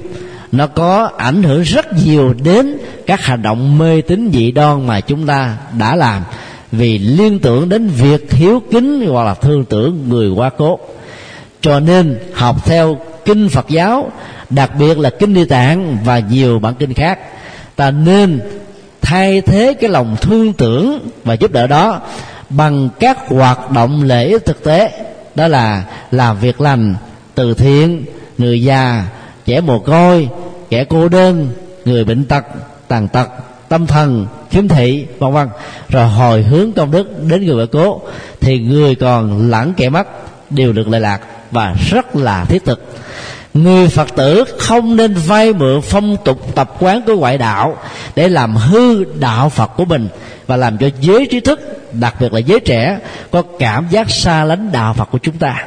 nó 0.53 0.66
có 0.66 1.11
ảnh 1.16 1.43
hưởng 1.43 1.62
rất 1.62 1.87
nhiều 2.05 2.35
đến 2.45 2.79
các 3.07 3.20
hành 3.20 3.43
động 3.43 3.79
mê 3.79 4.01
tín 4.01 4.31
dị 4.35 4.53
đoan 4.53 4.87
mà 4.87 5.01
chúng 5.01 5.27
ta 5.27 5.57
đã 5.79 5.97
làm. 5.97 6.22
Vì 6.72 6.99
liên 6.99 7.39
tưởng 7.39 7.68
đến 7.68 7.89
việc 7.89 8.33
hiếu 8.33 8.62
kính 8.70 9.07
hoặc 9.09 9.24
là 9.24 9.35
thương 9.35 9.64
tưởng 9.64 10.09
người 10.09 10.31
quá 10.31 10.51
cố. 10.51 10.79
Cho 11.61 11.81
nên 11.81 12.18
học 12.35 12.66
theo 12.66 12.99
kinh 13.24 13.49
phật 13.49 13.68
giáo, 13.68 14.11
đặc 14.51 14.70
biệt 14.79 14.99
là 14.99 15.11
kinh 15.11 15.35
địa 15.35 15.45
tạng 15.45 15.99
và 16.05 16.18
nhiều 16.18 16.59
bản 16.59 16.74
kinh 16.79 16.95
khác, 16.95 17.18
ta 17.77 17.91
nên 17.91 18.41
thay 19.03 19.41
thế 19.41 19.74
cái 19.81 19.91
lòng 19.91 20.16
thương 20.20 20.53
tưởng 20.53 21.09
và 21.24 21.35
giúp 21.35 21.53
đỡ 21.53 21.66
đó 21.66 22.01
bằng 22.49 22.89
các 23.01 23.29
hoạt 23.29 23.70
động 23.70 24.03
lễ 24.03 24.39
thực 24.39 24.64
tế 24.64 24.91
đó 25.37 25.49
là 25.49 25.84
làm 26.11 26.39
việc 26.39 26.61
lành, 26.61 26.95
từ 27.34 27.55
thiện. 27.55 28.05
Người 28.39 28.62
già 28.62 29.07
trẻ 29.47 29.61
mồ 29.61 29.78
côi, 29.78 30.28
kẻ 30.70 30.84
cô 30.84 31.09
đơn, 31.09 31.51
người 31.84 32.05
bệnh 32.05 32.24
tật, 32.24 32.45
tàn 32.89 33.09
tật, 33.09 33.28
tâm 33.68 33.87
thần, 33.87 34.26
khiếm 34.51 34.68
thị, 34.68 35.07
vân 35.18 35.32
vân. 35.32 35.49
Rồi 35.89 36.09
hồi 36.09 36.43
hướng 36.43 36.72
công 36.72 36.91
đức 36.91 37.28
đến 37.28 37.47
người 37.47 37.57
vợ 37.57 37.66
cố, 37.66 38.01
thì 38.41 38.59
người 38.59 38.95
còn 38.95 39.51
lẳng 39.51 39.72
kẻ 39.76 39.89
mất 39.89 40.07
đều 40.51 40.72
được 40.72 40.89
lợi 40.89 41.01
lạc 41.01 41.20
và 41.51 41.74
rất 41.91 42.16
là 42.16 42.45
thiết 42.45 42.64
thực. 42.64 42.95
Người 43.55 43.89
phật 43.89 44.09
tử 44.16 44.45
không 44.59 44.97
nên 44.97 45.14
vay 45.14 45.53
mượn 45.53 45.80
phong 45.80 46.16
tục 46.24 46.55
tập 46.55 46.72
quán 46.80 47.03
của 47.07 47.14
ngoại 47.14 47.39
đạo 47.39 47.76
để 48.16 48.28
làm 48.28 48.57
hư 48.57 49.05
đạo 49.05 49.49
phật 49.49 49.70
của 49.76 49.84
mình 49.84 50.09
và 50.47 50.57
làm 50.57 50.79
cho 50.79 50.89
giới 51.01 51.27
trí 51.27 51.41
thức, 51.41 51.93
đặc 51.93 52.15
biệt 52.21 52.33
là 52.33 52.39
giới 52.39 52.61
trẻ, 52.61 52.99
có 53.31 53.43
cảm 53.59 53.87
giác 53.91 54.11
xa 54.11 54.45
lánh 54.45 54.73
đạo 54.73 54.95
phật 54.95 55.09
của 55.11 55.19
chúng 55.19 55.37
ta. 55.37 55.65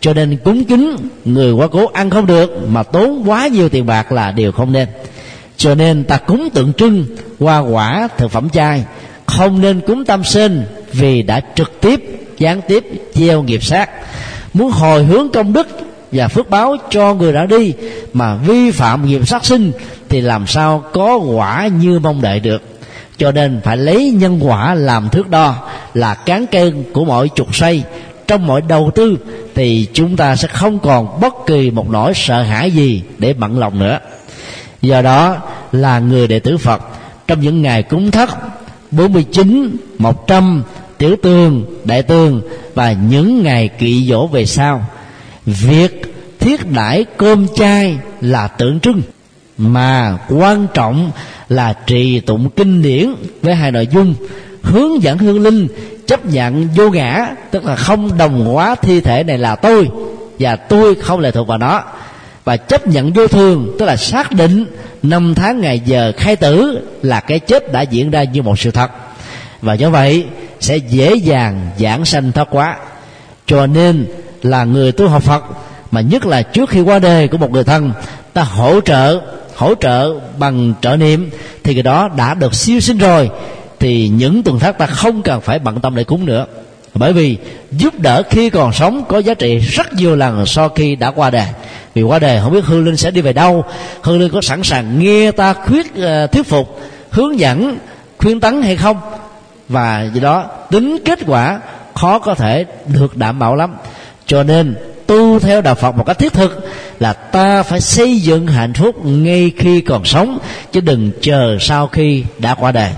Cho 0.00 0.14
nên 0.14 0.36
cúng 0.44 0.64
kính, 0.64 0.96
người 1.24 1.52
quá 1.52 1.66
cố 1.66 1.86
ăn 1.86 2.10
không 2.10 2.26
được 2.26 2.68
mà 2.68 2.82
tốn 2.82 3.22
quá 3.26 3.46
nhiều 3.46 3.68
tiền 3.68 3.86
bạc 3.86 4.12
là 4.12 4.30
điều 4.30 4.52
không 4.52 4.72
nên. 4.72 4.88
Cho 5.56 5.74
nên 5.74 6.04
ta 6.04 6.16
cúng 6.16 6.48
tượng 6.54 6.72
trưng, 6.72 7.06
hoa 7.40 7.58
quả, 7.58 8.08
thực 8.18 8.30
phẩm 8.30 8.48
chay. 8.50 8.84
Không 9.26 9.60
nên 9.60 9.80
cúng 9.80 10.04
tam 10.04 10.24
sinh 10.24 10.64
vì 10.92 11.22
đã 11.22 11.40
trực 11.54 11.80
tiếp, 11.80 12.00
gián 12.38 12.60
tiếp 12.68 12.84
gieo 13.14 13.42
nghiệp 13.42 13.64
sát. 13.64 13.90
Muốn 14.54 14.70
hồi 14.70 15.04
hướng 15.04 15.28
công 15.32 15.52
đức 15.52 15.68
và 16.12 16.28
phước 16.28 16.50
báo 16.50 16.76
cho 16.90 17.14
người 17.14 17.32
đã 17.32 17.46
đi 17.46 17.72
mà 18.12 18.36
vi 18.36 18.70
phạm 18.70 19.06
nghiệp 19.06 19.28
sát 19.28 19.44
sinh 19.44 19.72
thì 20.08 20.20
làm 20.20 20.46
sao 20.46 20.84
có 20.92 21.16
quả 21.16 21.68
như 21.80 21.98
mong 21.98 22.22
đợi 22.22 22.40
được? 22.40 22.75
Cho 23.18 23.32
nên 23.32 23.60
phải 23.64 23.76
lấy 23.76 24.10
nhân 24.10 24.40
quả 24.42 24.74
làm 24.74 25.08
thước 25.08 25.28
đo 25.28 25.54
là 25.94 26.14
cán 26.14 26.46
cân 26.46 26.84
của 26.92 27.04
mọi 27.04 27.30
trục 27.34 27.54
xoay. 27.54 27.84
Trong 28.26 28.46
mọi 28.46 28.62
đầu 28.68 28.90
tư 28.94 29.18
thì 29.54 29.88
chúng 29.92 30.16
ta 30.16 30.36
sẽ 30.36 30.48
không 30.48 30.78
còn 30.78 31.20
bất 31.20 31.34
kỳ 31.46 31.70
một 31.70 31.90
nỗi 31.90 32.12
sợ 32.14 32.42
hãi 32.42 32.70
gì 32.70 33.02
để 33.18 33.32
bận 33.32 33.58
lòng 33.58 33.78
nữa. 33.78 33.98
Do 34.82 35.02
đó 35.02 35.36
là 35.72 35.98
người 35.98 36.28
đệ 36.28 36.38
tử 36.38 36.56
Phật 36.56 36.82
trong 37.26 37.40
những 37.40 37.62
ngày 37.62 37.82
cúng 37.82 38.10
thất 38.10 38.30
49, 38.90 39.76
100, 39.98 40.62
tiểu 40.98 41.16
tường 41.22 41.64
đại 41.84 42.02
tường 42.02 42.42
và 42.74 42.92
những 42.92 43.42
ngày 43.42 43.68
kỵ 43.68 44.06
dỗ 44.08 44.26
về 44.26 44.46
sau 44.46 44.86
việc 45.44 46.14
thiết 46.40 46.70
đãi 46.70 47.04
cơm 47.16 47.46
chay 47.56 47.98
là 48.20 48.48
tượng 48.48 48.80
trưng. 48.80 49.02
Mà 49.58 50.18
quan 50.28 50.66
trọng 50.74 51.10
là 51.48 51.72
trì 51.86 52.20
tụng 52.20 52.50
kinh 52.50 52.82
điển 52.82 53.14
với 53.42 53.54
hai 53.54 53.72
nội 53.72 53.88
dung. 53.92 54.14
Hướng 54.62 55.02
dẫn 55.02 55.18
hương 55.18 55.42
linh, 55.42 55.68
chấp 56.06 56.26
nhận 56.26 56.68
vô 56.76 56.90
ngã, 56.90 57.26
tức 57.50 57.64
là 57.64 57.76
không 57.76 58.18
đồng 58.18 58.44
hóa 58.44 58.74
thi 58.74 59.00
thể 59.00 59.24
này 59.24 59.38
là 59.38 59.56
tôi, 59.56 59.88
và 60.38 60.56
tôi 60.56 60.94
không 60.94 61.20
lệ 61.20 61.30
thuộc 61.30 61.46
vào 61.46 61.58
nó. 61.58 61.82
Và 62.44 62.56
chấp 62.56 62.86
nhận 62.86 63.12
vô 63.12 63.26
thường, 63.26 63.76
tức 63.78 63.84
là 63.84 63.96
xác 63.96 64.32
định 64.32 64.66
năm 65.02 65.34
tháng 65.34 65.60
ngày 65.60 65.80
giờ 65.84 66.12
khai 66.16 66.36
tử 66.36 66.78
là 67.02 67.20
cái 67.20 67.38
chết 67.38 67.72
đã 67.72 67.82
diễn 67.82 68.10
ra 68.10 68.24
như 68.24 68.42
một 68.42 68.58
sự 68.58 68.70
thật. 68.70 68.90
Và 69.62 69.74
do 69.74 69.90
vậy, 69.90 70.24
sẽ 70.60 70.76
dễ 70.76 71.14
dàng 71.14 71.70
giảng 71.78 72.04
sanh 72.04 72.32
thoát 72.32 72.48
quá. 72.50 72.76
Cho 73.46 73.66
nên 73.66 74.06
là 74.42 74.64
người 74.64 74.92
tu 74.92 75.08
học 75.08 75.22
phật, 75.22 75.44
mà 75.90 76.00
nhất 76.00 76.26
là 76.26 76.42
trước 76.42 76.70
khi 76.70 76.80
qua 76.80 76.98
đời 76.98 77.28
của 77.28 77.38
một 77.38 77.50
người 77.50 77.64
thân 77.64 77.92
ta 78.36 78.42
hỗ 78.42 78.80
trợ 78.80 79.20
hỗ 79.54 79.74
trợ 79.74 80.14
bằng 80.38 80.74
trợ 80.80 80.96
niệm, 80.96 81.30
thì 81.64 81.74
cái 81.74 81.82
đó 81.82 82.08
đã 82.16 82.34
được 82.34 82.54
siêu 82.54 82.80
sinh 82.80 82.98
rồi, 82.98 83.30
thì 83.78 84.08
những 84.08 84.42
tuần 84.42 84.58
thác 84.58 84.78
ta 84.78 84.86
không 84.86 85.22
cần 85.22 85.40
phải 85.40 85.58
bận 85.58 85.80
tâm 85.80 85.94
để 85.96 86.04
cúng 86.04 86.26
nữa. 86.26 86.46
Bởi 86.94 87.12
vì 87.12 87.36
giúp 87.72 88.00
đỡ 88.00 88.22
khi 88.30 88.50
còn 88.50 88.72
sống 88.72 89.04
có 89.08 89.18
giá 89.18 89.34
trị 89.34 89.58
rất 89.58 89.92
nhiều 89.92 90.16
lần 90.16 90.46
so 90.46 90.68
khi 90.68 90.96
đã 90.96 91.10
qua 91.10 91.30
đời. 91.30 91.46
Vì 91.94 92.02
qua 92.02 92.18
đời 92.18 92.40
không 92.42 92.52
biết 92.52 92.64
hương 92.64 92.84
linh 92.84 92.96
sẽ 92.96 93.10
đi 93.10 93.20
về 93.20 93.32
đâu. 93.32 93.64
Hương 94.02 94.20
linh 94.20 94.32
có 94.32 94.40
sẵn 94.40 94.62
sàng 94.62 94.98
nghe 94.98 95.30
ta 95.30 95.52
khuyết 95.52 95.96
ờ, 95.96 96.26
thuyết 96.26 96.46
phục, 96.46 96.80
hướng 97.10 97.38
dẫn, 97.38 97.78
khuyên 98.18 98.40
tấn 98.40 98.62
hay 98.62 98.76
không? 98.76 99.00
Và 99.68 100.10
do 100.14 100.20
đó, 100.20 100.44
tính 100.70 100.98
kết 101.04 101.18
quả 101.26 101.60
khó 101.94 102.18
có 102.18 102.34
thể 102.34 102.64
được 102.86 103.16
đảm 103.16 103.38
bảo 103.38 103.56
lắm. 103.56 103.76
Cho 104.26 104.42
nên 104.42 104.74
tu 105.06 105.38
theo 105.38 105.60
đạo 105.60 105.74
phật 105.74 105.92
một 105.96 106.04
cách 106.06 106.18
thiết 106.18 106.32
thực 106.32 106.68
là 107.00 107.12
ta 107.12 107.62
phải 107.62 107.80
xây 107.80 108.18
dựng 108.18 108.46
hạnh 108.46 108.74
phúc 108.74 109.04
ngay 109.04 109.52
khi 109.56 109.80
còn 109.80 110.04
sống, 110.04 110.38
chứ 110.72 110.80
đừng 110.80 111.10
chờ 111.20 111.56
sau 111.60 111.86
khi 111.86 112.24
đã 112.38 112.54
qua 112.54 112.72
đời. 112.72 112.90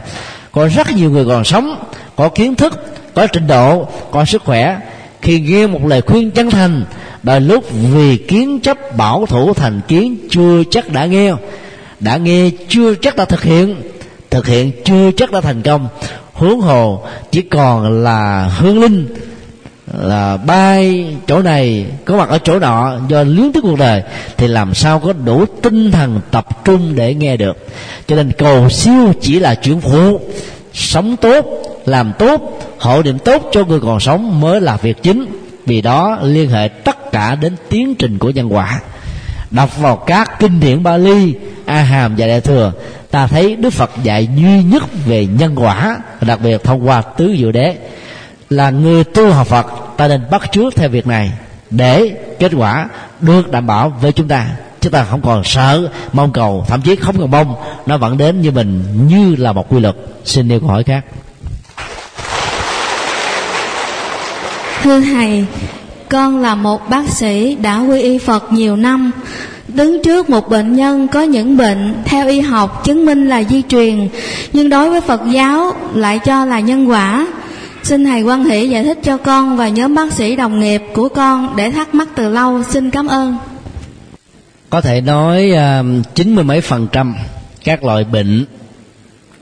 Có 0.53 0.69
rất 0.69 0.97
nhiều 0.97 1.11
người 1.11 1.25
còn 1.25 1.45
sống, 1.45 1.85
có 2.17 2.29
kiến 2.29 2.55
thức, 2.55 2.85
có 3.15 3.27
trình 3.27 3.47
độ, 3.47 3.89
có 4.11 4.25
sức 4.25 4.43
khỏe, 4.45 4.81
khi 5.23 5.41
nghe 5.41 5.67
một 5.67 5.87
lời 5.87 6.03
khuyên 6.03 6.31
chân 6.31 6.51
thành, 6.51 6.85
đôi 7.23 7.41
lúc 7.41 7.65
vì 7.93 8.17
kiến 8.17 8.61
chấp 8.61 8.97
bảo 8.97 9.27
thủ 9.27 9.55
thành 9.55 9.81
kiến 9.89 10.17
chưa 10.31 10.63
chắc 10.71 10.93
đã 10.93 11.07
nghe. 11.07 11.33
Đã 12.01 12.17
nghe 12.17 12.51
chưa 12.69 12.95
chắc 12.95 13.17
đã 13.17 13.25
thực 13.25 13.43
hiện 13.43 13.77
thực 14.31 14.47
hiện 14.47 14.73
chưa 14.85 15.11
chắc 15.17 15.33
đã 15.33 15.41
thành 15.41 15.63
công. 15.63 15.89
Huống 16.33 16.61
hồ 16.61 17.03
chỉ 17.31 17.43
còn 17.43 18.03
là 18.03 18.51
hương 18.59 18.81
linh 18.81 19.07
là 19.93 20.37
bay 20.37 21.07
chỗ 21.27 21.43
này, 21.43 21.87
có 22.05 22.17
mặt 22.17 22.29
ở 22.29 22.39
chỗ 22.39 22.59
nọ, 22.59 22.99
do 23.09 23.23
luyến 23.23 23.53
tiếc 23.53 23.61
cuộc 23.63 23.79
đời, 23.79 24.03
thì 24.37 24.49
làm 24.49 24.75
sao 24.75 24.99
có 24.99 25.13
đủ 25.13 25.45
tinh 25.63 25.91
thần 25.91 26.21
tập 26.31 26.65
trung 26.65 26.93
để 26.95 27.15
nghe 27.15 27.37
được. 27.37 27.67
Cho 28.07 28.17
nên 28.17 28.33
cầu 28.39 28.69
siêu 28.69 29.13
chỉ 29.21 29.39
là 29.39 29.55
chuyện 29.55 29.81
phụ. 29.81 30.21
Sống 30.73 31.17
tốt, 31.17 31.47
làm 31.87 32.13
tốt, 32.19 32.61
hộ 32.79 33.03
niệm 33.03 33.19
tốt 33.19 33.51
cho 33.53 33.65
người 33.65 33.81
còn 33.81 34.01
sống 34.01 34.41
mới 34.41 34.61
là 34.61 34.77
việc 34.77 35.03
chính. 35.03 35.27
Vì 35.67 35.81
đó 35.81 36.19
liên 36.23 36.51
hệ 36.51 36.69
tất 36.69 37.13
cả 37.13 37.35
đến 37.35 37.57
tiến 37.69 37.95
trình 37.95 38.19
của 38.19 38.31
nhân 38.31 38.55
quả. 38.55 38.81
Đọc 39.51 39.79
vào 39.81 39.97
các 39.97 40.39
kinh 40.41 40.61
điển 40.61 40.83
Bali 40.83 41.35
A 41.67 41.83
Hàm 41.83 42.15
và 42.17 42.27
Đại 42.27 42.41
thừa, 42.41 42.73
ta 43.11 43.27
thấy 43.27 43.57
Đức 43.57 43.71
Phật 43.71 43.91
dạy 44.03 44.29
duy 44.37 44.63
nhất 44.63 44.83
về 45.07 45.27
nhân 45.27 45.55
quả, 45.57 45.99
đặc 46.21 46.41
biệt 46.43 46.65
thông 46.65 46.89
qua 46.89 47.03
tứ 47.03 47.37
diệu 47.39 47.53
đế 47.53 47.77
là 48.51 48.71
người 48.71 49.05
tu 49.05 49.31
học 49.31 49.47
Phật, 49.47 49.67
ta 49.97 50.09
nên 50.09 50.21
bắt 50.31 50.43
chước 50.53 50.77
theo 50.77 50.89
việc 50.89 51.07
này 51.07 51.33
để 51.71 52.17
kết 52.39 52.53
quả 52.57 52.89
được 53.21 53.51
đảm 53.51 53.67
bảo 53.67 53.93
với 54.01 54.13
chúng 54.13 54.29
ta. 54.29 54.47
Chúng 54.81 54.93
ta 54.93 55.05
không 55.05 55.21
còn 55.21 55.45
sợ, 55.45 55.89
mong 56.13 56.33
cầu, 56.33 56.65
thậm 56.69 56.83
chí 56.83 56.97
không 56.97 57.19
còn 57.19 57.31
mong 57.31 57.55
nó 57.87 57.99
vẫn 57.99 58.19
đến 58.19 58.41
như 58.41 58.51
mình, 58.51 58.83
như 59.09 59.37
là 59.39 59.53
một 59.53 59.73
quy 59.73 59.81
luật. 59.81 59.97
Xin 60.25 60.49
nêu 60.49 60.61
câu 60.61 60.69
hỏi 60.69 60.85
khác. 60.85 61.05
Thưa 64.83 65.01
thầy, 65.01 65.45
con 66.09 66.39
là 66.43 66.55
một 66.55 66.89
bác 66.89 67.09
sĩ 67.09 67.55
đã 67.55 67.79
quy 67.79 68.01
y 68.01 68.19
phật 68.19 68.53
nhiều 68.53 68.77
năm. 68.77 69.11
Đứng 69.69 70.03
trước 70.05 70.31
một 70.31 70.49
bệnh 70.49 70.77
nhân 70.77 71.09
có 71.09 71.23
những 71.23 71.57
bệnh 71.57 72.03
theo 72.05 72.29
y 72.29 72.41
học 72.41 72.85
chứng 72.85 73.07
minh 73.07 73.29
là 73.29 73.43
di 73.43 73.63
truyền, 73.69 74.09
nhưng 74.53 74.69
đối 74.69 74.91
với 74.91 75.01
phật 75.01 75.21
giáo 75.31 75.73
lại 75.95 76.19
cho 76.19 76.45
là 76.45 76.61
nhân 76.61 76.91
quả 76.91 77.27
xin 77.89 78.05
thầy 78.05 78.23
quan 78.23 78.45
hỷ 78.45 78.69
giải 78.69 78.85
thích 78.85 78.99
cho 79.03 79.17
con 79.17 79.57
và 79.57 79.69
nhóm 79.69 79.95
bác 79.95 80.13
sĩ 80.13 80.37
đồng 80.37 80.61
nghiệp 80.61 80.83
của 80.95 81.09
con 81.09 81.57
để 81.57 81.71
thắc 81.71 81.95
mắc 81.95 82.09
từ 82.17 82.29
lâu. 82.29 82.63
Xin 82.63 82.91
cảm 82.91 83.07
ơn. 83.07 83.37
Có 84.71 84.81
thể 84.81 85.01
nói 85.01 85.51
à, 85.53 85.83
chín 86.15 86.35
mươi 86.35 86.45
mấy 86.45 86.61
phần 86.61 86.89
trăm 86.93 87.15
các 87.65 87.85
loại 87.85 88.05
bệnh 88.05 88.45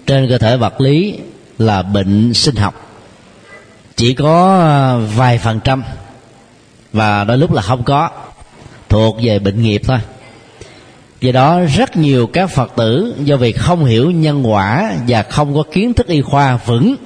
trên 0.06 0.28
cơ 0.28 0.38
thể 0.38 0.56
vật 0.56 0.80
lý 0.80 1.18
là 1.58 1.82
bệnh 1.82 2.34
sinh 2.34 2.56
học. 2.56 2.74
Chỉ 3.96 4.14
có 4.14 4.58
à, 4.60 4.96
vài 5.16 5.38
phần 5.38 5.60
trăm 5.64 5.82
và 6.92 7.24
đôi 7.24 7.38
lúc 7.38 7.52
là 7.52 7.62
không 7.62 7.82
có 7.82 8.10
thuộc 8.88 9.16
về 9.22 9.38
bệnh 9.38 9.62
nghiệp 9.62 9.82
thôi. 9.84 9.98
Do 11.20 11.32
đó 11.32 11.60
rất 11.76 11.96
nhiều 11.96 12.26
các 12.26 12.46
phật 12.46 12.72
tử 12.76 13.14
do 13.24 13.36
vì 13.36 13.52
không 13.52 13.84
hiểu 13.84 14.10
nhân 14.10 14.52
quả 14.52 14.92
và 15.08 15.22
không 15.22 15.54
có 15.54 15.62
kiến 15.72 15.94
thức 15.94 16.06
y 16.06 16.20
khoa 16.20 16.58
vững 16.66 16.96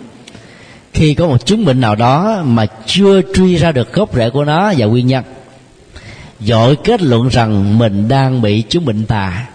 khi 1.00 1.14
có 1.14 1.26
một 1.26 1.46
chứng 1.46 1.64
bệnh 1.64 1.80
nào 1.80 1.94
đó 1.94 2.42
mà 2.44 2.66
chưa 2.86 3.20
truy 3.34 3.56
ra 3.56 3.72
được 3.72 3.92
gốc 3.92 4.14
rễ 4.14 4.30
của 4.30 4.44
nó 4.44 4.72
và 4.76 4.86
nguyên 4.86 5.06
nhân 5.06 5.24
dội 6.40 6.76
kết 6.76 7.02
luận 7.02 7.28
rằng 7.28 7.78
mình 7.78 8.08
đang 8.08 8.42
bị 8.42 8.62
chứng 8.62 8.84
bệnh 8.84 9.06
tà 9.06 9.46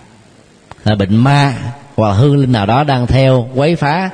là 0.84 0.96
bệnh 0.96 1.16
ma 1.16 1.54
hoặc 1.96 2.14
hương 2.14 2.38
linh 2.38 2.52
nào 2.52 2.66
đó 2.66 2.84
đang 2.84 3.08
theo 3.08 3.48
quấy 3.56 3.76
phá 3.76 4.10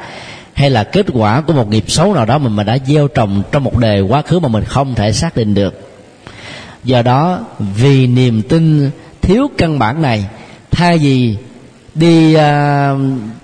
hay 0.53 0.69
là 0.69 0.83
kết 0.83 1.05
quả 1.13 1.41
của 1.41 1.53
một 1.53 1.69
nghiệp 1.69 1.83
xấu 1.87 2.13
nào 2.13 2.25
đó 2.25 2.37
mà 2.37 2.49
mình 2.49 2.65
đã 2.65 2.77
gieo 2.85 3.07
trồng 3.07 3.43
trong 3.51 3.63
một 3.63 3.77
đề 3.77 4.01
quá 4.01 4.21
khứ 4.21 4.39
mà 4.39 4.47
mình 4.47 4.63
không 4.63 4.95
thể 4.95 5.11
xác 5.11 5.35
định 5.35 5.53
được. 5.53 5.91
Do 6.83 7.01
đó 7.01 7.39
vì 7.59 8.07
niềm 8.07 8.41
tin 8.41 8.89
thiếu 9.21 9.49
căn 9.57 9.79
bản 9.79 10.01
này 10.01 10.25
thay 10.71 10.97
vì 10.97 11.37
đi 11.95 12.35
uh, 12.35 12.41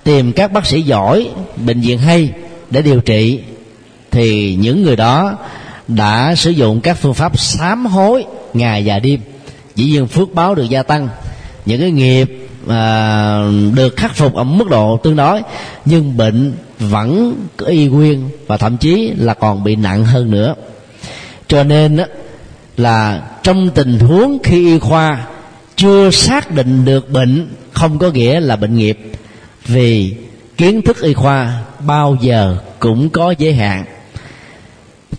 tìm 0.04 0.32
các 0.32 0.52
bác 0.52 0.66
sĩ 0.66 0.82
giỏi 0.82 1.30
bệnh 1.66 1.80
viện 1.80 1.98
hay 1.98 2.32
để 2.70 2.82
điều 2.82 3.00
trị 3.00 3.40
thì 4.18 4.54
những 4.60 4.82
người 4.82 4.96
đó 4.96 5.38
đã 5.88 6.34
sử 6.34 6.50
dụng 6.50 6.80
các 6.80 6.94
phương 6.94 7.14
pháp 7.14 7.38
sám 7.38 7.86
hối 7.86 8.24
ngày 8.54 8.82
và 8.86 8.98
đêm. 8.98 9.20
Dĩ 9.74 9.84
nhiên 9.84 10.06
phước 10.06 10.34
báo 10.34 10.54
được 10.54 10.64
gia 10.64 10.82
tăng 10.82 11.08
những 11.66 11.80
cái 11.80 11.90
nghiệp 11.90 12.48
à, 12.68 13.42
được 13.74 13.96
khắc 13.96 14.16
phục 14.16 14.34
ở 14.34 14.44
mức 14.44 14.68
độ 14.70 14.96
tương 14.96 15.16
đối 15.16 15.42
nhưng 15.84 16.16
bệnh 16.16 16.52
vẫn 16.78 17.34
y 17.66 17.86
nguyên 17.86 18.30
và 18.46 18.56
thậm 18.56 18.76
chí 18.76 19.12
là 19.16 19.34
còn 19.34 19.64
bị 19.64 19.76
nặng 19.76 20.04
hơn 20.04 20.30
nữa. 20.30 20.54
Cho 21.48 21.64
nên 21.64 21.98
là 22.76 23.22
trong 23.42 23.70
tình 23.70 23.98
huống 23.98 24.38
khi 24.42 24.72
y 24.72 24.78
khoa 24.78 25.26
chưa 25.76 26.10
xác 26.10 26.50
định 26.50 26.84
được 26.84 27.10
bệnh 27.10 27.48
không 27.72 27.98
có 27.98 28.10
nghĩa 28.10 28.40
là 28.40 28.56
bệnh 28.56 28.76
nghiệp 28.76 28.98
vì 29.64 30.14
kiến 30.56 30.82
thức 30.82 31.02
y 31.02 31.14
khoa 31.14 31.60
bao 31.80 32.16
giờ 32.20 32.56
cũng 32.78 33.10
có 33.10 33.34
giới 33.38 33.52
hạn 33.52 33.84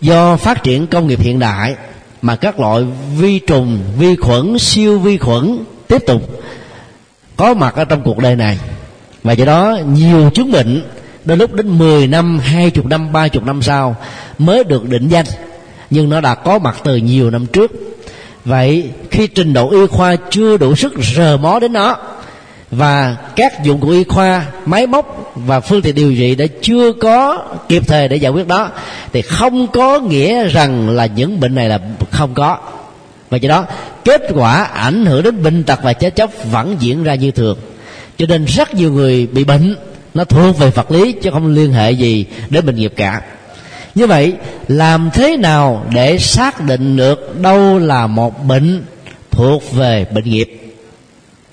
do 0.00 0.36
phát 0.36 0.62
triển 0.62 0.86
công 0.86 1.06
nghiệp 1.06 1.20
hiện 1.20 1.38
đại 1.38 1.76
mà 2.22 2.36
các 2.36 2.60
loại 2.60 2.84
vi 3.18 3.38
trùng 3.38 3.78
vi 3.98 4.16
khuẩn 4.16 4.58
siêu 4.58 4.98
vi 4.98 5.18
khuẩn 5.18 5.58
tiếp 5.88 6.02
tục 6.06 6.22
có 7.36 7.54
mặt 7.54 7.74
ở 7.74 7.84
trong 7.84 8.02
cuộc 8.02 8.18
đời 8.18 8.36
này. 8.36 8.58
Và 9.22 9.32
do 9.32 9.44
đó 9.44 9.78
nhiều 9.94 10.30
chứng 10.30 10.52
bệnh 10.52 10.82
đôi 11.24 11.36
lúc 11.36 11.52
đến 11.54 11.78
10 11.78 12.06
năm, 12.06 12.38
20 12.38 12.84
năm, 12.84 13.12
30 13.12 13.42
năm 13.46 13.62
sau 13.62 13.96
mới 14.38 14.64
được 14.64 14.88
định 14.88 15.08
danh. 15.08 15.26
Nhưng 15.90 16.10
nó 16.10 16.20
đã 16.20 16.34
có 16.34 16.58
mặt 16.58 16.76
từ 16.84 16.96
nhiều 16.96 17.30
năm 17.30 17.46
trước. 17.46 17.70
Vậy 18.44 18.90
khi 19.10 19.26
trình 19.26 19.52
độ 19.52 19.70
y 19.70 19.86
khoa 19.86 20.16
chưa 20.30 20.56
đủ 20.56 20.76
sức 20.76 20.92
rờ 21.16 21.36
mó 21.36 21.58
đến 21.58 21.72
nó 21.72 21.96
và 22.70 23.16
các 23.36 23.64
dụng 23.64 23.80
cụ 23.80 23.88
y 23.88 24.04
khoa, 24.04 24.46
máy 24.66 24.86
móc 24.86 25.32
và 25.34 25.60
phương 25.60 25.82
tiện 25.82 25.94
điều 25.94 26.14
trị 26.14 26.34
đã 26.34 26.46
chưa 26.62 26.92
có 26.92 27.44
kịp 27.68 27.82
thời 27.86 28.08
để 28.08 28.16
giải 28.16 28.32
quyết 28.32 28.46
đó. 28.46 28.70
Thì 29.12 29.22
không 29.22 29.66
có 29.66 30.00
nghĩa 30.00 30.48
rằng 30.48 30.90
là 30.90 31.06
những 31.06 31.40
bệnh 31.40 31.54
này 31.54 31.68
là 31.68 31.80
không 32.10 32.34
có. 32.34 32.58
Và 33.30 33.36
do 33.36 33.48
đó, 33.48 33.64
kết 34.04 34.22
quả 34.34 34.64
ảnh 34.64 35.06
hưởng 35.06 35.22
đến 35.22 35.42
bệnh 35.42 35.64
tật 35.64 35.80
và 35.82 35.92
chết 35.92 36.16
chóc 36.16 36.30
vẫn 36.50 36.76
diễn 36.80 37.04
ra 37.04 37.14
như 37.14 37.30
thường. 37.30 37.58
Cho 38.18 38.26
nên 38.26 38.44
rất 38.44 38.74
nhiều 38.74 38.92
người 38.92 39.26
bị 39.26 39.44
bệnh, 39.44 39.76
nó 40.14 40.24
thuộc 40.24 40.58
về 40.58 40.70
vật 40.70 40.90
lý 40.90 41.12
chứ 41.12 41.30
không 41.32 41.54
liên 41.54 41.72
hệ 41.72 41.90
gì 41.92 42.26
đến 42.50 42.66
bệnh 42.66 42.76
nghiệp 42.76 42.92
cả. 42.96 43.22
Như 43.94 44.06
vậy, 44.06 44.32
làm 44.68 45.10
thế 45.12 45.36
nào 45.36 45.86
để 45.94 46.18
xác 46.18 46.64
định 46.64 46.96
được 46.96 47.40
đâu 47.42 47.78
là 47.78 48.06
một 48.06 48.44
bệnh 48.44 48.84
thuộc 49.30 49.72
về 49.72 50.06
bệnh 50.14 50.24
nghiệp? 50.24 50.59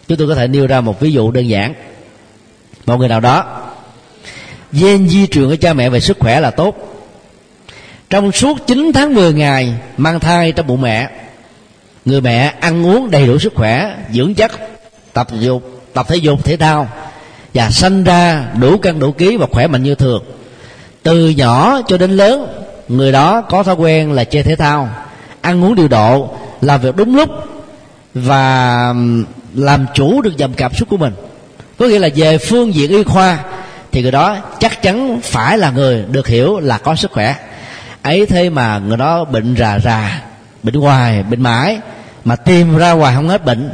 Chúng 0.08 0.18
tôi 0.18 0.28
có 0.28 0.36
thể 0.36 0.47
nêu 0.47 0.68
ra 0.68 0.82
một 0.82 0.99
ví 0.99 1.12
dụ 1.12 1.32
đơn 1.32 1.47
giản. 1.49 1.74
Một 2.86 2.97
người 2.97 3.08
nào 3.08 3.20
đó, 3.20 3.62
gen 4.72 5.10
di 5.10 5.28
truyền 5.28 5.49
của 5.49 5.55
cha 5.62 5.74
mẹ 5.74 5.89
về 5.89 5.99
sức 5.99 6.18
khỏe 6.20 6.39
là 6.39 6.51
tốt. 6.51 6.76
Trong 8.10 8.32
suốt 8.32 8.68
9 8.68 8.91
tháng 8.93 9.14
10 9.14 9.34
ngày 9.34 9.74
mang 9.97 10.20
thai 10.20 10.51
trong 10.51 10.68
bụng 10.68 10.82
mẹ, 10.82 11.10
người 12.05 12.22
mẹ 12.22 12.53
ăn 12.60 12.86
uống 12.86 13.12
đầy 13.12 13.28
đủ 13.28 13.39
sức 13.39 13.53
khỏe, 13.55 13.95
dưỡng 14.14 14.34
chất, 14.34 14.51
tập 15.14 15.28
dục, 15.39 15.82
tập 15.93 16.05
thể 16.10 16.16
dục, 16.16 16.43
thể 16.43 16.58
thao, 16.58 16.88
và 17.53 17.70
sanh 17.70 18.03
ra 18.03 18.45
đủ 18.60 18.78
cân 18.78 18.99
đủ 18.99 19.12
ký 19.12 19.38
và 19.38 19.47
khỏe 19.51 19.68
mạnh 19.68 19.84
như 19.84 19.95
thường. 19.95 20.24
Từ 21.03 21.30
nhỏ 21.30 21.82
cho 21.88 21.97
đến 21.97 22.12
lớn, 22.12 22.64
người 22.88 23.12
đó 23.12 23.41
có 23.41 23.64
thói 23.64 23.76
quen 23.76 24.12
là 24.12 24.24
chơi 24.24 24.43
thể 24.43 24.55
thao, 24.55 24.89
ăn 25.41 25.64
uống 25.64 25.76
điều 25.76 25.88
độ, 25.88 26.30
làm 26.62 26.82
việc 26.82 26.95
đúng 26.95 27.16
lúc, 27.16 27.30
và 28.14 28.93
làm 29.58 29.86
chủ 29.93 30.22
được 30.22 30.38
dòng 30.38 30.53
cảm 30.53 30.74
xúc 30.74 30.89
của 30.89 30.97
mình. 30.97 31.14
Có 31.78 31.86
nghĩa 31.86 31.99
là 31.99 32.10
về 32.16 32.38
phương 32.38 32.74
diện 32.74 32.91
y 32.91 33.03
khoa, 33.03 33.39
thì 33.91 34.01
người 34.01 34.12
đó 34.12 34.38
chắc 34.60 34.82
chắn 34.82 35.20
phải 35.24 35.58
là 35.58 35.72
người 35.72 36.05
được 36.12 36.28
hiểu 36.28 36.60
là 36.60 36.78
có 36.78 36.95
sức 36.95 37.12
khỏe. 37.12 37.36
Ấy 38.01 38.26
thế 38.26 38.49
mà 38.49 38.80
người 38.80 38.97
đó 38.97 39.24
bệnh 39.24 39.55
rà 39.58 39.80
rà, 39.80 40.24
bệnh 40.64 40.76
hoài, 40.76 41.24
bệnh 41.24 41.41
mãi, 41.41 41.80
mà 42.26 42.36
tìm 42.36 42.78
ra 42.78 42.91
hoài 42.91 43.16
không 43.16 43.30
hết 43.30 43.45
bệnh, 43.45 43.70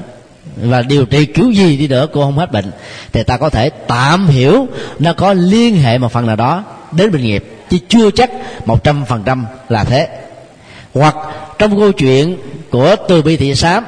và 0.56 0.82
điều 0.82 1.06
trị 1.06 1.26
cứu 1.26 1.52
gì 1.52 1.78
đi 1.78 1.88
nữa 1.88 2.08
cô 2.14 2.22
không 2.22 2.38
hết 2.38 2.52
bệnh. 2.52 2.72
Thì 3.12 3.24
ta 3.24 3.38
có 3.38 3.50
thể 3.50 3.70
tạm 3.70 4.28
hiểu 4.28 4.68
nó 5.00 5.14
có 5.14 5.34
liên 5.34 5.78
hệ 5.78 5.98
một 5.98 6.12
phần 6.12 6.26
nào 6.26 6.36
đó 6.36 6.64
đến 6.92 7.12
bệnh 7.12 7.22
nghiệp, 7.22 7.46
chứ 7.70 7.78
chưa 7.88 8.12
chắc 8.12 8.32
một 8.66 8.84
trăm 8.84 9.06
phần 9.06 9.24
trăm 9.26 9.46
là 9.70 9.84
thế. 9.84 10.08
Hoặc 10.94 11.16
trong 11.60 11.80
câu 11.80 11.92
chuyện 11.92 12.38
của 12.70 12.96
từ 13.08 13.22
bi 13.22 13.38
thị 13.38 13.56
sám 13.56 13.86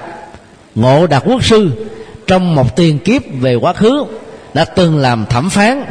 ngộ 0.76 1.08
đạt 1.08 1.24
quốc 1.26 1.46
sư 1.46 1.72
trong 2.28 2.56
một 2.56 2.76
tiền 2.76 3.00
kiếp 3.00 3.22
về 3.42 3.56
quá 3.56 3.74
khứ 3.74 4.06
đã 4.54 4.66
từng 4.66 4.98
làm 4.98 5.26
thẩm 5.26 5.50
phán 5.50 5.86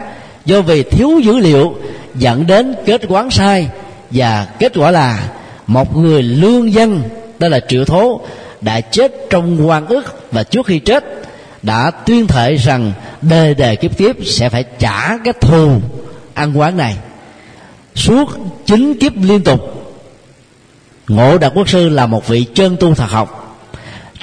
do 0.45 0.61
vì 0.61 0.82
thiếu 0.82 1.20
dữ 1.24 1.39
liệu 1.39 1.74
dẫn 2.14 2.47
đến 2.47 2.74
kết 2.87 3.01
quán 3.09 3.30
sai 3.30 3.68
và 4.11 4.47
kết 4.59 4.72
quả 4.76 4.91
là 4.91 5.28
một 5.66 5.97
người 5.97 6.22
lương 6.22 6.72
dân 6.72 7.03
tên 7.39 7.53
là 7.53 7.61
triệu 7.68 7.85
thố, 7.85 8.20
đã 8.61 8.80
chết 8.80 9.12
trong 9.30 9.68
quan 9.68 9.87
ức 9.87 10.32
và 10.32 10.43
trước 10.43 10.66
khi 10.66 10.78
chết 10.78 11.05
đã 11.62 11.91
tuyên 11.91 12.26
thệ 12.26 12.55
rằng 12.55 12.93
đời 13.22 13.55
đời 13.55 13.76
kiếp 13.76 13.99
kiếp 13.99 14.16
sẽ 14.26 14.49
phải 14.49 14.64
trả 14.78 15.18
cái 15.24 15.35
thù 15.41 15.80
ăn 16.35 16.59
quán 16.59 16.76
này. 16.76 16.97
Suốt 17.95 18.30
chín 18.66 18.95
kiếp 19.01 19.12
liên 19.22 19.45
tục, 19.45 19.61
ngộ 21.09 21.39
đạt 21.39 21.53
quốc 21.55 21.68
sư 21.68 21.89
là 21.89 22.07
một 22.07 22.28
vị 22.28 22.47
chân 22.55 22.76
tu 22.80 22.95
thật 22.95 23.11
học 23.11 23.43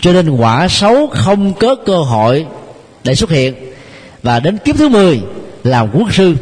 cho 0.02 0.14
nên 0.14 0.30
quả 0.30 0.68
xấu 0.68 1.08
không 1.08 1.54
có 1.54 1.76
cơ 1.76 1.98
hội 1.98 2.46
để 3.04 3.16
xuất 3.16 3.30
hiện. 3.30 3.54
Và 4.24 4.40
đến 4.40 4.58
kiếp 4.58 4.78
thứ 4.78 4.90
10 4.90 5.22
làm 5.64 5.90
quốc 5.94 6.14
sư, 6.14 6.36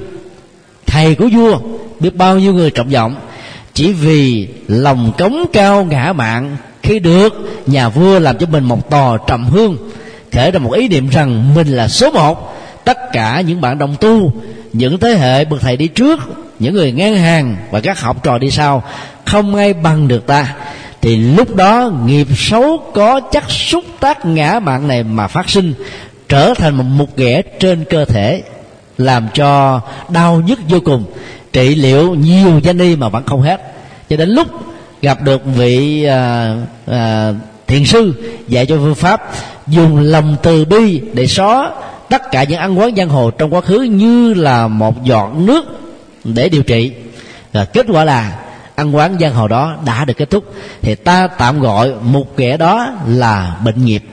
thầy 0.86 1.16
của 1.16 1.30
vua, 1.34 1.60
biết 2.00 2.16
bao 2.16 2.40
nhiêu 2.40 2.54
người 2.54 2.72
trọng 2.72 2.90
vọng 2.90 3.16
chỉ 3.74 3.94
vì 3.94 4.48
lòng 4.68 5.12
cống 5.18 5.46
cao 5.54 5.84
ngã 5.84 6.14
mạng, 6.14 6.58
khi 6.84 7.00
được 7.00 7.34
nhà 7.68 7.90
vua 7.90 8.20
làm 8.20 8.38
cho 8.38 8.48
mình 8.48 8.64
một 8.64 8.90
tòa 8.90 9.18
trầm 9.28 9.46
hương 9.46 9.78
kể 10.32 10.52
ra 10.52 10.60
một 10.60 10.72
ý 10.72 10.88
niệm 10.88 11.10
rằng 11.10 11.56
mình 11.56 11.68
là 11.68 11.88
số 11.88 12.12
một. 12.12 12.56
Tất 12.84 12.98
cả 13.14 13.42
những 13.42 13.62
bạn 13.62 13.78
đồng 13.78 13.96
tu, 14.00 14.34
những 14.74 15.00
thế 15.00 15.10
hệ 15.10 15.46
bậc 15.46 15.62
thầy 15.62 15.78
đi 15.78 15.88
trước, 15.88 16.20
những 16.60 16.74
người 16.74 16.92
ngang 16.92 17.18
hàng 17.18 17.56
và 17.72 17.80
các 17.80 18.00
học 18.02 18.24
trò 18.24 18.38
đi 18.38 18.52
sau, 18.52 18.84
không 19.26 19.56
ai 19.56 19.74
bằng 19.74 20.08
được 20.08 20.28
ta 20.28 20.56
thì 21.02 21.16
lúc 21.16 21.56
đó 21.56 21.92
nghiệp 22.06 22.28
xấu 22.36 22.84
có 22.94 23.20
chất 23.20 23.52
xúc 23.52 23.84
tác 24.00 24.26
ngã 24.26 24.60
mạng 24.60 24.88
này 24.88 25.04
mà 25.04 25.28
phát 25.28 25.50
sinh 25.50 25.74
trở 26.30 26.54
thành 26.54 26.76
một 26.76 26.84
mục 26.84 27.18
ghẻ 27.18 27.42
trên 27.60 27.84
cơ 27.90 28.06
thể 28.06 28.44
làm 28.98 29.28
cho 29.34 29.82
đau 30.10 30.42
nhức 30.46 30.60
vô 30.70 30.80
cùng. 30.86 31.04
Trị 31.54 31.76
liệu 31.76 32.16
nhiều 32.16 32.60
danh 32.64 32.80
y 32.80 32.96
mà 32.96 33.10
vẫn 33.10 33.24
không 33.26 33.42
hết. 33.42 33.62
Cho 34.10 34.18
đến 34.18 34.30
lúc 34.30 34.48
gặp 35.02 35.22
được 35.22 35.42
vị 35.46 36.04
à, 36.04 36.56
à, 36.88 37.34
thiền 37.68 37.86
sư 37.86 38.14
dạy 38.48 38.66
cho 38.66 38.78
phương 38.78 38.96
pháp 38.96 39.22
dùng 39.68 40.00
lòng 40.00 40.36
từ 40.44 40.66
bi 40.66 41.02
để 41.14 41.28
xóa 41.28 41.72
tất 42.10 42.32
cả 42.32 42.44
những 42.44 42.60
ăn 42.60 42.80
quán 42.80 42.96
giang 42.96 43.10
hồ 43.10 43.32
trong 43.32 43.54
quá 43.54 43.62
khứ 43.62 43.82
như 43.82 44.34
là 44.34 44.68
một 44.68 45.04
giọt 45.04 45.32
nước 45.36 45.66
để 46.24 46.50
điều 46.50 46.64
trị. 46.64 46.92
Và 47.54 47.66
kết 47.66 47.86
quả 47.90 48.04
là 48.04 48.40
ăn 48.80 48.96
quán 48.96 49.18
giang 49.20 49.34
hồ 49.34 49.48
đó 49.48 49.76
đã 49.86 50.06
được 50.06 50.18
kết 50.18 50.30
thúc, 50.30 50.44
thì 50.82 50.96
ta 50.96 51.28
tạm 51.28 51.60
gọi 51.60 51.92
một 52.02 52.38
kẻ 52.38 52.58
đó 52.58 52.88
là 53.08 53.56
bệnh 53.66 53.86
nghiệp. 53.86 54.04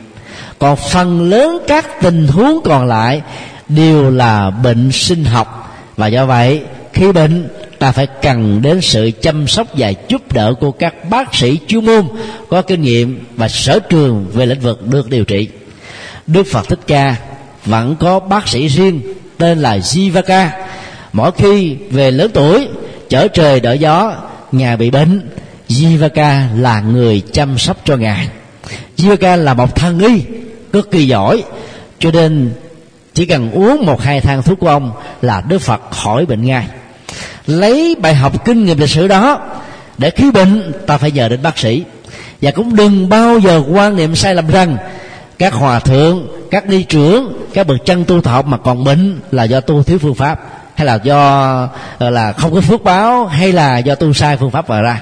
Còn 0.58 0.76
phần 0.76 1.30
lớn 1.30 1.58
các 1.68 2.00
tình 2.02 2.28
huống 2.28 2.60
còn 2.64 2.86
lại 2.86 3.22
đều 3.68 4.10
là 4.10 4.50
bệnh 4.50 4.92
sinh 4.92 5.24
học. 5.24 5.78
Và 5.96 6.06
do 6.06 6.26
vậy, 6.26 6.62
khi 6.92 7.12
bệnh, 7.12 7.48
ta 7.78 7.92
phải 7.92 8.06
cần 8.06 8.62
đến 8.62 8.80
sự 8.80 9.10
chăm 9.22 9.46
sóc 9.46 9.66
và 9.76 9.92
giúp 10.08 10.32
đỡ 10.32 10.54
của 10.60 10.70
các 10.70 11.10
bác 11.10 11.34
sĩ 11.34 11.58
chuyên 11.66 11.84
môn, 11.84 12.08
có 12.48 12.62
kinh 12.62 12.82
nghiệm 12.82 13.24
và 13.36 13.48
sở 13.48 13.78
trường 13.78 14.26
về 14.32 14.46
lĩnh 14.46 14.60
vực 14.60 14.86
được 14.86 15.10
điều 15.10 15.24
trị. 15.24 15.48
Đức 16.26 16.46
phật 16.46 16.68
thích 16.68 16.80
ca 16.86 17.16
vẫn 17.64 17.96
có 17.96 18.20
bác 18.20 18.48
sĩ 18.48 18.66
riêng 18.66 19.00
tên 19.38 19.58
là 19.58 19.76
jivaka. 19.76 20.48
Mỗi 21.12 21.30
khi 21.32 21.76
về 21.90 22.10
lớn 22.10 22.30
tuổi, 22.34 22.68
chở 23.08 23.28
trời 23.28 23.60
đỡ 23.60 23.72
gió 23.72 24.14
ngài 24.52 24.76
bị 24.76 24.90
bệnh. 24.90 25.28
Jivaka 25.68 26.60
là 26.60 26.80
người 26.80 27.22
chăm 27.32 27.58
sóc 27.58 27.76
cho 27.84 27.96
ngài. 27.96 28.28
Jivaka 28.96 29.36
là 29.36 29.54
một 29.54 29.76
thân 29.76 29.98
y, 29.98 30.22
cực 30.72 30.90
kỳ 30.90 31.06
giỏi. 31.06 31.42
Cho 31.98 32.10
nên 32.10 32.50
chỉ 33.14 33.26
cần 33.26 33.50
uống 33.50 33.86
một 33.86 34.02
hai 34.02 34.20
thang 34.20 34.42
thuốc 34.42 34.60
của 34.60 34.68
ông 34.68 34.92
là 35.22 35.42
đức 35.48 35.58
phật 35.58 35.90
khỏi 35.90 36.26
bệnh 36.26 36.44
ngay 36.44 36.66
lấy 37.46 37.96
bài 38.00 38.14
học 38.14 38.44
kinh 38.44 38.64
nghiệm 38.64 38.78
lịch 38.78 38.90
sử 38.90 39.08
đó, 39.08 39.40
để 39.98 40.10
khi 40.10 40.30
bệnh, 40.30 40.72
ta 40.86 40.98
phải 40.98 41.10
nhờ 41.10 41.28
đến 41.28 41.42
bác 41.42 41.58
sĩ. 41.58 41.84
Và 42.42 42.50
cũng 42.50 42.76
đừng 42.76 43.08
bao 43.08 43.38
giờ 43.38 43.62
quan 43.68 43.96
niệm 43.96 44.16
sai 44.16 44.34
lầm 44.34 44.48
rằng 44.48 44.76
các 45.38 45.54
hòa 45.54 45.80
thượng, 45.80 46.28
các 46.50 46.66
đi 46.66 46.82
trưởng, 46.82 47.46
các 47.54 47.66
bậc 47.66 47.76
chân 47.84 48.04
tu 48.04 48.20
thọ 48.20 48.42
mà 48.42 48.56
còn 48.56 48.84
bệnh 48.84 49.20
là 49.30 49.44
do 49.44 49.60
tu 49.60 49.82
thiếu 49.82 49.98
phương 49.98 50.14
pháp 50.14 50.40
hay 50.76 50.86
là 50.86 50.94
do 50.94 51.68
là 51.98 52.32
không 52.32 52.54
có 52.54 52.60
phước 52.60 52.84
báo, 52.84 53.26
hay 53.26 53.52
là 53.52 53.78
do 53.78 53.94
tu 53.94 54.12
sai 54.12 54.36
phương 54.36 54.50
pháp 54.50 54.68
mà 54.68 54.80
ra? 54.80 55.00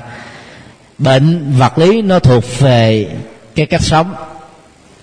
Bệnh, 0.99 1.53
vật 1.59 1.79
lý 1.79 2.03
nó 2.03 2.19
thuộc 2.19 2.45
về 2.59 3.09
cái 3.55 3.67
cách 3.67 3.83
sống, 3.83 4.15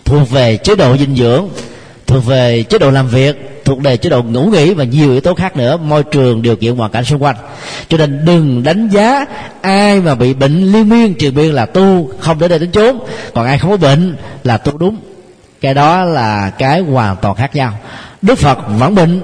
thuộc 0.06 0.30
về 0.30 0.58
chế 0.58 0.76
độ 0.76 0.98
dinh 0.98 1.16
dưỡng, 1.16 1.50
thuộc 2.08 2.26
về 2.26 2.64
chế 2.64 2.78
độ 2.78 2.92
làm 2.92 3.08
việc, 3.08 3.62
thuộc 3.66 3.82
về 3.84 3.98
chế 3.98 4.10
độ 4.10 4.24
ngủ 4.24 4.46
nghỉ 4.46 4.74
và 4.74 4.84
nhiều 4.84 5.12
yếu 5.12 5.22
tố 5.22 5.34
khác 5.34 5.56
nữa. 5.58 5.78
Môi 5.78 6.04
trường 6.04 6.42
điều 6.42 6.56
kiện 6.56 6.76
hoàn 6.76 6.92
cảnh 6.92 7.06
xung 7.06 7.24
quanh. 7.24 7.36
Cho 7.88 7.98
nên 7.98 8.26
đừng 8.26 8.64
đánh 8.64 8.90
giá 8.90 9.26
ai 9.62 10.00
mà 10.00 10.16
bị 10.16 10.34
bệnh 10.34 10.72
liên 10.72 10.90
miên, 10.90 11.14
trừ 11.14 11.32
biên 11.32 11.54
là 11.54 11.66
tu 11.66 12.10
không 12.20 12.40
để 12.40 12.48
đây 12.48 12.60
đến 12.60 12.72
chốn. 12.72 13.00
Còn 13.34 13.46
ai 13.46 13.58
không 13.58 13.72
có 13.72 13.78
bệnh 13.78 14.16
là 14.44 14.58
tu 14.58 14.78
đúng. 14.78 14.98
Cái 15.62 15.74
đó 15.74 16.04
là 16.04 16.50
cái 16.50 16.82
hoàn 16.82 17.16
toàn 17.22 17.36
khác 17.36 17.56
nhau. 17.56 17.74
Đức 18.22 18.38
phật 18.38 18.58
vẫn 18.68 18.96
bệnh 18.96 19.22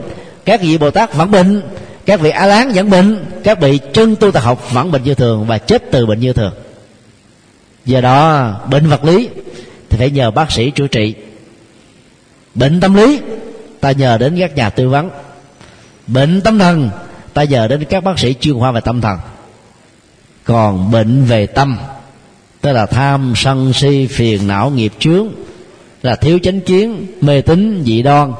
các 0.48 0.62
vị 0.62 0.78
bồ 0.78 0.92
tát 0.92 1.14
vẫn 1.14 1.32
bệnh 1.32 1.62
các 2.06 2.20
vị 2.20 2.30
a 2.30 2.46
lán 2.46 2.72
vẫn 2.72 2.90
bệnh 2.90 3.26
các 3.44 3.60
vị 3.62 3.80
chân 3.94 4.16
tu 4.16 4.32
tập 4.32 4.40
học 4.40 4.72
vẫn 4.72 4.92
bệnh 4.92 5.04
như 5.04 5.16
thường 5.16 5.46
và 5.46 5.58
chết 5.58 5.84
từ 5.92 6.06
bệnh 6.06 6.20
như 6.20 6.34
thường. 6.34 6.54
Do 7.86 8.02
đó, 8.02 8.52
bệnh 8.70 8.88
vật 8.88 9.04
lý 9.04 9.30
thì 9.90 9.98
phải 9.98 10.12
nhờ 10.12 10.32
bác 10.32 10.52
sĩ 10.52 10.72
chữa 10.72 10.88
trị. 10.88 11.16
Bệnh 12.56 12.80
tâm 12.80 12.94
lý, 12.94 13.20
ta 13.80 13.92
nhờ 13.92 14.18
đến 14.18 14.36
các 14.40 14.56
nhà 14.56 14.70
tư 14.70 14.90
vấn. 14.90 15.10
Bệnh 16.08 16.42
tâm 16.42 16.60
thần, 16.60 16.90
ta 17.34 17.44
nhờ 17.44 17.68
đến 17.68 17.86
các 17.86 18.04
bác 18.04 18.20
sĩ 18.20 18.34
chuyên 18.34 18.60
khoa 18.60 18.72
về 18.72 18.82
tâm 18.82 19.02
thần. 19.02 19.20
Còn 20.44 20.92
bệnh 20.92 21.26
về 21.26 21.48
tâm, 21.48 21.78
tức 22.62 22.72
là 22.72 22.86
tham 22.86 23.34
sân 23.36 23.74
si, 23.74 24.08
phiền 24.08 24.48
não, 24.48 24.70
nghiệp 24.70 24.94
chướng, 25.00 25.28
là 26.04 26.16
thiếu 26.16 26.40
chánh 26.44 26.62
kiến, 26.62 27.06
mê 27.22 27.42
tín, 27.42 27.84
dị 27.86 28.02
đoan 28.02 28.34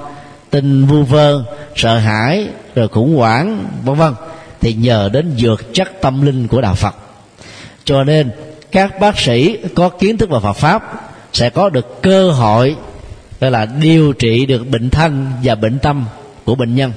tin 0.50 0.86
vu 0.86 1.04
vơ, 1.04 1.44
sợ 1.76 1.98
hãi, 1.98 2.48
rồi 2.76 2.88
khủng 2.88 3.16
hoảng, 3.16 3.66
vân 3.84 3.96
vân. 3.96 4.14
Thì 4.62 4.74
nhờ 4.74 5.10
đến 5.14 5.34
dược 5.38 5.74
chất 5.74 6.02
tâm 6.02 6.26
linh 6.26 6.48
của 6.48 6.62
đạo 6.62 6.76
phật. 6.76 6.96
Cho 7.86 8.04
nên, 8.04 8.32
các 8.72 9.00
bác 9.00 9.20
sĩ 9.20 9.58
có 9.76 9.90
kiến 9.90 10.18
thức 10.18 10.30
về 10.30 10.40
phật 10.44 10.54
pháp 10.54 11.10
sẽ 11.34 11.50
có 11.50 11.70
được 11.70 12.02
cơ 12.02 12.32
hội, 12.32 12.76
đó 13.40 13.50
là 13.50 13.66
điều 13.66 14.14
trị 14.14 14.46
được 14.46 14.68
bệnh 14.68 14.90
thân 14.90 15.32
và 15.44 15.56
bệnh 15.56 15.80
tâm 15.80 16.06
của 16.46 16.56
bệnh 16.56 16.76
nhân. 16.76 16.92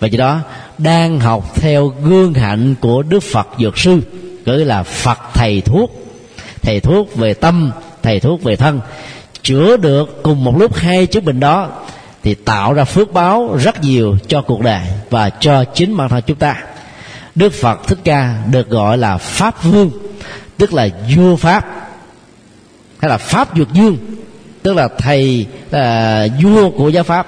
Và 0.00 0.08
do 0.08 0.18
đó, 0.18 0.40
đang 0.78 1.20
học 1.20 1.54
theo 1.54 1.92
gương 2.04 2.34
hạnh 2.34 2.74
của 2.80 3.02
đức 3.02 3.20
phật 3.20 3.48
dược 3.58 3.78
sư 3.78 4.00
gọi 4.44 4.58
là 4.58 4.82
phật 4.82 5.18
thầy 5.34 5.60
thuốc 5.60 6.06
thầy 6.62 6.80
thuốc 6.80 7.16
về 7.16 7.34
tâm, 7.34 7.72
thầy 8.02 8.20
thuốc 8.20 8.42
về 8.42 8.56
thân, 8.56 8.80
chữa 9.42 9.76
được 9.76 10.22
cùng 10.22 10.44
một 10.44 10.58
lúc 10.58 10.76
hai 10.76 11.06
chứng 11.06 11.24
bệnh 11.24 11.40
đó 11.40 11.68
thì 12.26 12.34
tạo 12.34 12.72
ra 12.72 12.84
phước 12.84 13.12
báo 13.12 13.56
rất 13.62 13.82
nhiều 13.82 14.16
cho 14.28 14.42
cuộc 14.42 14.60
đời 14.60 14.80
và 15.10 15.30
cho 15.30 15.64
chính 15.64 15.96
bản 15.96 16.08
thân 16.08 16.22
chúng 16.26 16.36
ta. 16.36 16.56
Đức 17.34 17.52
phật 17.52 17.86
thích 17.86 17.98
ca 18.04 18.34
được 18.50 18.70
gọi 18.70 18.98
là 18.98 19.16
pháp 19.16 19.64
vương, 19.64 19.90
tức 20.56 20.72
là 20.72 20.88
vua 21.16 21.36
pháp, 21.36 21.66
hay 22.98 23.08
là 23.08 23.16
pháp 23.16 23.56
dược 23.56 23.72
dương 23.72 23.96
tức 24.62 24.76
là 24.76 24.88
thầy 24.98 25.46
là 25.70 26.28
vua 26.42 26.70
của 26.70 26.88
giáo 26.88 27.04
pháp. 27.04 27.26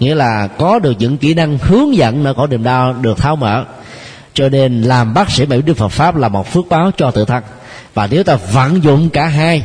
Nghĩa 0.00 0.14
là 0.14 0.46
có 0.46 0.78
được 0.78 0.92
những 0.98 1.16
kỹ 1.16 1.34
năng 1.34 1.58
hướng 1.58 1.96
dẫn 1.96 2.24
nơi 2.24 2.34
khổ 2.34 2.46
niềm 2.46 2.62
đau 2.62 2.92
được 2.92 3.18
tháo 3.18 3.36
mở. 3.36 3.64
Cho 4.34 4.48
nên 4.48 4.82
làm 4.82 5.14
bác 5.14 5.30
sĩ 5.30 5.46
bệnh 5.46 5.64
đức 5.64 5.76
Phật 5.76 5.88
pháp 5.88 6.16
là 6.16 6.28
một 6.28 6.52
phước 6.52 6.64
báo 6.68 6.90
cho 6.96 7.10
tự 7.10 7.24
thân. 7.24 7.42
Và 7.94 8.08
nếu 8.10 8.24
ta 8.24 8.36
vận 8.52 8.84
dụng 8.84 9.10
cả 9.10 9.26
hai 9.26 9.64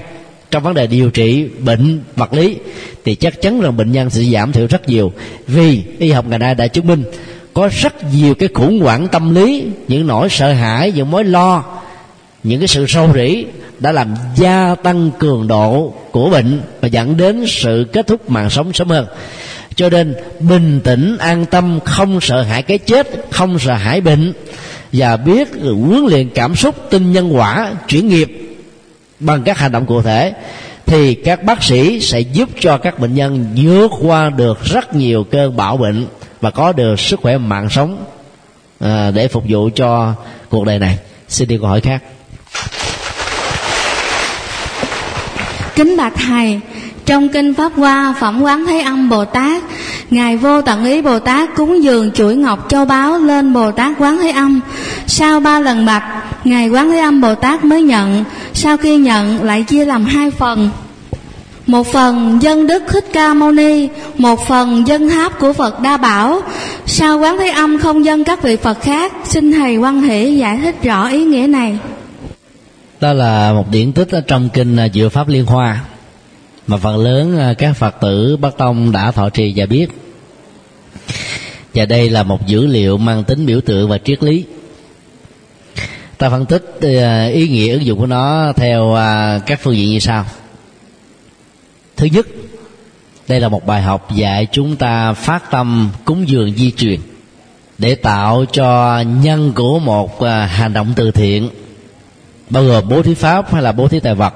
trong 0.52 0.64
vấn 0.64 0.74
đề 0.74 0.88
điều 0.88 1.10
trị 1.10 1.50
bệnh 1.60 2.02
vật 2.16 2.34
lý, 2.34 2.58
thì 3.06 3.16
chắc 3.16 3.42
chắn 3.42 3.62
rằng 3.62 3.78
bệnh 3.78 3.92
nhân 3.92 4.10
sẽ 4.10 4.24
giảm 4.24 4.52
thiểu 4.52 4.68
rất 4.68 4.90
nhiều. 4.90 5.12
Vì 5.48 5.84
y 6.00 6.12
học 6.12 6.26
ngày 6.30 6.40
nay 6.40 6.56
đã 6.56 6.68
chứng 6.68 6.88
minh 6.88 7.04
có 7.54 7.70
rất 7.82 8.14
nhiều 8.14 8.34
cái 8.36 8.50
khủng 8.54 8.80
hoảng 8.80 9.08
tâm 9.08 9.36
lý, 9.36 9.66
những 9.88 10.08
nỗi 10.08 10.30
sợ 10.30 10.54
hãi, 10.54 10.92
những 10.96 11.12
mối 11.12 11.24
lo, 11.24 11.64
những 12.44 12.60
cái 12.60 12.68
sự 12.68 12.86
sâu 12.88 13.10
rỉ 13.14 13.46
đã 13.80 13.92
làm 13.92 14.16
gia 14.36 14.76
tăng 14.76 15.12
cường 15.20 15.48
độ 15.48 15.94
của 16.12 16.30
bệnh 16.30 16.62
và 16.82 16.88
dẫn 16.88 17.18
đến 17.18 17.46
sự 17.48 17.86
kết 17.94 18.08
thúc 18.08 18.30
mạng 18.30 18.50
sống 18.50 18.74
sớm 18.74 18.90
hơn. 18.90 19.06
Cho 19.76 19.90
nên 19.90 20.16
bình 20.40 20.80
tĩnh, 20.84 21.18
an 21.20 21.46
tâm, 21.46 21.80
không 21.86 22.22
sợ 22.22 22.42
hãi 22.42 22.62
cái 22.62 22.78
chết, 22.78 23.08
không 23.32 23.60
sợ 23.60 23.74
hãi 23.74 24.02
bệnh 24.02 24.34
và 24.94 25.18
biết 25.18 25.48
huấn 25.62 26.06
luyện 26.10 26.30
cảm 26.30 26.56
xúc 26.56 26.76
tin 26.90 27.12
nhân 27.12 27.36
quả, 27.36 27.74
chuyển 27.88 28.08
nghiệp 28.08 28.47
bằng 29.20 29.44
các 29.44 29.58
hành 29.58 29.72
động 29.72 29.86
cụ 29.86 30.02
thể 30.02 30.34
thì 30.86 31.14
các 31.14 31.44
bác 31.44 31.64
sĩ 31.64 32.00
sẽ 32.00 32.20
giúp 32.20 32.50
cho 32.60 32.78
các 32.78 33.00
bệnh 33.00 33.16
nhân 33.16 33.46
vượt 33.56 33.92
qua 34.02 34.30
được 34.30 34.66
rất 34.66 34.96
nhiều 34.96 35.24
cơn 35.24 35.58
bão 35.58 35.78
bệnh 35.78 36.08
và 36.42 36.52
có 36.52 36.72
được 36.72 37.00
sức 37.00 37.20
khỏe 37.20 37.38
mạng 37.38 37.70
sống 37.70 38.06
à, 38.80 39.12
để 39.12 39.28
phục 39.28 39.44
vụ 39.48 39.70
cho 39.76 40.14
cuộc 40.50 40.66
đời 40.66 40.80
này. 40.80 40.98
Xin 41.28 41.48
đi 41.48 41.58
câu 41.58 41.68
hỏi 41.68 41.82
khác. 41.82 42.04
Kính 45.76 45.98
bạch 45.98 46.14
thầy 46.16 46.60
trong 47.08 47.30
kinh 47.30 47.54
pháp 47.54 47.72
hoa, 47.76 48.14
phẩm 48.20 48.42
quán 48.42 48.66
thế 48.66 48.80
âm 48.80 49.10
bồ 49.10 49.26
tát, 49.26 49.64
ngài 50.10 50.38
vô 50.38 50.62
tận 50.62 50.86
ý 50.86 51.02
bồ 51.02 51.20
tát 51.20 51.56
cúng 51.56 51.84
dường 51.84 52.12
chuỗi 52.12 52.36
ngọc 52.36 52.66
châu 52.70 52.86
báu 52.86 53.20
lên 53.20 53.54
bồ 53.54 53.72
tát 53.72 53.94
quán 54.00 54.18
thế 54.18 54.32
âm. 54.32 54.60
Sau 55.08 55.40
ba 55.40 55.60
lần 55.60 55.86
bạch 55.86 56.04
ngài 56.44 56.70
quán 56.70 56.90
thế 56.90 57.00
âm 57.00 57.22
bồ 57.22 57.36
tát 57.36 57.66
mới 57.66 57.82
nhận. 57.82 58.24
Sau 58.54 58.78
khi 58.78 58.98
nhận, 58.98 59.44
lại 59.44 59.64
chia 59.64 59.86
làm 59.86 60.06
hai 60.06 60.32
phần. 60.32 60.70
Một 61.68 61.88
phần 61.88 62.40
dân 62.42 62.68
đức 62.68 62.84
thích 62.88 63.06
ca 63.14 63.34
mâu 63.34 63.52
ni, 63.52 63.88
một 64.18 64.48
phần 64.48 64.88
dân 64.88 65.10
tháp 65.10 65.40
của 65.40 65.54
phật 65.54 65.82
đa 65.82 65.98
bảo. 65.98 66.42
Sao 66.86 67.20
quán 67.20 67.38
thế 67.38 67.50
âm 67.50 67.80
không 67.80 68.06
dân 68.06 68.24
các 68.24 68.44
vị 68.44 68.56
phật 68.56 68.82
khác, 68.82 69.14
xin 69.26 69.52
thầy 69.52 69.78
quan 69.78 70.02
hệ 70.02 70.30
giải 70.30 70.60
thích 70.64 70.84
rõ 70.84 71.08
ý 71.08 71.24
nghĩa 71.26 71.48
này. 71.48 71.78
Đó 73.00 73.14
là 73.14 73.54
một 73.54 73.66
điển 73.72 73.92
tích 73.92 74.10
ở 74.12 74.22
trong 74.28 74.50
kinh 74.54 74.78
à, 74.78 74.88
Diệu 74.94 75.10
Pháp 75.10 75.28
Liên 75.28 75.46
Hoa 75.46 75.80
mà 76.68 76.78
phần 76.78 76.98
lớn 76.98 77.40
à, 77.40 77.54
các 77.54 77.74
Phật 77.74 77.96
tử 78.02 78.38
Bắc 78.38 78.58
Tông 78.58 78.92
đã 78.92 79.12
thọ 79.12 79.30
trì 79.30 79.54
và 79.56 79.66
biết. 79.66 79.88
Và 81.74 81.86
đây 81.86 82.10
là 82.10 82.24
một 82.24 82.48
dữ 82.48 82.66
liệu 82.66 82.98
mang 82.98 83.24
tính 83.24 83.46
biểu 83.46 83.62
tượng 83.62 83.90
và 83.90 83.98
triết 83.98 84.24
lý. 84.24 84.46
Ta 86.18 86.30
phân 86.30 86.46
tích 86.46 86.80
à, 86.82 87.26
ý 87.26 87.48
nghĩa 87.48 87.72
ứng 87.72 87.86
dụng 87.86 88.00
của 88.00 88.06
nó 88.06 88.54
theo 88.56 88.94
à, 88.94 89.40
các 89.46 89.60
phương 89.64 89.76
diện 89.76 89.90
như 89.90 90.00
sau. 90.00 90.26
Thứ 91.98 92.06
nhất, 92.06 92.28
đây 93.28 93.40
là 93.40 93.50
một 93.50 93.66
bài 93.66 93.82
học 93.82 94.16
dạy 94.16 94.48
chúng 94.52 94.76
ta 94.76 95.14
phát 95.14 95.52
tâm 95.52 95.90
cúng 96.06 96.30
dường 96.30 96.56
di 96.56 96.72
truyền 96.72 97.00
để 97.78 97.96
tạo 97.96 98.46
cho 98.52 99.02
nhân 99.02 99.52
của 99.56 99.80
một 99.80 100.22
hành 100.48 100.74
động 100.74 100.94
từ 100.96 101.12
thiện, 101.12 101.50
bao 102.50 102.64
gồm 102.64 102.90
bố 102.90 103.02
thí 103.02 103.14
pháp 103.14 103.54
hay 103.54 103.62
là 103.62 103.72
bố 103.72 103.88
thí 103.88 104.00
tài 104.00 104.16
vật, 104.16 104.34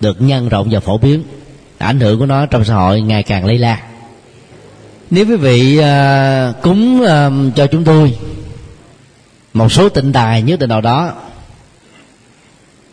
được 0.00 0.16
nhân 0.20 0.48
rộng 0.48 0.68
và 0.70 0.80
phổ 0.80 0.98
biến 0.98 1.22
ảnh 1.82 2.00
hưởng 2.00 2.18
của 2.18 2.26
nó 2.26 2.46
trong 2.46 2.64
xã 2.64 2.74
hội 2.74 3.00
ngày 3.00 3.22
càng 3.22 3.44
lây 3.44 3.58
lan. 3.58 3.78
Nếu 5.10 5.26
quý 5.26 5.36
vị 5.36 5.78
uh, 5.78 6.62
cúng 6.62 7.00
uh, 7.02 7.54
cho 7.56 7.66
chúng 7.66 7.84
tôi 7.84 8.16
một 9.52 9.72
số 9.72 9.88
tịnh 9.88 10.12
tài 10.12 10.42
nhất 10.42 10.58
định 10.60 10.70
nào 10.70 10.80
đó 10.80 11.12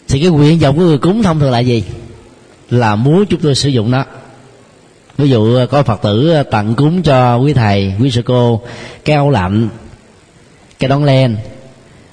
thì 0.08 0.20
cái 0.20 0.30
nguyện 0.30 0.60
vọng 0.60 0.78
của 0.78 0.82
người 0.82 0.98
cúng 0.98 1.24
thông 1.24 1.40
thường 1.40 1.52
là 1.52 1.60
gì? 1.60 1.84
Là 2.70 2.96
muốn 2.96 3.26
chúng 3.26 3.40
tôi 3.40 3.56
sử 3.56 3.70
dụng 3.70 3.92
nó. 3.92 4.06
Ví 5.18 5.30
dụ 5.30 5.58
à, 5.58 5.66
có 5.66 5.84
phật 5.84 6.02
tử 6.02 6.44
tặng 6.52 6.76
cúng 6.76 7.02
cho 7.02 7.38
quý 7.38 7.54
thầy 7.54 7.94
quý 8.00 8.12
sư 8.12 8.22
cô 8.26 8.62
cái 9.06 9.16
áo 9.16 9.30
lạnh 9.30 9.70
cái 10.80 10.88
đón 10.88 11.04
len. 11.04 11.38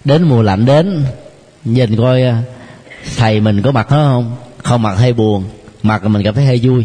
Đến 0.04 0.22
mùa 0.22 0.42
lạnh 0.42 0.66
đến 0.66 1.04
nhìn 1.64 1.96
coi 1.96 2.22
thầy 3.16 3.40
mình 3.40 3.62
có 3.62 3.70
mặt 3.72 3.86
nó 3.90 3.96
không? 3.96 4.36
Không 4.62 4.82
mặt 4.82 4.94
hay 4.98 5.12
buồn 5.12 5.44
mặt 5.87 6.05
mình 6.05 6.22
cảm 6.22 6.34
thấy 6.34 6.47
hơi 6.47 6.61
vui. 6.62 6.84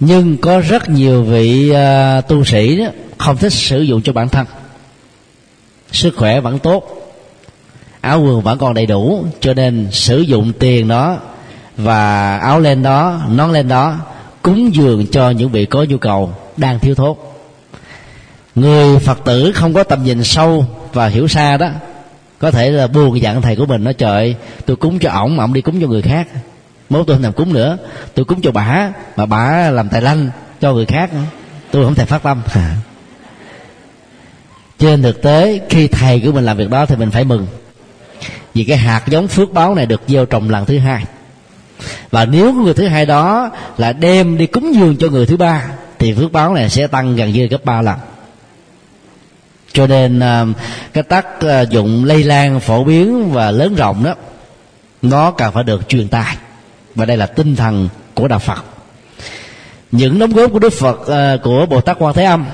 Nhưng 0.00 0.36
có 0.36 0.60
rất 0.60 0.90
nhiều 0.90 1.22
vị 1.22 1.72
uh, 1.72 2.28
tu 2.28 2.44
sĩ 2.44 2.76
đó 2.76 2.86
không 3.18 3.36
thích 3.36 3.52
sử 3.52 3.80
dụng 3.82 4.02
cho 4.02 4.12
bản 4.12 4.28
thân. 4.28 4.46
Sức 5.92 6.16
khỏe 6.16 6.40
vẫn 6.40 6.58
tốt 6.58 7.00
áo 8.00 8.22
quần 8.22 8.42
vẫn 8.42 8.58
còn 8.58 8.74
đầy 8.74 8.86
đủ 8.86 9.24
cho 9.40 9.54
nên 9.54 9.88
sử 9.92 10.20
dụng 10.20 10.52
tiền 10.58 10.88
đó 10.88 11.18
và 11.76 12.38
áo 12.38 12.60
len 12.60 12.82
đó 12.82 13.20
nón 13.30 13.52
len 13.52 13.68
đó 13.68 13.96
cúng 14.42 14.74
dường 14.74 15.06
cho 15.06 15.30
những 15.30 15.48
vị 15.48 15.64
có 15.64 15.84
nhu 15.88 15.98
cầu 15.98 16.34
đang 16.56 16.78
thiếu 16.78 16.94
thốn. 16.94 17.16
Người 18.54 18.98
phật 18.98 19.18
tử 19.24 19.52
không 19.54 19.74
có 19.74 19.84
tầm 19.84 20.04
nhìn 20.04 20.24
sâu 20.24 20.66
và 20.92 21.06
hiểu 21.06 21.28
xa 21.28 21.56
đó 21.56 21.68
có 22.38 22.50
thể 22.50 22.70
là 22.70 22.86
buồn 22.86 23.20
dặn 23.20 23.42
thầy 23.42 23.56
của 23.56 23.66
mình 23.66 23.84
nó 23.84 23.92
trời 23.92 24.34
tôi 24.66 24.76
cúng 24.76 24.98
cho 24.98 25.10
ổng 25.10 25.36
mà 25.36 25.44
ổng 25.44 25.52
đi 25.52 25.60
cúng 25.60 25.80
cho 25.80 25.86
người 25.86 26.02
khác 26.02 26.28
mốt 26.90 27.06
tôi 27.06 27.16
không 27.16 27.22
làm 27.22 27.32
cúng 27.32 27.52
nữa. 27.52 27.78
Tôi 28.14 28.24
cúng 28.24 28.40
cho 28.42 28.50
bà 28.50 28.92
mà 29.16 29.26
bà 29.26 29.70
làm 29.70 29.88
tài 29.88 30.02
lanh 30.02 30.30
cho 30.60 30.72
người 30.72 30.86
khác. 30.86 31.10
Tôi 31.70 31.84
không 31.84 31.94
thể 31.94 32.04
phát 32.04 32.22
tâm. 32.22 32.42
Trên 34.78 35.02
thực 35.02 35.22
tế 35.22 35.60
khi 35.70 35.88
thầy 35.88 36.20
của 36.20 36.32
mình 36.32 36.44
làm 36.44 36.56
việc 36.56 36.70
đó 36.70 36.86
thì 36.86 36.96
mình 36.96 37.10
phải 37.10 37.24
mừng. 37.24 37.46
Vì 38.54 38.64
cái 38.64 38.76
hạt 38.76 39.02
giống 39.06 39.28
phước 39.28 39.52
báo 39.52 39.74
này 39.74 39.86
được 39.86 40.00
gieo 40.08 40.26
trồng 40.26 40.50
lần 40.50 40.64
thứ 40.64 40.78
hai. 40.78 41.04
Và 42.10 42.24
nếu 42.24 42.52
người 42.52 42.74
thứ 42.74 42.86
hai 42.86 43.06
đó 43.06 43.50
là 43.78 43.92
đem 43.92 44.38
đi 44.38 44.46
cúng 44.46 44.74
dường 44.74 44.96
cho 44.96 45.08
người 45.08 45.26
thứ 45.26 45.36
ba 45.36 45.64
thì 45.98 46.14
phước 46.14 46.32
báo 46.32 46.54
này 46.54 46.70
sẽ 46.70 46.86
tăng 46.86 47.16
gần 47.16 47.32
như 47.32 47.46
gấp 47.46 47.64
ba 47.64 47.82
lần. 47.82 47.98
Cho 49.72 49.86
nên 49.86 50.20
à, 50.20 50.44
cái 50.92 51.02
tác 51.02 51.40
à, 51.40 51.60
dụng 51.60 52.04
lây 52.04 52.24
lan 52.24 52.60
phổ 52.60 52.84
biến 52.84 53.30
và 53.30 53.50
lớn 53.50 53.74
rộng 53.74 54.04
đó 54.04 54.14
nó 55.02 55.30
cần 55.30 55.52
phải 55.52 55.64
được 55.64 55.88
truyền 55.88 56.08
tải 56.08 56.36
và 56.94 57.04
đây 57.04 57.16
là 57.16 57.26
tinh 57.26 57.56
thần 57.56 57.88
của 58.14 58.28
đạo 58.28 58.38
phật. 58.38 58.64
Những 59.92 60.18
đóng 60.18 60.32
góp 60.32 60.52
của 60.52 60.58
đức 60.58 60.72
phật 60.72 61.06
ờ, 61.06 61.38
của 61.42 61.66
bồ 61.66 61.80
tát 61.80 61.96
quan 61.98 62.14
thế 62.14 62.24
âm 62.24 62.44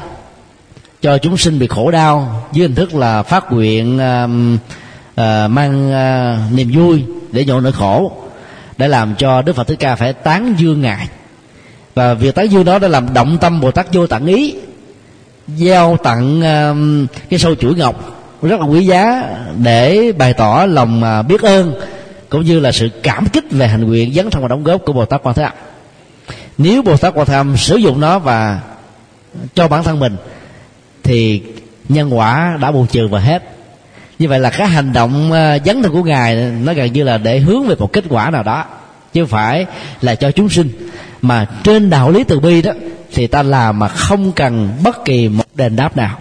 cho 1.03 1.18
chúng 1.18 1.37
sinh 1.37 1.59
bị 1.59 1.66
khổ 1.66 1.91
đau 1.91 2.45
dưới 2.53 2.66
hình 2.66 2.74
thức 2.74 2.95
là 2.95 3.22
phát 3.22 3.53
nguyện 3.53 3.99
ờ, 5.16 5.49
mang 5.49 5.93
ờ, 5.93 6.37
niềm 6.53 6.70
vui 6.74 7.05
để 7.32 7.45
nhổ 7.45 7.61
nỗi 7.61 7.72
khổ 7.72 8.12
để 8.76 8.89
làm 8.89 9.14
cho 9.14 9.43
đức 9.43 9.57
phật 9.57 9.66
thích 9.66 9.78
ca 9.78 9.97
phải 9.97 10.12
tán 10.12 10.55
dương 10.59 10.82
ngài. 10.82 11.09
Và 11.95 12.14
việc 12.14 12.34
tán 12.34 12.49
dương 12.51 12.64
đó 12.64 12.78
đã 12.78 12.89
làm 12.89 13.14
động 13.14 13.39
tâm 13.41 13.61
bồ 13.61 13.70
tát 13.70 13.87
vô 13.93 14.07
tận 14.07 14.26
ý 14.26 14.55
giao 15.49 15.97
tặng 15.97 16.39
uh, 16.39 17.11
cái 17.30 17.39
sâu 17.39 17.55
chuỗi 17.55 17.74
ngọc 17.74 18.22
rất 18.43 18.61
là 18.61 18.66
quý 18.66 18.87
giá 18.87 19.22
để 19.62 20.12
bày 20.18 20.32
tỏ 20.32 20.66
lòng 20.68 21.03
uh, 21.20 21.26
biết 21.26 21.43
ơn 21.43 21.74
cũng 22.37 22.45
như 22.45 22.61
là 22.61 22.72
sự 22.72 22.89
cảm 23.03 23.28
kích 23.28 23.45
về 23.51 23.68
hành 23.68 23.84
nguyện 23.84 24.12
dấn 24.14 24.30
thân 24.30 24.43
và 24.43 24.49
đóng 24.49 24.64
góp 24.64 24.84
của 24.84 24.93
bồ 24.93 25.05
tát 25.05 25.20
quan 25.22 25.34
thế 25.34 25.43
âm. 25.43 25.53
Nếu 26.59 26.82
bồ 26.82 26.97
tát 26.97 27.14
quan 27.14 27.26
thế 27.26 27.34
âm 27.34 27.57
sử 27.57 27.76
dụng 27.76 28.01
nó 28.01 28.18
và 28.18 28.61
cho 29.55 29.68
bản 29.68 29.84
thân 29.84 30.01
mình, 30.01 30.16
thì 31.03 31.43
nhân 31.89 32.16
quả 32.16 32.59
đã 32.61 32.70
bù 32.70 32.87
trừ 32.87 33.09
và 33.09 33.20
hết. 33.20 33.43
Như 34.18 34.28
vậy 34.28 34.41
là 34.41 34.51
cái 34.51 34.66
hành 34.66 34.93
động 34.93 35.32
ờ, 35.32 35.59
dấn 35.64 35.82
thân 35.82 35.93
của 35.93 36.03
ngài 36.03 36.34
nó 36.37 36.72
gần 36.72 36.93
như 36.93 37.03
là 37.03 37.18
để 37.18 37.39
hướng 37.39 37.66
về 37.66 37.74
một 37.78 37.93
kết 37.93 38.05
quả 38.09 38.30
nào 38.30 38.43
đó, 38.43 38.64
chứ 39.12 39.22
không 39.22 39.28
phải 39.28 39.66
là 40.01 40.14
cho 40.14 40.30
chúng 40.30 40.49
sinh. 40.49 40.68
Mà 41.22 41.47
trên 41.62 41.91
đạo 41.91 42.11
lý 42.11 42.24
từ 42.24 42.41
bi 42.41 42.62
đó, 42.62 42.72
thì 43.12 43.26
ta 43.26 43.43
làm 43.43 43.78
mà 43.78 43.89
không 43.89 44.32
cần 44.32 44.70
bất 44.84 45.05
kỳ 45.05 45.28
một 45.28 45.45
đền 45.55 45.76
đáp 45.76 45.97
nào. 45.97 46.18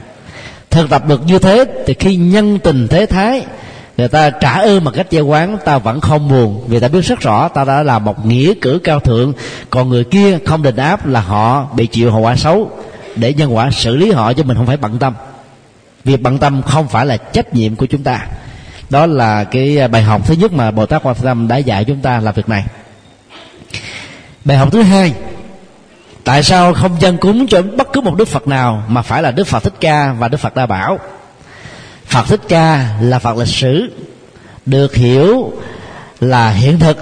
Thực 0.70 0.90
tập 0.90 1.08
được 1.08 1.26
như 1.26 1.40
thế 1.40 1.66
thì 1.86 1.94
khi 1.94 2.16
nhân 2.16 2.60
tình 2.60 2.88
thế 2.88 3.06
thái 3.06 3.46
người 3.98 4.08
ta 4.08 4.30
trả 4.30 4.54
ơn 4.54 4.84
bằng 4.84 4.94
cách 4.94 5.08
gieo 5.12 5.26
quán, 5.26 5.58
ta 5.66 5.78
vẫn 5.78 6.02
không 6.02 6.30
buồn. 6.30 6.64
Vì 6.68 6.80
ta 6.80 6.88
biết 6.88 7.02
rất 7.02 7.20
rõ, 7.20 7.48
ta 7.48 7.64
đã 7.64 7.84
làm 7.84 8.06
một 8.06 8.26
nghĩa 8.26 8.54
cử 8.62 8.80
cao 8.84 9.00
thượng. 9.00 9.34
Còn 9.70 9.90
người 9.90 10.04
kia 10.04 10.38
không 10.46 10.64
đền 10.64 10.76
áp 10.76 11.08
là 11.08 11.22
họ 11.22 11.68
bị 11.76 11.88
chịu 11.88 12.12
hậu 12.12 12.22
quả 12.22 12.36
xấu. 12.36 12.72
Để 13.16 13.34
nhân 13.34 13.56
quả 13.56 13.72
xử 13.72 13.96
lý 13.96 14.12
họ 14.12 14.34
chứ 14.34 14.44
mình 14.44 14.58
không 14.58 14.68
phải 14.68 14.78
bận 14.78 15.00
tâm. 15.00 15.14
Việc 16.04 16.22
bận 16.22 16.38
tâm 16.38 16.62
không 16.62 16.88
phải 16.88 17.06
là 17.06 17.18
trách 17.18 17.54
nhiệm 17.54 17.76
của 17.76 17.86
chúng 17.86 18.04
ta. 18.04 18.28
Đó 18.90 19.06
là 19.06 19.44
cái 19.44 19.88
bài 19.88 20.02
học 20.02 20.22
thứ 20.26 20.34
nhất 20.34 20.54
mà 20.54 20.72
bồ 20.72 20.86
tát 20.86 21.04
quan 21.04 21.16
tâm 21.16 21.48
đã 21.48 21.58
dạy 21.58 21.84
chúng 21.84 22.02
ta 22.02 22.20
là 22.20 22.32
việc 22.32 22.50
này. 22.50 22.66
Bài 24.46 24.58
học 24.58 24.72
thứ 24.72 24.82
hai. 24.82 25.14
Tại 26.24 26.44
sao 26.44 26.74
không 26.74 27.02
dân 27.02 27.18
cúng 27.18 27.48
cho 27.48 27.62
bất 27.62 27.94
cứ 27.94 28.02
một 28.02 28.16
đức 28.16 28.28
phật 28.28 28.48
nào 28.48 28.84
mà 28.88 29.02
phải 29.02 29.22
là 29.22 29.32
đức 29.32 29.48
phật 29.48 29.64
thích 29.64 29.74
ca 29.80 30.14
và 30.14 30.28
đức 30.28 30.38
phật 30.38 30.56
đa 30.56 30.66
bảo? 30.66 31.00
Phật 32.16 32.28
thích 32.28 32.42
ca 32.48 32.98
là 33.02 33.20
phật 33.20 33.38
lịch 33.38 33.48
sử, 33.48 33.90
được 34.66 34.96
hiểu 34.96 35.54
là 36.20 36.50
hiện 36.50 36.80
thực. 36.80 36.98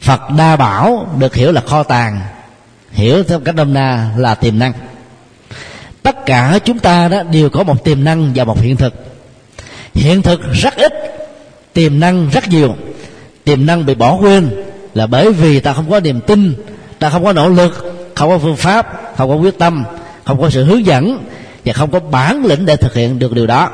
Phật 0.00 0.20
đa 0.38 0.56
bảo 0.56 1.08
được 1.18 1.34
hiểu 1.34 1.52
là 1.52 1.60
kho 1.60 1.82
tàng, 1.82 2.20
hiểu 2.92 3.22
theo 3.22 3.40
cách 3.40 3.54
đông 3.54 3.72
na 3.72 4.10
là 4.16 4.34
tiềm 4.34 4.58
năng. 4.58 4.72
Tất 6.02 6.26
cả 6.26 6.58
chúng 6.64 6.78
ta 6.78 7.08
đó 7.08 7.22
đều 7.22 7.48
có 7.48 7.62
một 7.62 7.84
tiềm 7.84 8.04
năng 8.04 8.32
và 8.34 8.44
một 8.44 8.60
hiện 8.60 8.76
thực. 8.76 8.94
Hiện 9.94 10.22
thực 10.22 10.40
rất 10.52 10.76
ít, 10.76 10.92
tiềm 11.72 12.00
năng 12.00 12.30
rất 12.30 12.48
nhiều. 12.48 12.74
Tiềm 13.44 13.66
năng 13.66 13.86
bị 13.86 13.94
bỏ 13.94 14.16
quên 14.20 14.50
là 14.94 15.06
bởi 15.06 15.32
vì 15.32 15.60
ta 15.60 15.72
không 15.72 15.90
có 15.90 16.00
niềm 16.00 16.20
tin, 16.20 16.54
ta 16.98 17.10
không 17.10 17.24
có 17.24 17.32
nỗ 17.32 17.48
lực, 17.48 17.94
không 18.14 18.28
có 18.28 18.38
phương 18.38 18.56
pháp, 18.56 19.12
không 19.16 19.28
có 19.28 19.34
quyết 19.34 19.58
tâm, 19.58 19.84
không 20.24 20.40
có 20.40 20.50
sự 20.50 20.64
hướng 20.64 20.86
dẫn 20.86 21.18
và 21.64 21.72
không 21.72 21.90
có 21.90 22.00
bản 22.00 22.44
lĩnh 22.44 22.66
để 22.66 22.76
thực 22.76 22.94
hiện 22.94 23.18
được 23.18 23.34
điều 23.34 23.46
đó. 23.46 23.70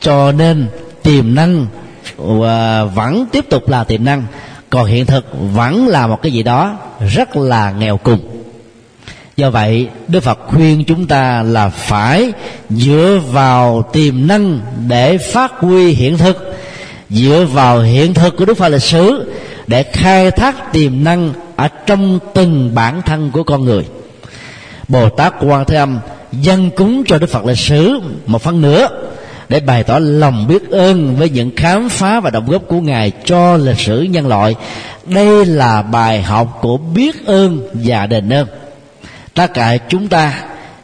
Cho 0.00 0.32
nên, 0.32 0.66
tiềm 1.02 1.34
năng 1.34 1.66
à, 2.44 2.84
vẫn 2.84 3.26
tiếp 3.32 3.44
tục 3.50 3.68
là 3.68 3.84
tiềm 3.84 4.04
năng. 4.04 4.24
Còn 4.70 4.86
hiện 4.86 5.06
thực 5.06 5.26
vẫn 5.54 5.88
là 5.88 6.06
một 6.06 6.22
cái 6.22 6.32
gì 6.32 6.42
đó 6.42 6.76
rất 7.14 7.36
là 7.36 7.70
nghèo 7.70 7.96
cùng. 7.96 8.18
Do 9.36 9.50
vậy, 9.50 9.88
đức 10.08 10.20
phật 10.20 10.38
khuyên 10.46 10.84
chúng 10.84 11.06
ta 11.06 11.42
là 11.42 11.68
phải 11.68 12.32
dựa 12.70 13.20
vào 13.32 13.82
tiềm 13.92 14.26
năng 14.26 14.60
để 14.88 15.18
phát 15.18 15.52
huy 15.58 15.92
hiện 15.92 16.18
thực. 16.18 16.56
Dựa 17.10 17.46
vào 17.52 17.80
hiện 17.80 18.14
thực 18.14 18.36
của 18.36 18.44
đức 18.44 18.54
phật 18.58 18.68
lịch 18.68 18.82
sử 18.82 19.32
để 19.66 19.82
khai 19.82 20.30
thác 20.30 20.72
tiềm 20.72 21.04
năng 21.04 21.32
ở 21.56 21.68
trong 21.86 22.18
từng 22.34 22.74
bản 22.74 23.02
thân 23.02 23.30
của 23.30 23.42
con 23.42 23.64
người 23.64 23.84
bồ 24.90 25.08
tát 25.08 25.34
quan 25.40 25.64
thế 25.64 25.76
âm 25.76 25.98
dân 26.32 26.70
cúng 26.70 27.02
cho 27.06 27.18
đức 27.18 27.30
phật 27.30 27.44
lịch 27.44 27.58
sử 27.58 28.00
một 28.26 28.42
phần 28.42 28.60
nữa 28.60 28.88
để 29.48 29.60
bày 29.60 29.84
tỏ 29.84 29.98
lòng 29.98 30.46
biết 30.46 30.70
ơn 30.70 31.16
với 31.16 31.30
những 31.30 31.50
khám 31.56 31.88
phá 31.88 32.20
và 32.20 32.30
đóng 32.30 32.50
góp 32.50 32.62
của 32.68 32.80
ngài 32.80 33.12
cho 33.24 33.56
lịch 33.56 33.78
sử 33.78 34.02
nhân 34.02 34.26
loại. 34.26 34.54
Đây 35.06 35.46
là 35.46 35.82
bài 35.82 36.22
học 36.22 36.58
của 36.60 36.76
biết 36.76 37.26
ơn 37.26 37.68
và 37.74 38.06
đền 38.06 38.32
ơn. 38.32 38.46
Tất 39.34 39.54
cả 39.54 39.76
chúng 39.88 40.08
ta, 40.08 40.34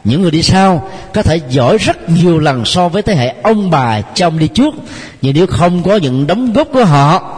những 0.03 0.21
người 0.21 0.31
đi 0.31 0.43
sau, 0.43 0.89
có 1.13 1.23
thể 1.23 1.39
giỏi 1.49 1.77
rất 1.77 2.09
nhiều 2.09 2.39
lần 2.39 2.65
so 2.65 2.89
với 2.89 3.01
thế 3.01 3.15
hệ 3.15 3.33
ông 3.43 3.69
bà 3.69 4.01
trong 4.01 4.39
đi 4.39 4.47
trước. 4.47 4.73
Nhưng 5.21 5.35
nếu 5.35 5.47
không 5.47 5.83
có 5.83 5.95
những 5.95 6.27
đóng 6.27 6.53
góp 6.53 6.67
của 6.73 6.85
họ, 6.85 7.37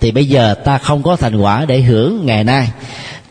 thì 0.00 0.10
bây 0.10 0.28
giờ 0.28 0.54
ta 0.64 0.78
không 0.78 1.02
có 1.02 1.16
thành 1.16 1.40
quả 1.40 1.64
để 1.68 1.80
hưởng 1.80 2.26
ngày 2.26 2.44
nay. 2.44 2.68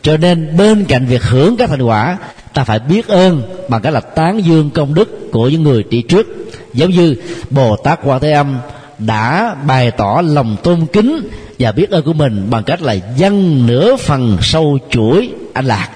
Cho 0.02 0.16
nên 0.16 0.56
bên 0.56 0.84
cạnh 0.84 1.06
việc 1.06 1.22
hưởng 1.22 1.56
các 1.56 1.70
thành 1.70 1.82
quả 1.82 2.16
ta 2.54 2.64
phải 2.64 2.78
biết 2.78 3.08
ơn 3.08 3.42
bằng 3.68 3.82
cách 3.82 3.92
là 3.92 4.00
tán 4.00 4.44
dương 4.44 4.70
công 4.70 4.94
đức 4.94 5.32
của 5.32 5.48
những 5.48 5.62
người 5.62 5.82
đi 5.82 6.02
trước. 6.02 6.26
Giống 6.74 6.90
như 6.90 7.14
bồ 7.50 7.76
tát 7.76 8.00
quan 8.04 8.20
thế 8.20 8.32
âm 8.32 8.58
đã 8.98 9.54
bày 9.66 9.90
tỏ 9.90 10.22
lòng 10.24 10.56
tôn 10.62 10.86
kính 10.92 11.28
và 11.58 11.72
biết 11.72 11.90
ơn 11.90 12.04
của 12.04 12.12
mình 12.12 12.46
bằng 12.50 12.64
cách 12.64 12.82
là 12.82 12.96
dâng 13.16 13.66
nửa 13.66 13.96
phần 13.96 14.38
sâu 14.42 14.78
chuỗi 14.90 15.30
anh 15.52 15.64
lạc. 15.64 15.88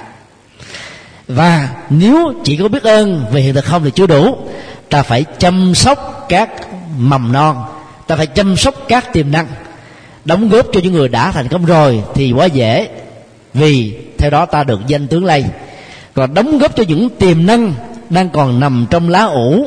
Và 1.29 1.69
nếu 1.91 2.33
chỉ 2.45 2.57
có 2.57 2.69
biết 2.69 2.83
ơn 2.83 3.25
về 3.33 3.41
hiện 3.41 3.55
thực 3.55 3.65
không 3.65 3.85
thì 3.85 3.91
chưa 3.91 4.07
đủ. 4.07 4.37
Ta 4.89 5.03
phải 5.03 5.25
chăm 5.39 5.75
sóc 5.75 6.27
các 6.29 6.51
mầm 6.99 7.33
non. 7.33 7.57
Ta 8.07 8.17
phải 8.17 8.27
chăm 8.27 8.57
sóc 8.57 8.75
các 8.89 9.13
tiềm 9.13 9.31
năng. 9.31 9.47
Đóng 10.25 10.49
góp 10.49 10.67
cho 10.73 10.81
những 10.81 10.93
người 10.93 11.09
đã 11.09 11.33
thành 11.33 11.49
công 11.49 11.65
rồi 11.65 12.03
thì 12.15 12.33
quá 12.33 12.47
dễ. 12.47 12.89
Vì 13.55 13.99
theo 14.19 14.31
đó 14.31 14.47
ta 14.47 14.65
được 14.65 14.81
danh 14.87 15.07
tướng 15.07 15.25
lây 15.25 15.45
và 16.15 16.27
đóng 16.27 16.59
góp 16.59 16.77
cho 16.77 16.85
những 16.89 17.09
tiềm 17.09 17.47
năng 17.47 17.75
đang 18.11 18.31
còn 18.31 18.61
nằm 18.61 18.87
trong 18.91 19.09
lá 19.09 19.25
ủ 19.25 19.67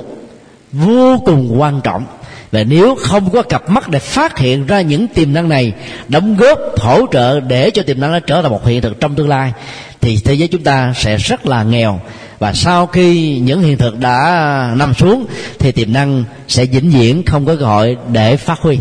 vô 0.71 1.17
cùng 1.25 1.55
quan 1.57 1.81
trọng. 1.81 2.05
Và 2.51 2.63
nếu 2.63 2.95
không 2.95 3.29
có 3.29 3.41
cặp 3.41 3.69
mắt 3.69 3.89
để 3.89 3.99
phát 3.99 4.37
hiện 4.37 4.65
ra 4.65 4.81
những 4.81 5.07
tiềm 5.07 5.33
năng 5.33 5.49
này, 5.49 5.73
đóng 6.07 6.37
góp, 6.37 6.59
hỗ 6.77 7.05
trợ 7.11 7.39
để 7.39 7.69
cho 7.69 7.83
tiềm 7.83 7.99
năng 7.99 8.11
nó 8.11 8.19
trở 8.19 8.41
thành 8.41 8.51
một 8.51 8.65
hiện 8.65 8.81
thực 8.81 8.99
trong 8.99 9.15
tương 9.15 9.29
lai, 9.29 9.53
thì 10.01 10.17
thế 10.17 10.33
giới 10.33 10.47
chúng 10.47 10.63
ta 10.63 10.93
sẽ 10.95 11.17
rất 11.17 11.45
là 11.45 11.63
nghèo. 11.63 11.99
Và 12.39 12.53
sau 12.53 12.87
khi 12.87 13.39
những 13.39 13.61
hiện 13.61 13.77
thực 13.77 13.99
đã 13.99 14.73
nằm 14.75 14.93
xuống, 14.93 15.25
thì 15.59 15.71
tiềm 15.71 15.93
năng 15.93 16.23
sẽ 16.47 16.65
vĩnh 16.65 16.89
viễn 16.89 17.23
không 17.25 17.45
có 17.45 17.55
cơ 17.55 17.65
hội 17.65 17.97
để 18.11 18.37
phát 18.37 18.59
huy. 18.59 18.77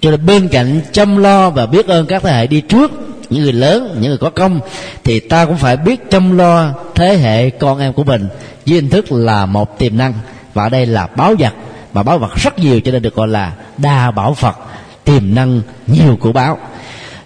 Cho 0.00 0.10
nên 0.10 0.26
bên 0.26 0.48
cạnh 0.48 0.80
chăm 0.92 1.16
lo 1.16 1.50
và 1.50 1.66
biết 1.66 1.86
ơn 1.86 2.06
các 2.06 2.22
thế 2.22 2.32
hệ 2.32 2.46
đi 2.46 2.60
trước 2.60 2.90
những 3.30 3.42
người 3.42 3.52
lớn, 3.52 3.96
những 4.00 4.08
người 4.08 4.18
có 4.18 4.30
công, 4.30 4.60
thì 5.04 5.20
ta 5.20 5.44
cũng 5.44 5.56
phải 5.56 5.76
biết 5.76 6.10
chăm 6.10 6.38
lo 6.38 6.70
thế 6.94 7.16
hệ 7.16 7.50
con 7.50 7.78
em 7.78 7.92
của 7.92 8.04
mình 8.04 8.28
với 8.66 8.74
hình 8.74 8.90
thức 8.90 9.12
là 9.12 9.46
một 9.46 9.78
tiềm 9.78 9.96
năng. 9.98 10.14
Và 10.54 10.62
ở 10.62 10.68
đây 10.68 10.86
là 10.86 11.06
báo 11.06 11.34
vật 11.38 11.52
mà 11.92 12.02
báo 12.02 12.18
vật 12.18 12.36
rất 12.36 12.58
nhiều 12.58 12.80
cho 12.80 12.92
nên 12.92 13.02
được 13.02 13.14
gọi 13.14 13.28
là 13.28 13.52
đa 13.76 14.10
bảo 14.10 14.34
phật 14.34 14.56
tiềm 15.04 15.34
năng 15.34 15.60
nhiều 15.86 16.16
của 16.20 16.32
báo. 16.32 16.58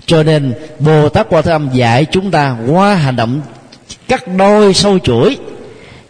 Cho 0.06 0.22
nên 0.22 0.54
bồ 0.78 1.08
tát 1.08 1.26
quan 1.30 1.44
thế 1.44 1.52
âm 1.52 1.68
dạy 1.72 2.06
chúng 2.12 2.30
ta 2.30 2.56
qua 2.68 2.94
hành 2.94 3.16
động 3.16 3.40
cắt 4.08 4.28
đôi 4.36 4.74
sâu 4.74 4.98
chuỗi 4.98 5.36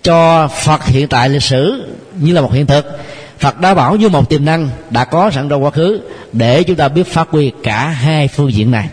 cho 0.02 0.48
phật 0.48 0.84
hiện 0.84 1.08
tại 1.08 1.28
lịch 1.28 1.42
sử 1.42 1.94
như 2.20 2.32
là 2.32 2.40
một 2.40 2.52
hiện 2.52 2.66
thực. 2.66 3.00
Phật 3.38 3.60
đã 3.60 3.74
bảo 3.74 3.96
như 3.96 4.08
một 4.08 4.28
tiềm 4.28 4.44
năng 4.44 4.68
đã 4.90 5.04
có 5.04 5.30
sẵn 5.30 5.48
trong 5.48 5.64
quá 5.64 5.70
khứ 5.70 6.00
để 6.32 6.62
chúng 6.62 6.76
ta 6.76 6.88
biết 6.88 7.06
phát 7.06 7.28
huy 7.30 7.52
cả 7.62 7.88
hai 7.88 8.28
phương 8.28 8.52
diện 8.52 8.70
này 8.70 8.88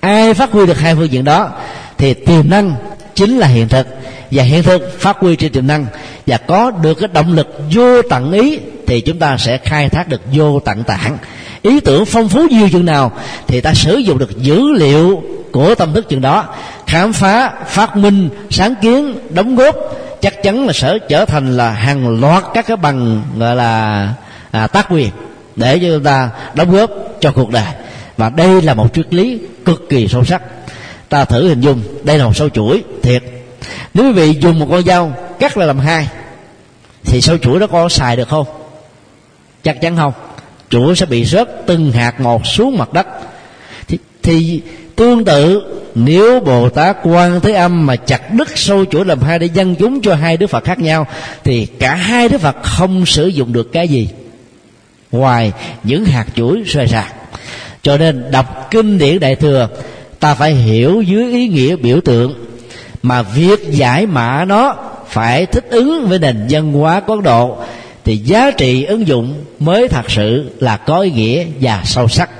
ai 0.00 0.34
phát 0.34 0.52
huy 0.52 0.66
được 0.66 0.78
hai 0.78 0.94
phương 0.94 1.12
diện 1.12 1.24
đó 1.24 1.50
thì 1.98 2.14
tiềm 2.14 2.50
năng 2.50 2.74
chính 3.14 3.38
là 3.38 3.46
hiện 3.46 3.68
thực. 3.68 3.86
Và 4.30 4.42
hiện 4.42 4.62
thực 4.62 5.00
phát 5.00 5.16
huy 5.18 5.36
trên 5.36 5.52
tiềm 5.52 5.66
năng 5.66 5.86
và 6.26 6.36
có 6.36 6.70
được 6.70 6.94
cái 6.94 7.08
động 7.12 7.32
lực 7.32 7.60
vô 7.74 8.02
tận 8.02 8.32
ý 8.32 8.58
thì 8.86 9.00
chúng 9.00 9.18
ta 9.18 9.36
sẽ 9.36 9.58
khai 9.58 9.88
thác 9.88 10.08
được 10.08 10.20
vô 10.32 10.60
tận 10.60 10.84
tạng. 10.84 11.18
Ý 11.62 11.80
tưởng 11.80 12.04
phong 12.04 12.28
phú 12.28 12.46
nhiều 12.50 12.68
chừng 12.72 12.84
nào 12.84 13.12
thì 13.46 13.60
ta 13.60 13.74
sử 13.74 13.96
dụng 13.96 14.18
được 14.18 14.38
dữ 14.42 14.72
liệu 14.72 15.22
của 15.52 15.74
tâm 15.74 15.94
thức 15.94 16.08
chừng 16.08 16.20
đó. 16.20 16.44
Khám 16.86 17.12
phá 17.12 17.52
phát 17.66 17.96
minh 17.96 18.28
sáng 18.50 18.74
kiến 18.82 19.18
đóng 19.30 19.56
góp 19.56 19.76
chắc 20.20 20.42
chắn 20.42 20.66
là 20.66 20.72
sẽ 20.72 20.98
trở 21.08 21.24
thành 21.24 21.56
là 21.56 21.70
hàng 21.70 22.20
loạt 22.20 22.44
các 22.54 22.66
cái 22.66 22.76
bằng 22.76 23.22
gọi 23.38 23.56
là 23.56 24.08
à, 24.50 24.66
tác 24.66 24.86
quyền 24.90 25.10
để 25.56 25.78
cho 25.78 25.86
chúng 25.94 26.04
ta 26.04 26.30
đóng 26.54 26.70
góp 26.70 26.90
cho 27.20 27.32
cuộc 27.32 27.50
đời 27.50 27.64
và 28.18 28.30
đây 28.30 28.62
là 28.62 28.74
một 28.74 28.94
triết 28.94 29.14
lý 29.14 29.38
cực 29.64 29.88
kỳ 29.88 30.08
sâu 30.08 30.24
sắc. 30.24 30.42
Ta 31.08 31.24
thử 31.24 31.48
hình 31.48 31.60
dung 31.60 31.82
đây 32.04 32.18
là 32.18 32.24
một 32.24 32.36
sâu 32.36 32.48
chuỗi 32.48 32.84
thiệt. 33.02 33.22
Nếu 33.94 34.04
quý 34.04 34.12
vị 34.12 34.38
dùng 34.40 34.58
một 34.58 34.66
con 34.70 34.84
dao 34.84 35.12
cắt 35.38 35.56
là 35.56 35.66
làm 35.66 35.78
hai 35.78 36.08
thì 37.04 37.20
sâu 37.20 37.38
chuỗi 37.38 37.60
đó 37.60 37.66
có 37.66 37.88
xài 37.88 38.16
được 38.16 38.28
không? 38.28 38.46
Chắc 39.62 39.80
chắn 39.80 39.96
không. 39.96 40.12
Chuỗi 40.70 40.96
sẽ 40.96 41.06
bị 41.06 41.24
rớt 41.24 41.48
từng 41.66 41.92
hạt 41.92 42.20
một 42.20 42.46
xuống 42.46 42.78
mặt 42.78 42.92
đất. 42.92 43.06
Thì, 43.88 43.98
thì 44.22 44.60
tương 44.96 45.24
tự 45.24 45.62
nếu 45.94 46.40
bồ 46.40 46.68
tát 46.68 46.96
quan 47.02 47.40
thế 47.40 47.52
âm 47.52 47.86
mà 47.86 47.96
chặt 47.96 48.32
đứt 48.32 48.58
sâu 48.58 48.84
chuỗi 48.84 49.04
làm 49.04 49.22
hai 49.22 49.38
để 49.38 49.48
dân 49.54 49.74
chúng 49.74 50.00
cho 50.00 50.14
hai 50.14 50.36
đức 50.36 50.46
phật 50.46 50.64
khác 50.64 50.78
nhau 50.78 51.06
thì 51.44 51.66
cả 51.66 51.94
hai 51.94 52.28
đức 52.28 52.40
phật 52.40 52.56
không 52.62 53.06
sử 53.06 53.26
dụng 53.26 53.52
được 53.52 53.72
cái 53.72 53.88
gì 53.88 54.08
ngoài 55.12 55.52
những 55.84 56.04
hạt 56.04 56.26
chuỗi 56.34 56.62
rơi 56.66 56.86
rạc 56.86 57.14
cho 57.88 57.96
nên 57.96 58.30
đọc 58.30 58.68
kinh 58.70 58.98
điển 58.98 59.20
đại 59.20 59.36
thừa, 59.36 59.68
ta 60.20 60.34
phải 60.34 60.54
hiểu 60.54 61.02
dưới 61.02 61.32
ý 61.32 61.48
nghĩa 61.48 61.76
biểu 61.76 62.00
tượng. 62.00 62.34
Mà 63.02 63.22
việc 63.22 63.60
giải 63.70 64.06
mã 64.06 64.44
nó 64.44 64.76
phải 65.08 65.46
thích 65.46 65.66
ứng 65.70 66.06
với 66.08 66.18
nền 66.18 66.46
văn 66.50 66.72
hóa 66.72 67.00
của 67.00 67.12
Ấn 67.12 67.22
Độ, 67.22 67.56
thì 68.04 68.16
giá 68.16 68.50
trị 68.50 68.84
ứng 68.84 69.06
dụng 69.06 69.44
mới 69.58 69.88
thật 69.88 70.10
sự 70.10 70.50
là 70.60 70.76
có 70.76 71.00
ý 71.00 71.10
nghĩa 71.10 71.44
và 71.60 71.82
sâu 71.84 72.08
sắc. 72.08 72.30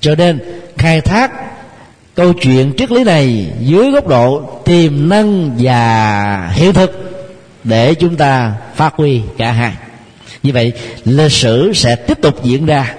Cho 0.00 0.14
nên 0.14 0.38
khai 0.78 1.00
thác 1.00 1.30
câu 2.14 2.32
chuyện 2.32 2.72
triết 2.76 2.90
lý 2.90 3.04
này 3.04 3.46
dưới 3.60 3.90
góc 3.90 4.06
độ 4.06 4.42
tiềm 4.64 5.08
năng 5.08 5.50
và 5.58 6.50
hiện 6.54 6.72
thực 6.72 7.22
để 7.64 7.94
chúng 7.94 8.16
ta 8.16 8.52
phát 8.74 8.94
huy 8.96 9.20
cả 9.38 9.52
hai. 9.52 9.72
Như 10.42 10.52
vậy, 10.52 10.72
lịch 11.04 11.32
sử 11.32 11.72
sẽ 11.74 11.96
tiếp 11.96 12.18
tục 12.22 12.44
diễn 12.44 12.66
ra 12.66 12.94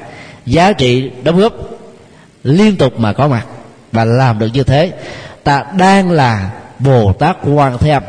giá 0.45 0.73
trị 0.73 1.11
đóng 1.23 1.39
góp 1.39 1.53
liên 2.43 2.77
tục 2.77 2.99
mà 2.99 3.13
có 3.13 3.27
mặt 3.27 3.45
và 3.91 4.05
làm 4.05 4.39
được 4.39 4.47
như 4.53 4.63
thế. 4.63 4.93
Ta 5.43 5.65
đang 5.77 6.11
là 6.11 6.51
bồ 6.79 7.13
tát 7.13 7.37
quan 7.43 7.77
thế 7.77 7.89
âm 7.89 8.03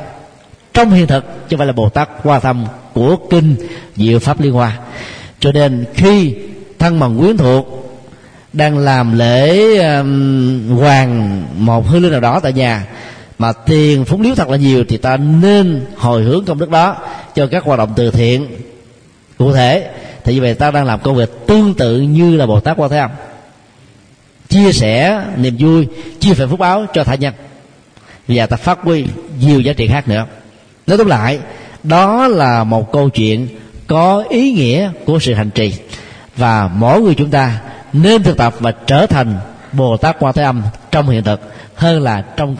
trong 0.74 0.90
hiện 0.90 1.06
thực 1.06 1.24
chứ 1.24 1.56
không 1.56 1.58
phải 1.58 1.66
là 1.66 1.72
bồ 1.72 1.88
tát 1.88 2.08
quan 2.24 2.40
thâm 2.40 2.66
của 2.92 3.16
kinh 3.30 3.56
diệu 3.96 4.18
pháp 4.18 4.40
liên 4.40 4.52
hoa. 4.52 4.78
Cho 5.40 5.52
nên 5.52 5.84
khi 5.94 6.34
thân 6.78 7.00
bằng 7.00 7.18
quyến 7.18 7.36
thuộc 7.36 7.82
đang 8.52 8.78
làm 8.78 9.18
lễ 9.18 9.76
um, 9.78 10.68
hoàng 10.76 11.42
một 11.56 11.86
hư 11.86 11.98
linh 11.98 12.12
nào 12.12 12.20
đó 12.20 12.40
tại 12.40 12.52
nhà 12.52 12.86
mà 13.38 13.52
tiền 13.52 14.04
phúng 14.04 14.22
liếu 14.22 14.34
thật 14.34 14.48
là 14.48 14.56
nhiều 14.56 14.84
thì 14.88 14.96
ta 14.96 15.16
nên 15.16 15.84
hồi 15.96 16.22
hướng 16.22 16.44
công 16.44 16.58
đức 16.58 16.70
đó 16.70 16.96
cho 17.34 17.46
các 17.46 17.64
hoạt 17.64 17.78
động 17.78 17.92
từ 17.96 18.10
thiện 18.10 18.46
cụ 19.38 19.52
thể 19.52 19.90
thì 20.24 20.34
như 20.34 20.40
vậy 20.40 20.54
ta 20.54 20.70
đang 20.70 20.84
làm 20.84 21.00
công 21.00 21.16
việc 21.16 21.46
tương 21.46 21.74
tự 21.74 22.00
như 22.00 22.36
là 22.36 22.46
bồ 22.46 22.60
tát 22.60 22.76
quan 22.76 22.90
thế 22.90 22.98
âm. 22.98 23.10
Chia 24.48 24.72
sẻ 24.72 25.24
niềm 25.36 25.56
vui, 25.58 25.88
chia 26.20 26.34
sẻ 26.34 26.46
phúc 26.46 26.58
báo 26.58 26.86
cho 26.92 27.04
tha 27.04 27.14
nhân. 27.14 27.34
Và 28.28 28.46
ta 28.46 28.56
phát 28.56 28.78
huy 28.82 29.04
nhiều 29.40 29.60
giá 29.60 29.72
trị 29.72 29.86
khác 29.88 30.08
nữa. 30.08 30.26
Nói 30.86 30.98
tóm 30.98 31.06
lại, 31.06 31.38
đó 31.82 32.28
là 32.28 32.64
một 32.64 32.92
câu 32.92 33.08
chuyện 33.08 33.48
có 33.86 34.24
ý 34.28 34.52
nghĩa 34.52 34.90
của 35.04 35.18
sự 35.18 35.34
hành 35.34 35.50
trì. 35.50 35.74
Và 36.36 36.70
mỗi 36.74 37.00
người 37.00 37.14
chúng 37.14 37.30
ta 37.30 37.60
nên 37.92 38.22
thực 38.22 38.36
tập 38.36 38.54
và 38.58 38.72
trở 38.86 39.06
thành 39.06 39.36
bồ 39.72 39.96
tát 39.96 40.16
quan 40.18 40.34
thế 40.34 40.42
âm 40.42 40.62
trong 40.90 41.08
hiện 41.08 41.24
thực 41.24 41.52
hơn 41.74 42.02
là 42.02 42.24
trong 42.36 42.50